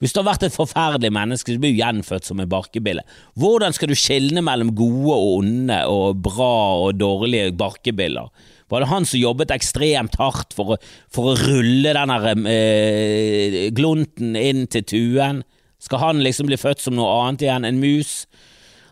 Hvis 0.02 0.16
du 0.16 0.18
har 0.24 0.32
vært 0.32 0.48
et 0.48 0.56
forferdelig 0.56 1.12
menneske, 1.14 1.54
så 1.54 1.62
blir 1.62 1.76
du 1.76 1.82
gjenfødt 1.84 2.26
som 2.26 2.40
en 2.42 2.50
barkebille. 2.50 3.04
Hvordan 3.38 3.76
skal 3.78 3.92
du 3.92 4.00
skilne 4.00 4.42
mellom 4.42 4.72
gode 4.74 5.14
og 5.14 5.36
onde 5.44 5.78
og 5.94 6.24
bra 6.26 6.56
og 6.88 6.96
dårlige 6.98 7.52
barkebiller? 7.54 8.32
Var 8.72 8.82
det 8.82 8.90
han 8.90 9.06
som 9.06 9.22
jobbet 9.22 9.54
ekstremt 9.54 10.18
hardt 10.18 10.56
for 10.58 10.74
å, 10.74 10.80
for 11.14 11.30
å 11.30 11.38
rulle 11.38 11.94
den 11.94 12.48
eh, 12.50 13.68
glunten 13.78 14.34
inn 14.40 14.66
til 14.74 14.88
tuen? 14.90 15.44
Skal 15.82 16.02
han 16.02 16.26
liksom 16.26 16.50
bli 16.50 16.58
født 16.58 16.82
som 16.82 16.98
noe 16.98 17.12
annet 17.22 17.46
igjen, 17.46 17.68
en 17.70 17.82
mus? 17.84 18.24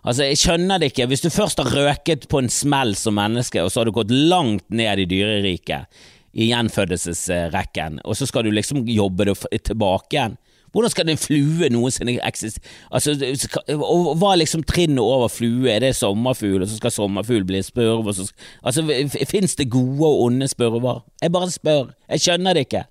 Altså, 0.04 0.24
Jeg 0.24 0.40
skjønner 0.40 0.80
det 0.80 0.92
ikke. 0.92 1.08
Hvis 1.12 1.26
du 1.26 1.30
først 1.30 1.60
har 1.62 1.72
røket 1.76 2.28
på 2.32 2.40
en 2.40 2.50
smell 2.50 2.96
som 2.96 3.18
menneske, 3.20 3.64
og 3.64 3.72
så 3.72 3.82
har 3.82 3.90
du 3.90 3.96
gått 3.96 4.12
langt 4.12 4.68
ned 4.70 5.04
i 5.04 5.08
dyreriket, 5.10 5.88
i 6.34 6.52
gjenfødelsesrekken, 6.52 8.00
og 8.06 8.16
så 8.16 8.28
skal 8.30 8.46
du 8.46 8.52
liksom 8.54 8.86
jobbe 8.88 9.26
deg 9.32 9.64
tilbake 9.66 10.16
igjen. 10.16 10.38
Hvordan 10.70 10.92
skal 10.94 11.10
en 11.10 11.18
flue 11.18 11.70
noensinne 11.74 12.20
eksistere? 12.28 12.62
Altså, 12.94 13.16
hva 13.18 14.34
er 14.34 14.42
liksom 14.44 14.62
trinnet 14.70 15.02
over 15.02 15.32
flue? 15.34 15.66
Er 15.72 15.82
det 15.82 15.96
sommerfugl, 15.98 16.62
og 16.62 16.70
så 16.70 16.78
skal 16.78 16.94
sommerfugl 16.94 17.48
bli 17.50 17.64
spurv? 17.66 18.12
Så, 18.14 18.28
altså, 18.62 18.86
Fins 19.30 19.58
det 19.58 19.72
gode 19.74 20.06
og 20.06 20.28
onde 20.28 20.48
spurver? 20.48 21.02
Jeg 21.22 21.34
bare 21.34 21.50
spør. 21.50 21.90
Jeg 22.10 22.22
skjønner 22.22 22.54
det 22.54 22.68
ikke. 22.68 22.84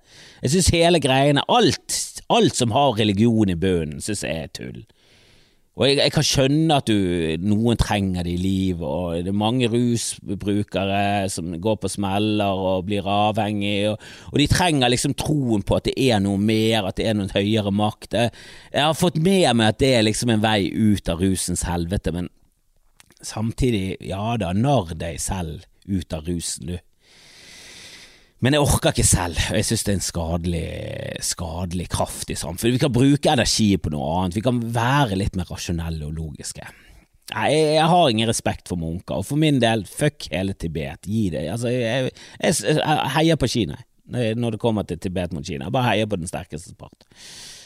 Jeg 0.43 0.55
syns 0.55 0.71
hele 0.75 0.99
greiene, 0.99 1.45
alt, 1.47 1.99
alt 2.29 2.59
som 2.59 2.75
har 2.75 2.99
religion 2.99 3.49
i 3.49 3.55
bunnen, 3.55 4.03
syns 4.03 4.27
jeg 4.27 4.43
er 4.43 4.51
tull. 4.59 4.83
Og 5.79 5.87
jeg, 5.87 5.95
jeg, 6.01 6.11
kan 6.11 6.25
skjønne 6.27 6.77
at 6.81 6.89
du, 6.91 6.95
noen 7.39 7.79
trenger 7.79 8.25
det 8.27 8.33
i 8.35 8.41
livet, 8.41 8.83
og 8.83 9.21
det 9.23 9.31
er 9.31 9.37
mange 9.39 9.69
rusbrukere 9.71 11.29
som 11.31 11.53
går 11.55 11.77
på 11.79 11.91
smeller 11.93 12.63
og 12.71 12.83
blir 12.89 13.07
avhengige, 13.07 13.93
og, 13.93 14.09
og, 14.33 14.35
de 14.41 14.49
trenger 14.51 14.91
liksom 14.91 15.15
troen 15.19 15.63
på 15.63 15.77
at 15.77 15.87
det 15.87 15.95
er 16.09 16.19
noe 16.23 16.41
mer, 16.41 16.89
at 16.89 16.99
det 16.99 17.07
er 17.07 17.15
noen 17.15 17.31
høyere 17.31 17.71
makt. 17.71 18.17
Jeg 18.19 18.83
har 18.83 18.99
fått 18.99 19.21
med 19.23 19.47
meg 19.55 19.71
at 19.71 19.79
det 19.79 19.93
er 19.95 20.05
liksom 20.09 20.35
en 20.35 20.43
vei 20.43 20.67
ut 20.67 21.11
av 21.11 21.23
rusens 21.23 21.63
helvete, 21.69 22.11
men 22.15 22.27
samtidig, 23.23 24.01
ja 24.03 24.35
da, 24.39 24.51
narr 24.51 24.91
deg 24.99 25.19
selv 25.23 25.63
ut 25.87 26.13
av 26.13 26.27
rusen, 26.27 26.73
du. 26.73 26.77
Men 28.39 28.55
jeg 28.55 28.63
orker 28.63 28.93
ikke 28.93 29.03
selv, 29.03 29.39
og 29.51 29.57
jeg 29.57 29.67
synes 29.67 29.81
det 29.83 29.91
er 29.91 29.97
en 29.97 30.05
skadelig, 30.05 30.67
skadelig 31.27 31.89
kraft 31.91 32.29
i 32.31 32.37
samfunnet. 32.39 32.77
Vi 32.77 32.83
kan 32.85 32.93
bruke 32.95 33.33
energi 33.33 33.73
på 33.75 33.91
noe 33.91 34.13
annet, 34.21 34.37
vi 34.39 34.43
kan 34.45 34.61
være 34.75 35.17
litt 35.19 35.35
mer 35.35 35.49
rasjonelle 35.51 36.07
og 36.07 36.15
logiske. 36.15 36.63
Nei, 37.33 37.49
jeg 37.75 37.89
har 37.91 38.09
ingen 38.09 38.29
respekt 38.31 38.71
for 38.71 38.79
munker, 38.79 39.19
og 39.19 39.27
for 39.27 39.37
min 39.41 39.59
del, 39.61 39.83
fuck 39.85 40.29
hele 40.31 40.55
Tibet, 40.57 41.03
gi 41.05 41.27
det. 41.33 41.43
Altså, 41.51 41.69
jeg, 41.73 42.13
jeg, 42.39 42.55
jeg 42.63 43.13
heier 43.17 43.39
på 43.39 43.51
Kina 43.51 43.77
når 44.09 44.55
det 44.55 44.61
kommer 44.63 44.87
til 44.89 44.97
Tibet 44.97 45.35
mot 45.35 45.45
Kina, 45.45 45.67
jeg 45.67 45.73
bare 45.75 45.91
heier 45.91 46.07
på 46.09 46.17
den 46.17 46.29
sterkeste 46.29 46.73
part. 46.79 47.05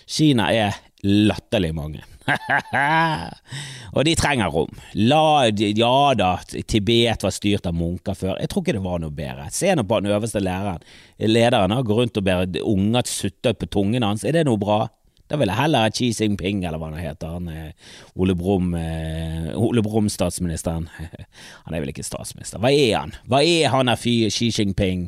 Kina 0.09 0.49
er 0.51 0.75
latterlig 1.07 1.71
mange. 1.75 2.03
og 3.95 4.01
de 4.07 4.15
trenger 4.19 4.51
rom. 4.53 4.71
La, 4.95 5.49
ja 5.51 5.93
da, 6.17 6.31
Tibet 6.67 7.25
var 7.25 7.35
styrt 7.35 7.67
av 7.69 7.77
munker 7.77 8.17
før. 8.17 8.37
Jeg 8.41 8.51
tror 8.51 8.63
ikke 8.63 8.77
det 8.77 8.83
var 8.85 9.03
noe 9.03 9.13
bedre. 9.15 9.49
Se 9.53 9.73
nå 9.75 9.85
på 9.87 10.01
den 10.01 10.13
øverste 10.13 10.43
læreren. 10.43 10.83
Lederen 11.19 11.75
gått 11.83 11.99
rundt 11.99 12.19
og 12.19 12.27
ber 12.27 12.45
unger 12.63 13.07
sutte 13.09 13.55
på 13.57 13.69
tungen 13.71 14.05
hans. 14.05 14.25
Er 14.27 14.37
det 14.37 14.45
noe 14.47 14.61
bra? 14.61 14.85
Da 15.31 15.39
vil 15.39 15.49
jeg 15.49 15.57
heller 15.57 15.85
ha 15.85 15.89
Xi 15.89 16.11
Jinping, 16.11 16.65
eller 16.67 16.77
hva 16.77 16.91
han 16.91 16.99
heter. 16.99 17.37
Han 17.39 17.47
er 17.49 17.71
Ole 18.19 18.35
Brumm, 18.37 18.73
eh, 18.77 19.53
Ole 19.55 19.81
Brumm 19.81 20.09
statsministeren. 20.11 20.89
han 21.65 21.73
er 21.73 21.81
vel 21.81 21.93
ikke 21.93 22.05
statsminister. 22.05 22.61
Hva 22.61 22.69
er 22.69 22.97
han? 22.99 23.15
Hva 23.31 23.41
er 23.41 23.71
han 23.73 23.89
av 23.89 24.03
Xi 24.03 24.51
Jinping? 24.51 25.07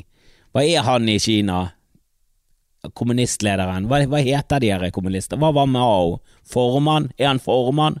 Hva 0.56 0.64
er 0.64 0.86
han 0.88 1.08
i 1.12 1.18
Kina? 1.20 1.60
Kommunistlederen. 2.94 3.88
Hva, 3.90 4.02
hva 4.10 4.22
heter 4.22 4.62
de 4.62 4.72
her 4.72 4.90
kommunistene? 4.94 5.40
Hva 5.42 5.52
var 5.56 5.70
Mao? 5.70 6.18
Formann? 6.46 7.10
Er 7.18 7.32
han 7.32 7.42
formann? 7.42 8.00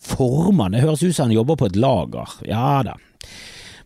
Formann? 0.00 0.76
Det 0.76 0.84
høres 0.84 1.02
ut 1.04 1.14
som 1.14 1.28
han 1.28 1.36
jobber 1.36 1.58
på 1.60 1.70
et 1.70 1.80
lager. 1.80 2.38
Ja 2.48 2.80
da. 2.86 2.96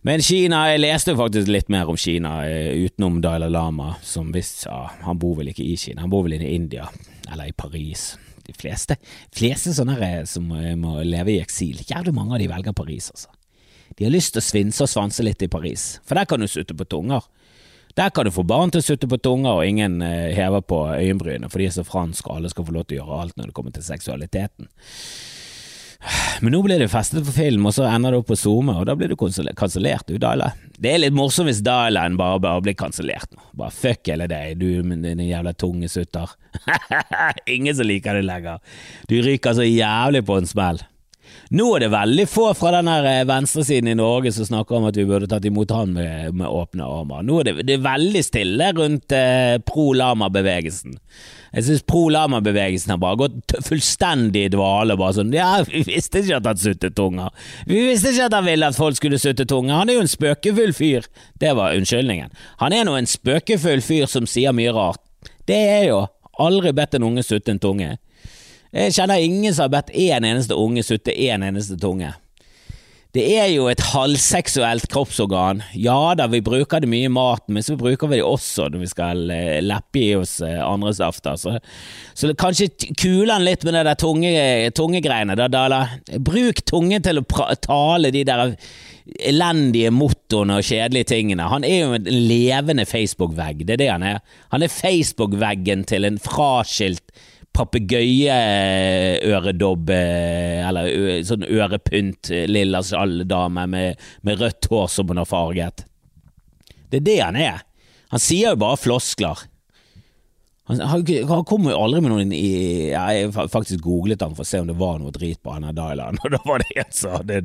Men 0.05 0.21
Kina, 0.21 0.67
jeg 0.69 0.83
leste 0.83 1.15
faktisk 1.17 1.49
litt 1.49 1.71
mer 1.73 1.89
om 1.89 1.97
Kina 1.97 2.35
eh, 2.45 2.75
utenom 2.85 3.17
Dalai 3.23 3.49
Lama, 3.49 3.95
som 4.05 4.27
visst 4.35 4.67
ja, 4.67 4.83
Han 5.01 5.17
bor 5.17 5.39
vel 5.39 5.49
ikke 5.49 5.65
i 5.65 5.73
Kina, 5.81 6.03
han 6.03 6.11
bor 6.13 6.27
vel 6.27 6.35
i 6.37 6.51
India, 6.53 6.85
eller 7.25 7.49
i 7.49 7.55
Paris. 7.57 8.11
De 8.45 8.53
fleste, 8.53 8.99
fleste 9.33 9.73
sånne 9.73 9.95
her 9.97 10.27
som 10.29 10.51
eh, 10.53 10.75
må 10.77 10.99
leve 11.01 11.33
i 11.33 11.39
eksil, 11.41 11.81
jævlig 11.89 12.13
mange 12.13 12.37
av 12.37 12.43
de 12.43 12.51
velger 12.53 12.77
Paris, 12.77 13.09
altså. 13.15 13.33
De 13.97 14.05
har 14.05 14.13
lyst 14.13 14.35
til 14.35 14.43
å 14.43 14.45
svinse 14.45 14.85
og 14.85 14.91
svanse 14.91 15.25
litt 15.25 15.41
i 15.41 15.49
Paris, 15.49 15.95
for 16.05 16.19
der 16.19 16.29
kan 16.29 16.41
du 16.41 16.49
sutte 16.51 16.77
på 16.77 16.85
tunger. 16.85 17.25
Der 17.95 18.09
kan 18.09 18.27
du 18.27 18.31
få 18.35 18.43
barn 18.43 18.73
til 18.73 18.81
å 18.83 18.85
sutte 18.85 19.07
på 19.07 19.17
tunga, 19.23 19.53
og 19.55 19.67
ingen 19.67 20.01
eh, 20.03 20.33
hever 20.35 20.65
på 20.67 20.81
øyenbrynene, 20.97 21.47
for 21.47 21.63
de 21.63 21.69
er 21.69 21.77
så 21.77 21.85
franske, 21.87 22.27
og 22.27 22.41
alle 22.41 22.51
skal 22.51 22.67
få 22.67 22.75
lov 22.75 22.89
til 22.89 22.99
å 22.99 23.05
gjøre 23.05 23.19
alt 23.23 23.37
når 23.39 23.47
det 23.47 23.55
kommer 23.55 23.75
til 23.75 23.85
seksualiteten. 23.87 24.67
Men 26.43 26.51
nå 26.51 26.59
blir 26.65 26.81
det 26.81 26.89
festet 26.91 27.23
for 27.23 27.33
film, 27.33 27.65
og 27.69 27.73
så 27.77 27.85
ender 27.87 28.11
det 28.11 28.19
opp 28.19 28.27
på 28.29 28.37
SoMe, 28.37 28.75
og 28.75 28.83
da 28.89 28.97
blir 28.99 29.13
du 29.13 29.15
kansellert, 29.17 30.09
du, 30.09 30.17
Dale. 30.21 30.51
Det 30.75 30.91
er 30.91 30.99
litt 31.05 31.15
morsomt 31.15 31.47
hvis 31.49 31.63
Dalen 31.65 32.17
bare, 32.19 32.41
bare 32.43 32.65
blir 32.65 32.75
kansellert 32.77 33.31
nå. 33.31 33.41
Bare 33.55 33.73
fuck 33.73 34.11
hele 34.11 34.27
deg, 34.29 34.59
du 34.59 34.83
med 34.83 35.05
dine 35.07 35.29
jævla 35.29 35.55
tungesutter. 35.55 36.35
Ingen 37.55 37.79
som 37.79 37.87
liker 37.87 38.19
det 38.19 38.25
lenger. 38.27 38.59
Du 39.07 39.15
ryker 39.23 39.55
så 39.55 39.65
jævlig 39.65 40.25
på 40.27 40.37
en 40.41 40.51
smell. 40.51 40.83
Nå 41.55 41.67
er 41.75 41.85
det 41.85 41.91
veldig 41.93 42.25
få 42.29 42.47
fra 42.57 42.71
den 42.77 42.89
eh, 42.89 43.23
venstresiden 43.29 43.91
i 43.91 43.97
Norge 43.97 44.31
som 44.33 44.47
snakker 44.47 44.79
om 44.79 44.87
at 44.89 44.97
vi 44.97 45.05
burde 45.07 45.29
tatt 45.29 45.45
imot 45.45 45.73
han 45.75 45.93
med, 45.93 46.33
med 46.33 46.49
åpne 46.49 46.87
armer. 46.87 47.25
Nå 47.25 47.39
er 47.41 47.49
det, 47.49 47.55
det 47.69 47.77
er 47.77 47.85
veldig 47.85 48.23
stille 48.25 48.71
rundt 48.77 49.15
eh, 49.15 49.57
pro 49.65 49.91
Lama-bevegelsen. 49.97 50.97
Jeg 51.55 51.67
synes 51.67 51.85
pro 51.87 52.07
Lama-bevegelsen 52.11 52.91
har 52.91 52.99
bare 52.99 53.19
gått 53.21 53.53
fullstendig 53.63 54.47
i 54.47 54.51
dvale. 54.51 54.97
Bare 54.99 55.15
sånn 55.19 55.31
Ja, 55.35 55.61
vi 55.69 55.85
visste 55.87 56.23
ikke 56.23 56.41
at 56.41 56.49
han 56.49 56.59
suttet 56.59 56.97
tunga. 56.97 57.29
Vi 57.69 57.79
visste 57.87 58.11
ikke 58.11 58.27
at 58.27 58.35
han 58.35 58.49
ville 58.49 58.71
at 58.73 58.79
folk 58.79 58.97
skulle 58.99 59.21
sutte 59.21 59.47
tunga. 59.47 59.77
Han 59.79 59.91
er 59.91 59.99
jo 59.99 60.03
en 60.03 60.11
spøkefull 60.11 60.75
fyr. 60.75 61.07
Det 61.39 61.53
var 61.55 61.77
unnskyldningen. 61.77 62.33
Han 62.63 62.75
er 62.75 62.89
nå 62.89 62.97
en 62.99 63.07
spøkefull 63.09 63.85
fyr 63.85 64.09
som 64.11 64.27
sier 64.27 64.55
mye 64.55 64.73
rart. 64.75 64.99
Det 65.47 65.61
er 65.77 65.87
jo. 65.91 66.01
Aldri 66.41 66.73
bedt 66.75 66.97
en 66.97 67.07
unge 67.07 67.23
sutte 67.23 67.53
en 67.53 67.61
tunge. 67.63 67.93
Jeg 68.75 68.91
kjenner 68.91 69.23
ingen 69.23 69.53
som 69.55 69.69
har 69.69 69.75
bedt 69.77 69.95
én 69.95 70.25
eneste 70.27 70.55
unge 70.59 70.83
sutte 70.83 71.13
én 71.15 71.45
eneste 71.47 71.77
tunge. 71.79 72.11
Det 73.15 73.23
er 73.37 73.45
jo 73.53 73.69
et 73.71 73.79
halvseksuelt 73.93 74.89
kroppsorgan. 74.91 75.61
Ja 75.79 76.11
da, 76.19 76.25
vi 76.27 76.41
bruker 76.43 76.81
det 76.83 76.89
mye 76.91 77.07
i 77.07 77.11
maten, 77.11 77.55
men 77.55 77.63
så 77.63 77.77
bruker 77.79 78.09
vi 78.11 78.17
det 78.19 78.25
også 78.27 78.65
når 78.73 78.81
vi 78.81 78.89
skal 78.91 79.21
eh, 79.31 79.61
leppe 79.63 80.01
i 80.01 80.09
oss 80.19 80.33
eh, 80.43 80.59
andre 80.59 80.91
safter. 80.97 81.37
Så, 81.39 81.53
så 82.11 82.33
kanskje 82.35 82.67
kule 82.99 83.37
litt 83.39 83.63
med 83.63 83.77
det 83.77 83.85
der 83.87 84.01
tunge, 84.01 84.33
tungegreiene. 84.75 85.37
Da, 85.39 85.47
Dala. 85.47 85.79
Bruk 86.19 86.59
tungen 86.67 87.05
til 87.05 87.21
å 87.21 87.25
tale 87.63 88.11
de 88.11 88.25
der 88.27 88.57
elendige 89.29 89.93
mottoene 89.95 90.59
og 90.59 90.67
kjedelige 90.67 91.13
tingene. 91.13 91.47
Han 91.53 91.63
er 91.63 91.85
jo 91.85 91.95
en 91.95 92.11
levende 92.27 92.83
Facebook-vegg, 92.89 93.63
det 93.63 93.77
er 93.77 93.83
det 93.85 93.89
han 93.93 94.05
er. 94.11 94.19
Han 94.51 94.67
er 94.67 94.75
Facebook-veggen 94.75 95.87
til 95.87 96.09
en 96.09 96.19
fraskilt 96.19 97.15
papegøyeøredobb, 97.55 99.89
eller 99.95 101.23
sånn 101.27 101.43
ørepynt, 101.47 102.29
lilla 102.51 102.79
sjalldame 102.83 103.63
med, 103.71 103.95
med 104.27 104.39
rødt 104.41 104.65
hår 104.71 104.87
som 104.91 105.07
hun 105.11 105.21
har 105.23 105.29
farget. 105.29 105.77
Det 106.91 106.97
er 107.01 107.07
det 107.07 107.19
han 107.21 107.37
er. 107.39 107.59
Han 108.13 108.21
sier 108.21 108.49
jo 108.53 108.61
bare 108.61 108.77
floskler. 108.79 109.37
Han, 110.65 110.79
han, 110.81 111.05
kommer 111.45 111.71
jo 111.73 111.81
aldri 111.83 111.99
med 112.01 112.09
noen 112.09 112.31
i 112.33 112.89
Jeg 112.89 113.27
faktisk 113.53 113.83
googlet 113.85 114.23
han 114.25 114.33
for 114.33 114.41
å 114.41 114.49
se 114.49 114.59
om 114.63 114.69
det 114.69 114.79
var 114.79 114.97
noe 114.97 115.13
drit 115.13 115.37
på 115.45 115.53
han 115.53 115.67
Dylan, 115.77 116.17
og 116.23 116.31
da 116.33 116.39
var 116.45 116.57
det 116.63 116.79
en 116.81 116.95
som 116.95 117.11
hadde 117.19 117.35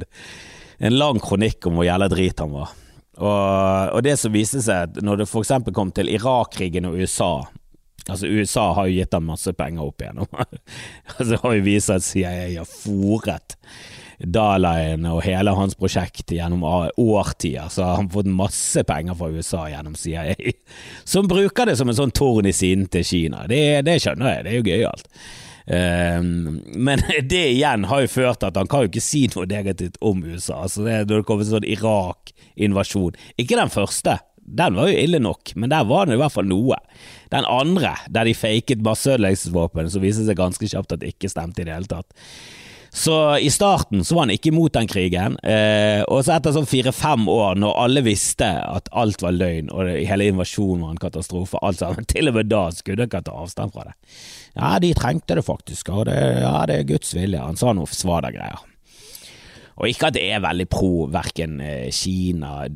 en 0.80 0.96
lang 0.96 1.20
kronikk 1.20 1.66
om 1.68 1.74
hvor 1.76 1.84
jævla 1.84 2.08
drit 2.08 2.40
han 2.40 2.54
var. 2.54 2.70
Og, 3.20 3.92
og 3.92 4.00
det 4.06 4.14
som 4.16 4.32
viste 4.32 4.62
seg, 4.64 4.96
når 5.04 5.20
det 5.20 5.28
eksempel 5.28 5.74
kom 5.76 5.90
til 5.92 6.08
Irak-krigen 6.08 6.88
og 6.88 6.96
USA, 6.96 7.44
Altså 8.08 8.26
USA 8.26 8.70
har 8.78 8.88
jo 8.88 8.98
gitt 9.00 9.16
ham 9.16 9.28
masse 9.28 9.52
penger 9.56 9.86
opp 9.86 10.02
igjennom. 10.02 10.28
altså 11.16 11.40
har 11.42 11.56
jo 11.56 11.64
vist 11.66 11.92
at 11.94 12.06
CIA 12.06 12.36
har 12.58 12.68
fòret 12.68 13.58
Dalaien 14.20 15.06
og 15.08 15.22
hele 15.24 15.52
hans 15.56 15.76
prosjekt 15.80 16.32
gjennom 16.34 16.64
årtier, 17.00 17.70
så 17.72 17.86
har 17.86 18.00
han 18.02 18.10
fått 18.12 18.28
masse 18.28 18.82
penger 18.84 19.16
fra 19.16 19.30
USA 19.32 19.62
gjennom 19.70 19.94
CIA, 19.96 20.34
som 21.12 21.28
bruker 21.30 21.70
det 21.70 21.78
som 21.80 21.88
en 21.88 21.96
sånn 21.96 22.12
torn 22.12 22.50
i 22.50 22.52
siden 22.56 22.88
til 22.92 23.06
Kina. 23.06 23.46
Det, 23.48 23.80
det 23.86 23.96
skjønner 24.02 24.34
jeg, 24.34 24.44
det 24.44 24.52
er 24.52 24.58
jo 24.58 24.66
gøyalt. 24.68 25.08
Um, 25.70 26.60
men 26.74 27.02
det 27.32 27.44
igjen 27.52 27.84
har 27.86 28.04
jo 28.04 28.10
ført 28.10 28.40
til 28.42 28.50
at 28.50 28.58
han 28.58 28.68
kan 28.70 28.84
jo 28.84 28.90
ikke 28.90 29.04
si 29.04 29.26
noe 29.30 29.48
negativt 29.48 30.00
om 30.04 30.24
USA. 30.26 30.64
Altså 30.66 30.84
det, 30.84 31.04
når 31.06 31.22
det 31.22 31.26
kommer 31.28 31.46
til 31.46 31.54
sånn 31.54 31.68
Irak-invasjon 31.76 33.18
Ikke 33.38 33.58
den 33.60 33.70
første, 33.72 34.16
Den 34.50 34.78
var 34.78 34.90
jo 34.90 35.02
ille 35.02 35.20
nok, 35.22 35.54
men 35.54 35.70
der 35.72 35.86
var 35.86 36.08
det 36.08 36.16
i 36.16 36.20
hvert 36.20 36.34
fall 36.34 36.48
noe. 36.50 36.78
Den 37.30 37.46
andre, 37.46 37.94
der 38.10 38.26
de 38.26 38.34
faket 38.34 38.82
masseødeleggelsesvåpen, 38.86 39.90
som 39.92 40.02
viste 40.02 40.26
seg 40.26 40.38
ganske 40.40 40.70
kjapt 40.72 40.96
at 40.96 41.02
det 41.02 41.14
ikke 41.14 41.30
stemte 41.30 41.62
i 41.62 41.68
det 41.68 41.76
hele 41.76 41.90
tatt. 41.90 42.10
Så 42.90 43.38
i 43.38 43.50
starten 43.50 44.02
så 44.04 44.16
var 44.16 44.26
han 44.26 44.32
ikke 44.34 44.50
imot 44.50 44.74
den 44.74 44.88
krigen, 44.90 45.36
eh, 45.46 46.02
og 46.10 46.24
så 46.26 46.34
etter 46.34 46.56
sånn 46.56 46.66
fire-fem 46.66 47.28
år, 47.30 47.60
når 47.62 47.76
alle 47.84 48.02
visste 48.02 48.48
at 48.50 48.90
alt 48.90 49.22
var 49.22 49.36
løgn 49.36 49.70
og 49.70 49.86
det, 49.86 50.00
hele 50.10 50.26
invasjonen 50.32 50.82
var 50.82 50.96
en 50.96 51.04
katastrofe, 51.04 51.60
alt 51.62 51.78
sammen, 51.84 52.08
til 52.10 52.32
og 52.32 52.40
med 52.40 52.50
da 52.50 52.64
skulle 52.74 53.04
han 53.04 53.12
ikke 53.12 53.22
ta 53.28 53.36
avstand 53.44 53.76
fra 53.76 53.86
det. 53.92 53.94
Ja, 54.58 54.72
de 54.82 54.90
trengte 54.98 55.38
det 55.38 55.46
faktisk, 55.46 55.92
og 55.94 56.08
det, 56.10 56.18
ja, 56.42 56.56
det 56.66 56.80
er 56.80 56.90
Guds 56.90 57.14
vilje. 57.14 57.44
Han 57.46 57.60
sa 57.60 57.76
noe 57.78 57.86
svada-greier. 57.86 58.66
Og 59.80 59.88
ikke 59.88 60.10
at 60.10 60.16
det 60.18 60.26
er 60.28 60.42
veldig 60.44 60.66
pro 60.68 61.06
verken 61.12 61.56
eh, 61.64 61.88
Kina, 61.94 62.66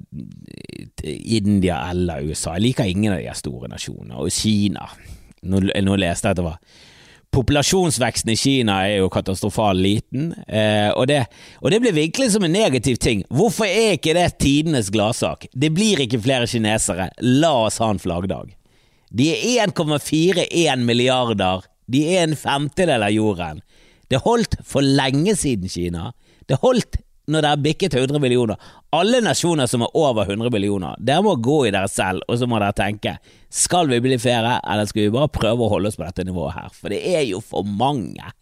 India 1.05 1.83
eller 1.91 2.25
USA. 2.25 2.57
Jeg 2.57 2.71
liker 2.71 2.89
ingen 2.89 3.13
av 3.13 3.21
de 3.21 3.37
store 3.37 3.69
nasjonene. 3.73 4.17
Og 4.21 4.33
Kina 4.33 4.89
Nå, 5.45 5.59
nå 5.61 5.97
leste 6.01 6.31
jeg 6.31 6.33
at 6.33 6.39
det 6.39 6.45
var 6.47 6.61
Populasjonsveksten 7.35 8.31
i 8.31 8.37
Kina 8.39 8.77
er 8.87 9.01
jo 9.01 9.11
katastrofalt 9.11 9.81
liten, 9.83 10.29
eh, 10.47 10.91
og, 10.95 11.09
det, 11.11 11.25
og 11.59 11.73
det 11.73 11.81
blir 11.83 11.97
virkelig 11.97 12.29
som 12.31 12.45
en 12.47 12.55
negativ 12.55 13.01
ting. 13.03 13.25
Hvorfor 13.27 13.67
er 13.67 13.97
ikke 13.97 14.15
det 14.15 14.37
tidenes 14.39 14.91
gladsak? 14.95 15.49
Det 15.51 15.73
blir 15.75 16.05
ikke 16.05 16.21
flere 16.23 16.47
kinesere, 16.47 17.09
la 17.27 17.51
oss 17.65 17.81
ha 17.83 17.91
en 17.91 17.99
flaggdag. 18.03 18.53
De 19.11 19.33
er 19.35 19.67
1,41 19.67 20.87
milliarder, 20.87 21.67
de 21.91 22.05
er 22.15 22.29
en 22.29 22.39
femtedel 22.39 23.03
av 23.03 23.15
jorden. 23.15 23.65
Det 24.07 24.23
holdt 24.23 24.61
for 24.63 24.87
lenge 24.87 25.35
siden 25.39 25.71
Kina. 25.73 26.13
Det 26.49 26.61
holdt 26.63 27.01
når 27.31 27.45
dere 27.47 27.61
bikket 27.65 27.95
100 27.97 28.21
millioner. 28.21 28.61
Alle 28.93 29.21
nasjoner 29.25 29.69
som 29.71 29.85
er 29.87 29.97
over 29.97 30.29
100 30.29 30.53
millioner, 30.53 30.99
dere 31.01 31.25
må 31.25 31.37
gå 31.41 31.63
i 31.69 31.73
dere 31.73 31.89
selv, 31.89 32.25
og 32.29 32.39
så 32.39 32.49
må 32.51 32.61
dere 32.61 32.77
tenke 32.77 33.17
skal 33.55 33.89
vi 33.89 34.03
bli 34.05 34.19
flere, 34.21 34.59
eller 34.61 34.89
skal 34.91 35.07
vi 35.07 35.15
bare 35.15 35.33
prøve 35.33 35.65
å 35.65 35.73
holde 35.73 35.89
oss 35.93 35.99
på 35.99 36.05
dette 36.05 36.27
nivået 36.29 36.57
her? 36.59 36.71
For 36.77 36.93
det 36.93 37.01
er 37.15 37.25
jo 37.29 37.41
for 37.45 37.65
mange. 37.65 38.33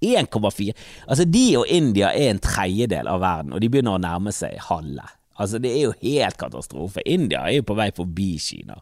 1,4 0.00 0.72
Altså, 1.06 1.26
de 1.28 1.46
og 1.60 1.68
India 1.68 2.14
er 2.16 2.30
en 2.30 2.40
tredjedel 2.40 3.08
av 3.10 3.20
verden, 3.20 3.52
og 3.52 3.60
de 3.60 3.68
begynner 3.68 3.98
å 3.98 4.00
nærme 4.00 4.32
seg 4.32 4.56
halve. 4.70 5.04
Altså, 5.40 5.60
det 5.60 5.72
er 5.72 5.86
jo 5.86 5.96
helt 6.00 6.36
katastrofe. 6.40 7.04
India 7.08 7.42
er 7.48 7.58
jo 7.58 7.66
på 7.68 7.76
vei 7.76 7.90
forbi 7.96 8.30
Kina. 8.40 8.76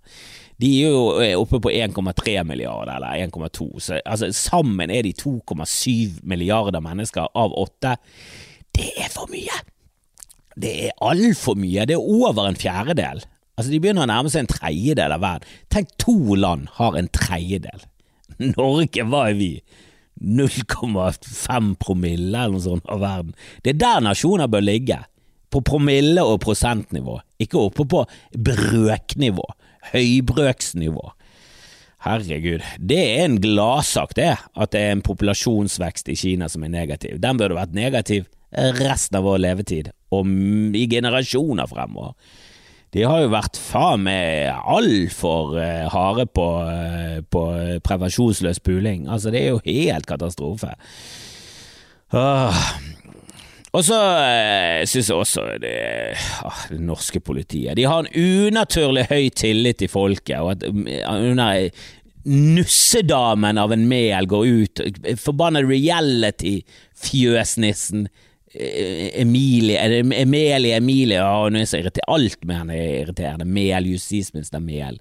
De 0.59 0.71
er 0.83 0.91
jo 0.91 1.43
oppe 1.43 1.61
på 1.63 1.71
1,3 1.71 2.43
milliarder, 2.47 2.97
eller 2.97 3.27
1,2. 3.27 3.69
Så 3.83 3.99
altså, 4.05 4.31
sammen 4.35 4.91
er 4.91 5.07
de 5.07 5.15
2,7 5.15 6.23
milliarder 6.27 6.83
mennesker 6.83 7.31
av 7.35 7.55
åtte. 7.59 7.97
Det 8.79 8.93
er 8.97 9.11
for 9.13 9.31
mye! 9.33 9.59
Det 10.59 10.71
er 10.89 11.03
altfor 11.05 11.59
mye. 11.59 11.87
Det 11.87 11.95
er 11.95 12.03
over 12.03 12.49
en 12.49 12.59
fjerdedel. 12.59 13.23
Altså, 13.59 13.73
de 13.73 13.81
begynner 13.83 14.07
å 14.07 14.11
nærme 14.11 14.31
seg 14.31 14.45
en 14.45 14.51
tredjedel 14.51 15.15
av 15.15 15.23
verden. 15.23 15.53
Tenk 15.73 15.93
to 16.03 16.17
land 16.39 16.71
har 16.79 16.99
en 16.99 17.11
tredjedel. 17.15 17.85
Norge, 18.55 19.07
hva 19.11 19.29
er 19.31 19.39
vi? 19.39 19.53
0,5 20.19 21.75
promille 21.79 22.35
eller 22.35 22.57
noe 22.57 22.65
sånt 22.65 22.87
av 22.91 23.03
verden. 23.03 23.35
Det 23.63 23.75
er 23.75 23.83
der 23.83 24.03
nasjoner 24.07 24.51
bør 24.51 24.67
ligge. 24.67 24.99
På 25.49 25.63
promille- 25.65 26.27
og 26.27 26.43
prosentnivå, 26.45 27.17
ikke 27.41 27.61
oppe 27.63 27.87
på 27.89 28.03
brøknivå. 28.37 29.47
Høybrøksnivå. 29.95 31.07
Herregud, 32.05 32.63
det 32.79 32.99
er 32.99 33.23
en 33.25 33.39
gladsak, 33.43 34.13
det, 34.15 34.35
at 34.39 34.75
det 34.75 34.83
er 34.83 34.93
en 34.95 35.03
populasjonsvekst 35.07 36.11
i 36.13 36.19
Kina 36.19 36.51
som 36.53 36.67
er 36.67 36.75
negativ. 36.75 37.17
Den 37.23 37.41
burde 37.41 37.57
vært 37.59 37.75
negativ 37.75 38.29
resten 38.51 39.19
av 39.19 39.27
vår 39.29 39.39
levetid, 39.45 39.91
og 40.15 40.29
i 40.77 40.87
generasjoner 40.91 41.67
fremover. 41.69 42.15
De 42.97 43.03
har 43.05 43.21
jo 43.21 43.35
vært 43.35 43.59
faen 43.61 44.01
meg 44.07 44.49
altfor 44.49 45.59
uh, 45.59 45.89
harde 45.93 46.25
på, 46.33 46.47
uh, 46.65 47.19
på 47.29 47.43
prevensjonsløs 47.85 48.63
puling. 48.65 49.05
Altså, 49.13 49.29
det 49.35 49.43
er 49.43 49.51
jo 49.53 49.61
helt 49.67 50.09
katastrofe. 50.09 50.73
Åh. 52.17 52.63
Og 53.77 53.85
så 53.85 53.99
uh, 54.01 54.81
syns 54.89 55.11
jeg 55.13 55.19
også 55.19 55.45
det, 55.61 56.17
uh, 56.17 56.65
det 56.73 56.81
norske 56.81 57.21
politiet 57.21 57.77
De 57.77 57.85
har 57.85 58.01
en 58.01 58.09
unaturlig 58.49 59.05
høy 59.11 59.29
tillit 59.37 59.77
til 59.83 59.93
folket, 59.93 60.41
og 60.41 60.57
at 60.57 60.65
under 60.65 61.69
nussedamen 62.29 63.57
av 63.61 63.73
en 63.73 63.89
mel 63.89 64.27
går 64.29 64.47
ut, 64.49 64.81
forbanna 65.21 65.63
reality-fjøsnissen 65.65 68.09
Emilie 68.55 69.77
Emilie 69.77 70.77
Emilie 70.77 71.21
Hun 71.21 71.59
er 71.59 71.67
så 71.69 71.83
irritert. 71.83 72.07
Alt 72.09 72.45
med 72.49 72.63
henne 72.63 72.79
er 72.79 73.03
irriterende. 73.03 73.45
Mehl, 73.45 73.91
justisminister 73.93 74.63
Mehl, 74.65 74.97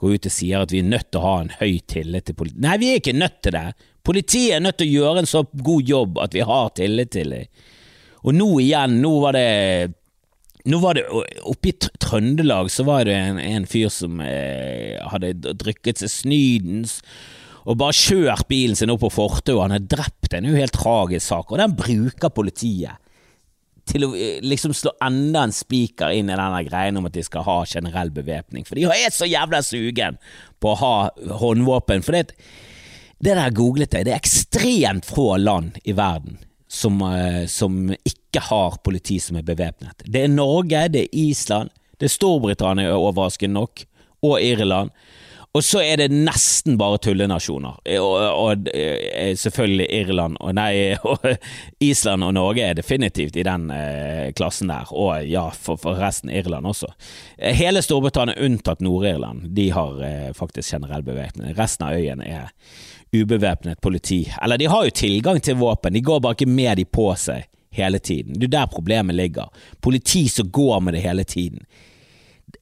går 0.00 0.16
ut 0.16 0.26
og 0.30 0.34
sier 0.34 0.64
at 0.64 0.74
vi 0.74 0.82
er 0.82 0.90
nødt 0.90 1.10
til 1.10 1.20
å 1.20 1.26
ha 1.26 1.36
en 1.44 1.54
høy 1.60 1.78
tillit 1.90 2.26
til 2.26 2.38
politiet. 2.38 2.62
Nei, 2.64 2.78
vi 2.82 2.90
er 2.90 3.00
ikke 3.02 3.16
nødt 3.16 3.40
til 3.44 3.54
det. 3.56 3.66
Politiet 4.06 4.56
er 4.56 4.64
nødt 4.64 4.80
til 4.80 4.88
å 4.88 4.96
gjøre 5.04 5.22
en 5.22 5.30
så 5.30 5.44
god 5.52 5.94
jobb 5.94 6.20
at 6.24 6.34
vi 6.34 6.44
har 6.50 6.70
tillit 6.78 7.12
til 7.14 7.34
dem. 7.36 7.64
Og 8.24 8.36
nå 8.36 8.48
igjen, 8.60 9.00
nå 9.00 9.14
var 9.22 9.36
det 9.36 9.48
nå 10.68 10.76
var 10.82 10.98
det 10.98 11.06
Oppe 11.48 11.70
i 11.70 11.76
Trøndelag 12.04 12.68
så 12.68 12.84
var 12.84 13.06
det 13.08 13.14
en, 13.16 13.38
en 13.40 13.64
fyr 13.68 13.88
som 13.92 14.18
eh, 14.20 14.98
hadde 15.08 15.54
drykket 15.56 16.02
seg 16.02 16.12
snydens 16.12 16.98
og 17.68 17.78
bare 17.80 17.96
kjørt 17.96 18.48
bilen 18.48 18.76
sin 18.76 18.92
opp 18.92 19.02
på 19.04 19.12
fortauet. 19.12 19.62
Han 19.66 19.76
er 19.76 19.84
drept. 19.84 20.19
En 20.38 20.50
helt 20.54 20.76
tragisk 20.76 21.26
sak, 21.26 21.50
og 21.50 21.58
den 21.58 21.76
bruker 21.78 22.32
politiet 22.34 22.98
til 23.90 24.06
å 24.06 24.10
eh, 24.14 24.38
liksom 24.44 24.74
slå 24.76 24.92
enda 25.02 25.44
en 25.46 25.54
spiker 25.54 26.14
inn 26.14 26.30
i 26.30 26.36
denne 26.36 26.62
greien 26.66 26.98
om 27.00 27.08
at 27.08 27.16
de 27.16 27.24
skal 27.26 27.46
ha 27.46 27.58
generell 27.68 28.12
bevæpning. 28.14 28.66
For 28.68 28.78
de 28.78 28.86
er 28.86 29.14
så 29.14 29.28
jævla 29.28 29.62
sugen 29.66 30.20
på 30.60 30.72
å 30.72 30.78
ha 30.80 30.94
håndvåpen. 31.40 32.04
For 32.06 32.18
det, 32.18 32.36
det 33.18 33.36
der 33.38 33.56
googlet 33.56 33.96
jeg, 33.96 34.06
det 34.06 34.14
er 34.14 34.22
ekstremt 34.22 35.08
få 35.08 35.34
land 35.40 35.80
i 35.84 35.96
verden 35.98 36.38
som, 36.70 37.00
eh, 37.02 37.46
som 37.50 37.90
ikke 37.90 38.44
har 38.46 38.78
politi 38.84 39.18
som 39.22 39.40
er 39.40 39.46
bevæpnet. 39.46 40.04
Det 40.06 40.24
er 40.24 40.32
Norge, 40.32 40.86
det 40.88 41.06
er 41.08 41.16
Island, 41.26 41.74
det 41.98 42.06
er 42.06 42.14
Storbritannia 42.14 42.94
overraskende 42.94 43.58
nok, 43.58 43.84
og 44.22 44.38
Irland. 44.44 44.92
Og 45.50 45.64
så 45.66 45.80
er 45.82 45.98
det 45.98 46.12
nesten 46.14 46.76
bare 46.78 47.00
tullenasjoner. 47.02 47.80
Og, 47.98 48.12
og, 48.22 48.68
og 48.70 49.38
selvfølgelig 49.40 49.88
Irland 49.98 50.38
og 50.38 50.54
nei, 50.54 50.92
og 51.10 51.24
Island 51.82 52.22
og 52.22 52.36
Norge 52.36 52.68
er 52.68 52.78
definitivt 52.78 53.38
i 53.40 53.46
den 53.46 53.66
eh, 53.74 54.30
klassen 54.38 54.70
der. 54.70 54.92
Og 54.94 55.26
ja, 55.26 55.48
for, 55.50 55.80
for, 55.80 55.98
resten 55.98 56.30
Irland 56.30 56.70
også. 56.70 56.92
Hele 57.58 57.82
Storbritannia 57.82 58.38
unntatt 58.46 58.84
Nord-Irland, 58.84 59.48
de 59.56 59.66
har 59.74 59.98
eh, 60.06 60.28
faktisk 60.38 60.76
generell 60.76 61.02
bevæpning. 61.06 61.56
Resten 61.58 61.88
av 61.88 61.98
øyen 61.98 62.22
er 62.22 62.52
ubevæpnet 63.10 63.82
politi. 63.82 64.22
Eller 64.42 64.60
de 64.60 64.70
har 64.70 64.86
jo 64.86 64.94
tilgang 64.94 65.42
til 65.42 65.58
våpen, 65.58 65.98
de 65.98 66.04
går 66.06 66.22
bare 66.22 66.38
ikke 66.38 66.50
med 66.50 66.78
de 66.78 66.86
på 66.86 67.08
seg 67.18 67.48
hele 67.74 67.98
tiden. 67.98 68.38
Det 68.38 68.52
er 68.52 68.54
der 68.54 68.70
problemet 68.70 69.18
ligger. 69.18 69.50
Politi 69.82 70.28
som 70.30 70.46
går 70.50 70.78
med 70.86 70.94
det 70.94 71.02
hele 71.02 71.26
tiden. 71.26 71.66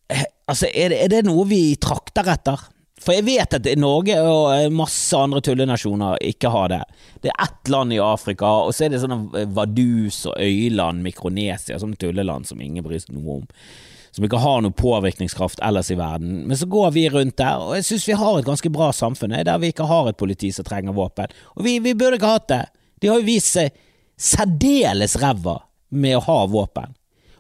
Eh, 0.09 0.25
altså, 0.49 0.73
er 0.73 0.89
det, 0.89 1.05
er 1.05 1.13
det 1.13 1.23
noe 1.29 1.45
vi 1.53 1.63
trakter 1.77 2.33
etter? 2.33 2.65
For 3.03 3.15
jeg 3.15 3.27
vet 3.29 3.55
at 3.55 3.69
Norge 3.79 4.17
og 4.27 4.75
masse 4.75 5.17
andre 5.17 5.43
tullenasjoner 5.45 6.19
ikke 6.31 6.51
har 6.53 6.73
det. 6.73 6.81
Det 7.23 7.31
er 7.31 7.45
ett 7.45 7.71
land 7.71 7.95
i 7.95 8.01
Afrika, 8.03 8.51
og 8.67 8.75
så 8.75 8.87
er 8.87 8.95
det 8.95 9.03
sånne 9.03 9.45
Vadus 9.55 10.25
og 10.29 10.35
øyland, 10.43 11.05
Mikronesia, 11.07 11.79
sånne 11.79 11.99
tulleland 12.01 12.49
som 12.49 12.61
ingen 12.63 12.85
bryr 12.87 13.03
seg 13.03 13.15
noe 13.17 13.41
om. 13.41 13.47
Som 14.15 14.27
ikke 14.27 14.41
har 14.43 14.63
noe 14.65 14.75
påvirkningskraft 14.75 15.61
ellers 15.63 15.93
i 15.95 15.99
verden. 15.99 16.41
Men 16.49 16.59
så 16.59 16.67
går 16.71 16.91
vi 16.97 17.07
rundt 17.13 17.39
der, 17.39 17.63
og 17.63 17.77
jeg 17.79 17.87
synes 17.87 18.09
vi 18.09 18.19
har 18.19 18.39
et 18.39 18.49
ganske 18.49 18.73
bra 18.75 18.91
samfunn 18.97 19.37
der 19.37 19.63
vi 19.63 19.71
ikke 19.71 19.87
har 19.87 20.11
et 20.11 20.19
politi 20.19 20.51
som 20.55 20.67
trenger 20.67 20.97
våpen. 20.97 21.31
Og 21.55 21.67
vi, 21.67 21.79
vi 21.85 21.95
burde 21.95 22.19
ikke 22.19 22.35
hatt 22.35 22.49
det. 22.51 22.65
De 22.99 23.13
har 23.13 23.21
jo 23.21 23.29
vist 23.29 23.55
seg 23.55 23.77
særdeles 24.19 25.15
ræva 25.23 25.61
med 25.95 26.19
å 26.19 26.25
ha 26.27 26.41
våpen. 26.51 26.97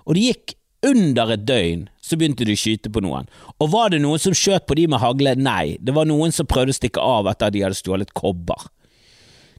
Og 0.07 0.14
det 0.14 0.29
gikk 0.29 0.58
under 0.86 1.32
et 1.34 1.44
døgn 1.48 1.86
så 2.04 2.16
begynte 2.16 2.46
de 2.46 2.54
å 2.54 2.60
skyte 2.60 2.90
på 2.92 3.02
noen. 3.04 3.28
Og 3.58 3.70
var 3.72 3.92
det 3.92 4.00
noen 4.02 4.20
som 4.22 4.37
skjøt 4.37 4.66
på 4.68 4.76
de 4.79 4.87
med 4.90 5.02
hagle? 5.02 5.35
Nei, 5.38 5.76
det 5.81 5.94
var 5.96 6.08
noen 6.08 6.33
som 6.35 6.48
prøvde 6.48 6.74
å 6.74 6.79
stikke 6.79 7.02
av 7.02 7.29
etter 7.31 7.50
at 7.50 7.56
de 7.56 7.64
hadde 7.66 7.79
stjålet 7.79 8.14
kobber. 8.16 8.68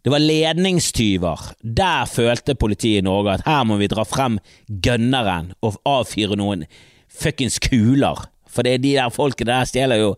Det 0.04 0.14
var 0.14 0.24
ledningstyver. 0.24 1.50
Der 1.62 2.08
følte 2.08 2.56
politiet 2.56 3.02
i 3.02 3.06
Norge 3.06 3.36
at 3.36 3.48
her 3.48 3.66
må 3.68 3.76
vi 3.82 3.90
dra 3.92 4.06
frem 4.08 4.40
gønneren 4.70 5.52
og 5.60 5.82
avfyre 5.90 6.40
noen 6.40 6.64
fuckings 7.12 7.60
kuler. 7.64 8.24
For 8.50 8.66
det 8.66 8.78
er 8.78 8.86
de 8.86 8.96
der 8.96 9.14
folkene 9.14 9.52
der 9.52 9.68
stjeler 9.70 10.00
jo 10.00 10.14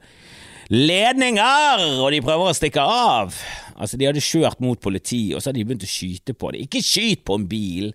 ledninger, 0.72 1.82
og 1.99 2.14
de 2.14 2.22
prøver 2.24 2.52
å 2.52 2.56
stikke 2.56 2.84
av. 2.86 3.34
Altså, 3.76 3.97
de 3.97 4.08
hadde 4.08 4.24
kjørt 4.24 4.62
mot 4.64 4.80
politiet, 4.80 5.34
og 5.36 5.41
så 5.41 5.49
hadde 5.49 5.60
de 5.60 5.66
begynt 5.68 5.88
å 5.88 5.89
skyte 5.89 6.36
på 6.38 6.54
det. 6.54 6.68
Ikke 6.68 6.84
skyt 6.86 7.26
på 7.28 7.39
en 7.39 7.49
bil! 7.49 7.91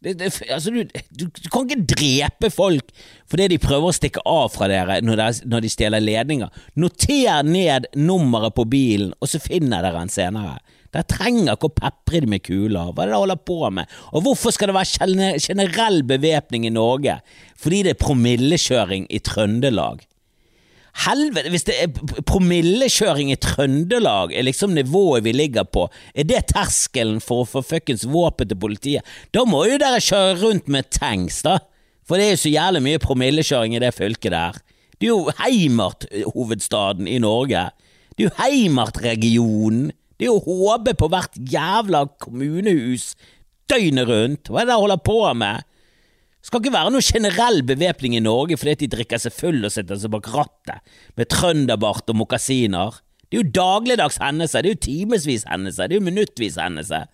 Det, 0.00 0.14
det, 0.16 0.30
altså, 0.48 0.70
du, 0.72 0.84
du, 1.12 1.26
du, 1.28 1.48
kan 1.52 1.66
ikke 1.66 1.84
drepe 1.92 2.48
folk 2.48 2.92
fordi 3.28 3.50
de 3.52 3.58
prøver 3.60 3.90
å 3.90 3.92
stikke 3.92 4.22
av 4.24 4.46
fra 4.54 4.68
dere 4.70 4.96
når, 5.04 5.20
de, 5.20 5.48
når 5.52 5.64
de 5.64 5.70
stjeler 5.74 6.00
ledninger. 6.00 6.62
Noter 6.80 7.44
ned 7.44 7.90
nummeret 8.00 8.56
på 8.56 8.64
bilen, 8.70 9.12
og 9.20 9.28
så 9.28 9.42
finner 9.44 9.84
dere 9.84 10.00
den 10.00 10.12
senere. 10.12 10.56
Dere 10.90 11.06
trenger 11.06 11.52
ikke 11.52 11.68
å 11.68 11.76
pepre 11.76 12.22
dem 12.24 12.32
med 12.32 12.42
kuler. 12.46 12.90
Hva 12.90 13.04
er 13.04 13.10
det 13.10 13.12
dere 13.12 13.20
holder 13.22 13.42
på 13.52 13.58
med? 13.76 13.92
Og 14.16 14.24
hvorfor 14.24 14.56
skal 14.56 14.72
det 14.72 14.78
være 14.80 15.34
generell 15.44 16.00
bevæpning 16.08 16.66
i 16.66 16.72
Norge? 16.74 17.20
Fordi 17.60 17.84
det 17.86 17.94
er 17.94 18.00
promillekjøring 18.00 19.06
i 19.12 19.20
Trøndelag. 19.22 20.02
Helvete, 21.04 21.50
hvis 21.52 21.66
det 21.68 21.76
er 21.80 22.22
promillekjøring 22.26 23.30
i 23.32 23.38
Trøndelag 23.40 24.34
er 24.34 24.46
liksom 24.46 24.74
nivået 24.74 25.24
vi 25.24 25.32
ligger 25.32 25.64
på, 25.64 25.86
er 26.14 26.26
det 26.26 26.48
terskelen 26.50 27.20
for 27.22 27.44
å 27.44 27.48
få 27.48 27.62
fuckings 27.64 28.06
våpen 28.10 28.50
til 28.50 28.58
politiet? 28.60 29.06
Da 29.34 29.46
må 29.46 29.62
jo 29.70 29.78
dere 29.80 30.02
kjøre 30.02 30.40
rundt 30.42 30.68
med 30.72 30.90
tanks, 30.94 31.42
da. 31.46 31.60
For 32.08 32.18
det 32.18 32.26
er 32.26 32.34
jo 32.34 32.42
så 32.42 32.54
jævlig 32.56 32.82
mye 32.82 33.02
promillekjøring 33.02 33.76
i 33.76 33.82
det 33.82 33.94
fylket 33.94 34.34
der. 34.34 34.58
Det 34.98 35.06
er 35.06 35.14
jo 35.14 35.34
Heimart-hovedstaden 35.38 37.06
i 37.08 37.20
Norge. 37.22 37.68
Det 38.16 38.26
er 38.26 38.28
jo 38.28 38.36
Heimart-regionen. 38.42 39.92
Det 40.18 40.26
er 40.26 40.34
jo 40.34 40.42
HB 40.44 40.90
på 41.00 41.08
hvert 41.08 41.38
jævla 41.48 42.02
kommunehus 42.20 43.14
døgnet 43.70 44.10
rundt. 44.10 44.50
Hva 44.50 44.60
er 44.60 44.66
det 44.66 44.74
dere 44.74 44.82
holder 44.82 45.04
på 45.06 45.20
med? 45.38 45.64
Skal 46.40 46.62
ikke 46.62 46.72
være 46.72 46.92
noe 46.94 47.04
generell 47.04 47.60
bevæpning 47.68 48.16
i 48.16 48.22
Norge 48.24 48.56
fordi 48.60 48.86
de 48.86 48.94
drikker 48.96 49.20
seg 49.20 49.34
full 49.36 49.60
og 49.66 49.74
sitter 49.74 49.98
seg 50.00 50.12
bak 50.14 50.28
rattet 50.32 50.80
med 51.18 51.28
trønderbart 51.32 52.08
og 52.12 52.20
mokasiner. 52.22 52.96
Det 53.28 53.36
er 53.36 53.44
jo 53.44 53.52
dagligdags 53.60 54.16
hendelser, 54.22 54.64
det 54.64 54.70
er 54.70 54.74
jo 54.78 54.86
timevis 54.86 55.44
hendelser, 55.46 55.86
det 55.86 55.94
er 55.94 56.00
jo 56.00 56.08
minuttvis 56.08 56.56
hendelser. 56.58 57.06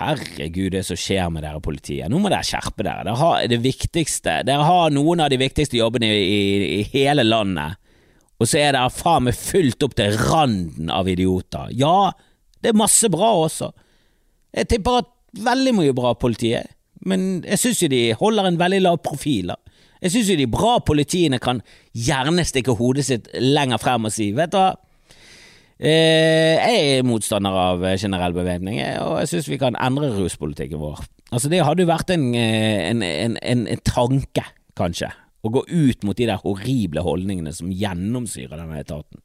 Herregud, 0.00 0.72
det 0.72 0.86
som 0.88 0.96
skjer 0.96 1.28
med 1.28 1.44
dere 1.44 1.60
politiet. 1.60 2.08
Nå 2.08 2.16
må 2.18 2.30
dere 2.32 2.46
skjerpe 2.48 2.80
dere. 2.80 3.04
Dere 3.04 3.20
har 3.20 3.42
det 3.52 3.58
viktigste 3.60 4.38
Dere 4.48 4.64
har 4.64 4.94
noen 4.94 5.20
av 5.20 5.28
de 5.28 5.36
viktigste 5.42 5.76
jobbene 5.76 6.08
i, 6.16 6.40
i, 6.78 6.82
hele 6.94 7.26
landet, 7.26 7.76
og 8.40 8.48
så 8.48 8.58
er 8.58 8.72
dere 8.72 8.90
faen 8.90 9.28
meg 9.28 9.36
fylt 9.36 9.84
opp 9.84 9.94
til 9.98 10.16
randen 10.16 10.88
av 10.90 11.10
idioter. 11.12 11.68
Ja, 11.76 12.14
det 12.64 12.72
er 12.72 12.80
masse 12.80 13.10
bra 13.12 13.34
også. 13.44 13.68
Jeg 14.56 14.70
tipper 14.72 15.02
at 15.02 15.12
veldig 15.44 15.76
mye 15.76 15.94
bra 15.96 16.16
politiet, 16.16 16.72
men 17.08 17.42
jeg 17.42 17.60
syns 17.60 17.82
jo 17.82 17.90
de 17.92 18.02
holder 18.18 18.48
en 18.48 18.60
veldig 18.60 18.80
lav 18.84 19.00
profil. 19.04 19.52
Jeg 20.02 20.14
syns 20.14 20.30
jo 20.32 20.38
de 20.38 20.48
bra 20.50 20.76
politiene 20.86 21.38
kan 21.42 21.60
gjerne 21.94 22.44
stikke 22.46 22.74
hodet 22.78 23.06
sitt 23.06 23.28
lenger 23.38 23.82
frem 23.82 24.08
og 24.08 24.14
si, 24.14 24.30
vet 24.36 24.54
du 24.54 24.58
hva 24.60 24.72
Eh, 25.82 26.60
jeg 26.62 26.98
er 26.98 27.06
motstander 27.06 27.56
av 27.58 27.80
eh, 27.82 27.96
generell 27.98 28.34
bevæpning, 28.36 28.76
og 29.02 29.16
jeg 29.18 29.30
syns 29.32 29.48
vi 29.50 29.58
kan 29.58 29.74
endre 29.82 30.12
ruspolitikken 30.14 30.78
vår. 30.78 31.00
Altså 31.34 31.50
Det 31.50 31.58
hadde 31.66 31.82
jo 31.82 31.90
vært 31.90 32.12
en, 32.14 32.28
eh, 32.38 32.84
en, 32.86 33.02
en, 33.02 33.34
en, 33.42 33.82
tanke, 33.82 34.44
kanskje, 34.78 35.08
å 35.42 35.50
gå 35.50 35.64
ut 35.66 36.06
mot 36.06 36.14
de 36.14 36.28
der 36.28 36.38
horrible 36.44 37.02
holdningene 37.02 37.50
som 37.56 37.72
gjennomsyrer 37.74 38.60
denne 38.60 38.78
etaten. 38.78 39.24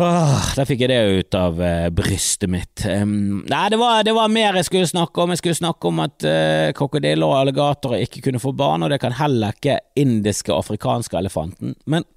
Åh, 0.00 0.44
Der 0.56 0.64
fikk 0.64 0.86
jeg 0.86 0.92
det 0.92 1.00
ut 1.20 1.36
av 1.36 1.58
uh, 1.60 1.88
brystet 1.92 2.48
mitt. 2.48 2.86
Um, 2.88 3.42
nei, 3.44 3.64
det 3.72 3.76
var, 3.80 4.00
det 4.06 4.14
var, 4.16 4.30
mer 4.32 4.56
jeg 4.56 4.70
skulle 4.70 4.88
snakke 4.88 5.20
om. 5.20 5.34
Jeg 5.34 5.42
skulle 5.42 5.58
snakke 5.58 5.90
om 5.90 6.00
at 6.06 6.24
uh, 6.24 6.70
krokodiller 6.76 7.28
og 7.28 7.36
alligatorer 7.42 8.06
ikke 8.06 8.22
kunne 8.24 8.40
få 8.40 8.54
barn, 8.56 8.86
og 8.86 8.94
det 8.94 9.00
kan 9.02 9.12
heller 9.18 9.52
ikke 9.56 9.76
indiske 10.00 10.54
og 10.54 10.62
afrikanske 10.62 11.20
elefanten. 11.20 11.76
Men 11.84 12.08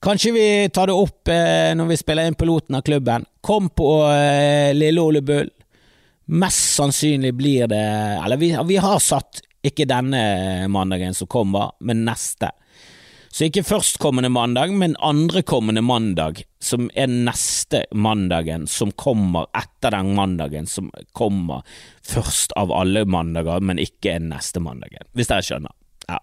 Kanskje 0.00 0.32
vi 0.32 0.68
tar 0.72 0.88
det 0.88 0.96
opp 0.96 1.28
eh, 1.28 1.74
når 1.76 1.90
vi 1.90 1.98
spiller 2.00 2.28
inn 2.28 2.36
piloten 2.38 2.78
av 2.78 2.84
klubben. 2.86 3.26
Kom 3.44 3.68
på 3.68 3.90
eh, 4.08 4.74
Lille 4.76 5.02
Ole 5.02 5.22
Bull. 5.22 5.50
Mest 6.28 6.74
sannsynlig 6.76 7.32
blir 7.34 7.68
det 7.70 7.84
Eller 8.24 8.36
vi, 8.36 8.50
vi, 8.68 8.76
har 8.76 8.98
satt 9.00 9.40
ikke 9.64 9.88
denne 9.88 10.68
mandagen 10.68 11.16
som 11.16 11.28
kommer, 11.30 11.72
men 11.80 12.04
neste. 12.06 12.50
Så 13.30 13.48
ikke 13.48 13.66
førstkommende 13.66 14.30
mandag, 14.32 14.72
men 14.74 14.96
andrekommende 15.04 15.82
mandag, 15.84 16.42
som 16.60 16.88
er 16.94 17.10
neste 17.12 17.84
mandagen 17.92 18.66
som 18.66 18.92
kommer 18.96 19.50
etter 19.56 19.94
den 19.94 20.14
mandagen 20.16 20.66
som 20.66 20.90
kommer 21.12 21.62
først 22.02 22.56
av 22.56 22.72
alle 22.72 23.04
mandager, 23.04 23.60
men 23.60 23.82
ikke 23.82 24.16
er 24.16 24.24
neste 24.24 24.62
mandagen, 24.64 25.04
hvis 25.12 25.30
dere 25.30 25.44
skjønner. 25.44 25.74
Ja. 26.08 26.18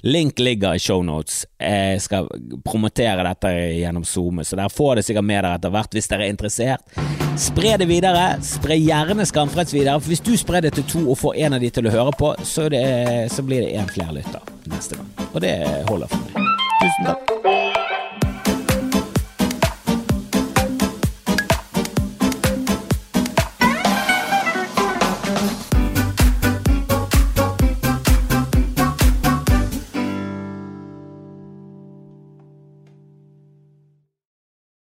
Link 0.00 0.38
ligger 0.38 0.74
i 0.74 0.78
shownotes. 0.78 1.44
Jeg 1.62 2.00
skal 2.02 2.26
promotere 2.66 3.22
dette 3.22 3.52
gjennom 3.78 4.02
SoMe, 4.04 4.42
så 4.44 4.58
dere 4.58 4.72
får 4.72 4.98
det 4.98 5.04
sikkert 5.06 5.28
med 5.28 5.38
dere 5.44 5.60
etter 5.60 5.74
hvert 5.74 5.94
hvis 5.94 6.10
dere 6.10 6.26
er 6.26 6.34
interessert. 6.34 6.98
Spre 7.38 7.76
det 7.78 7.86
videre. 7.86 8.26
Spre 8.42 8.80
gjerne 8.80 9.26
Skamfreds 9.30 9.76
videre, 9.76 10.00
for 10.00 10.10
hvis 10.10 10.26
du 10.26 10.34
sprer 10.40 10.66
det 10.66 10.74
til 10.74 10.88
to 10.90 11.04
og 11.06 11.20
får 11.22 11.38
en 11.46 11.58
av 11.58 11.62
de 11.62 11.70
til 11.70 11.86
å 11.86 11.94
høre 11.94 12.18
på, 12.18 12.34
så, 12.42 12.66
det, 12.72 12.82
så 13.30 13.46
blir 13.46 13.62
det 13.62 13.76
én 13.78 13.90
flere 13.94 14.18
lytter 14.18 14.54
neste 14.74 14.98
gang. 14.98 15.16
Og 15.30 15.42
det 15.46 15.58
holder 15.86 16.10
for 16.10 16.26
meg. 16.26 16.47
Düsseldorf. 16.82 17.87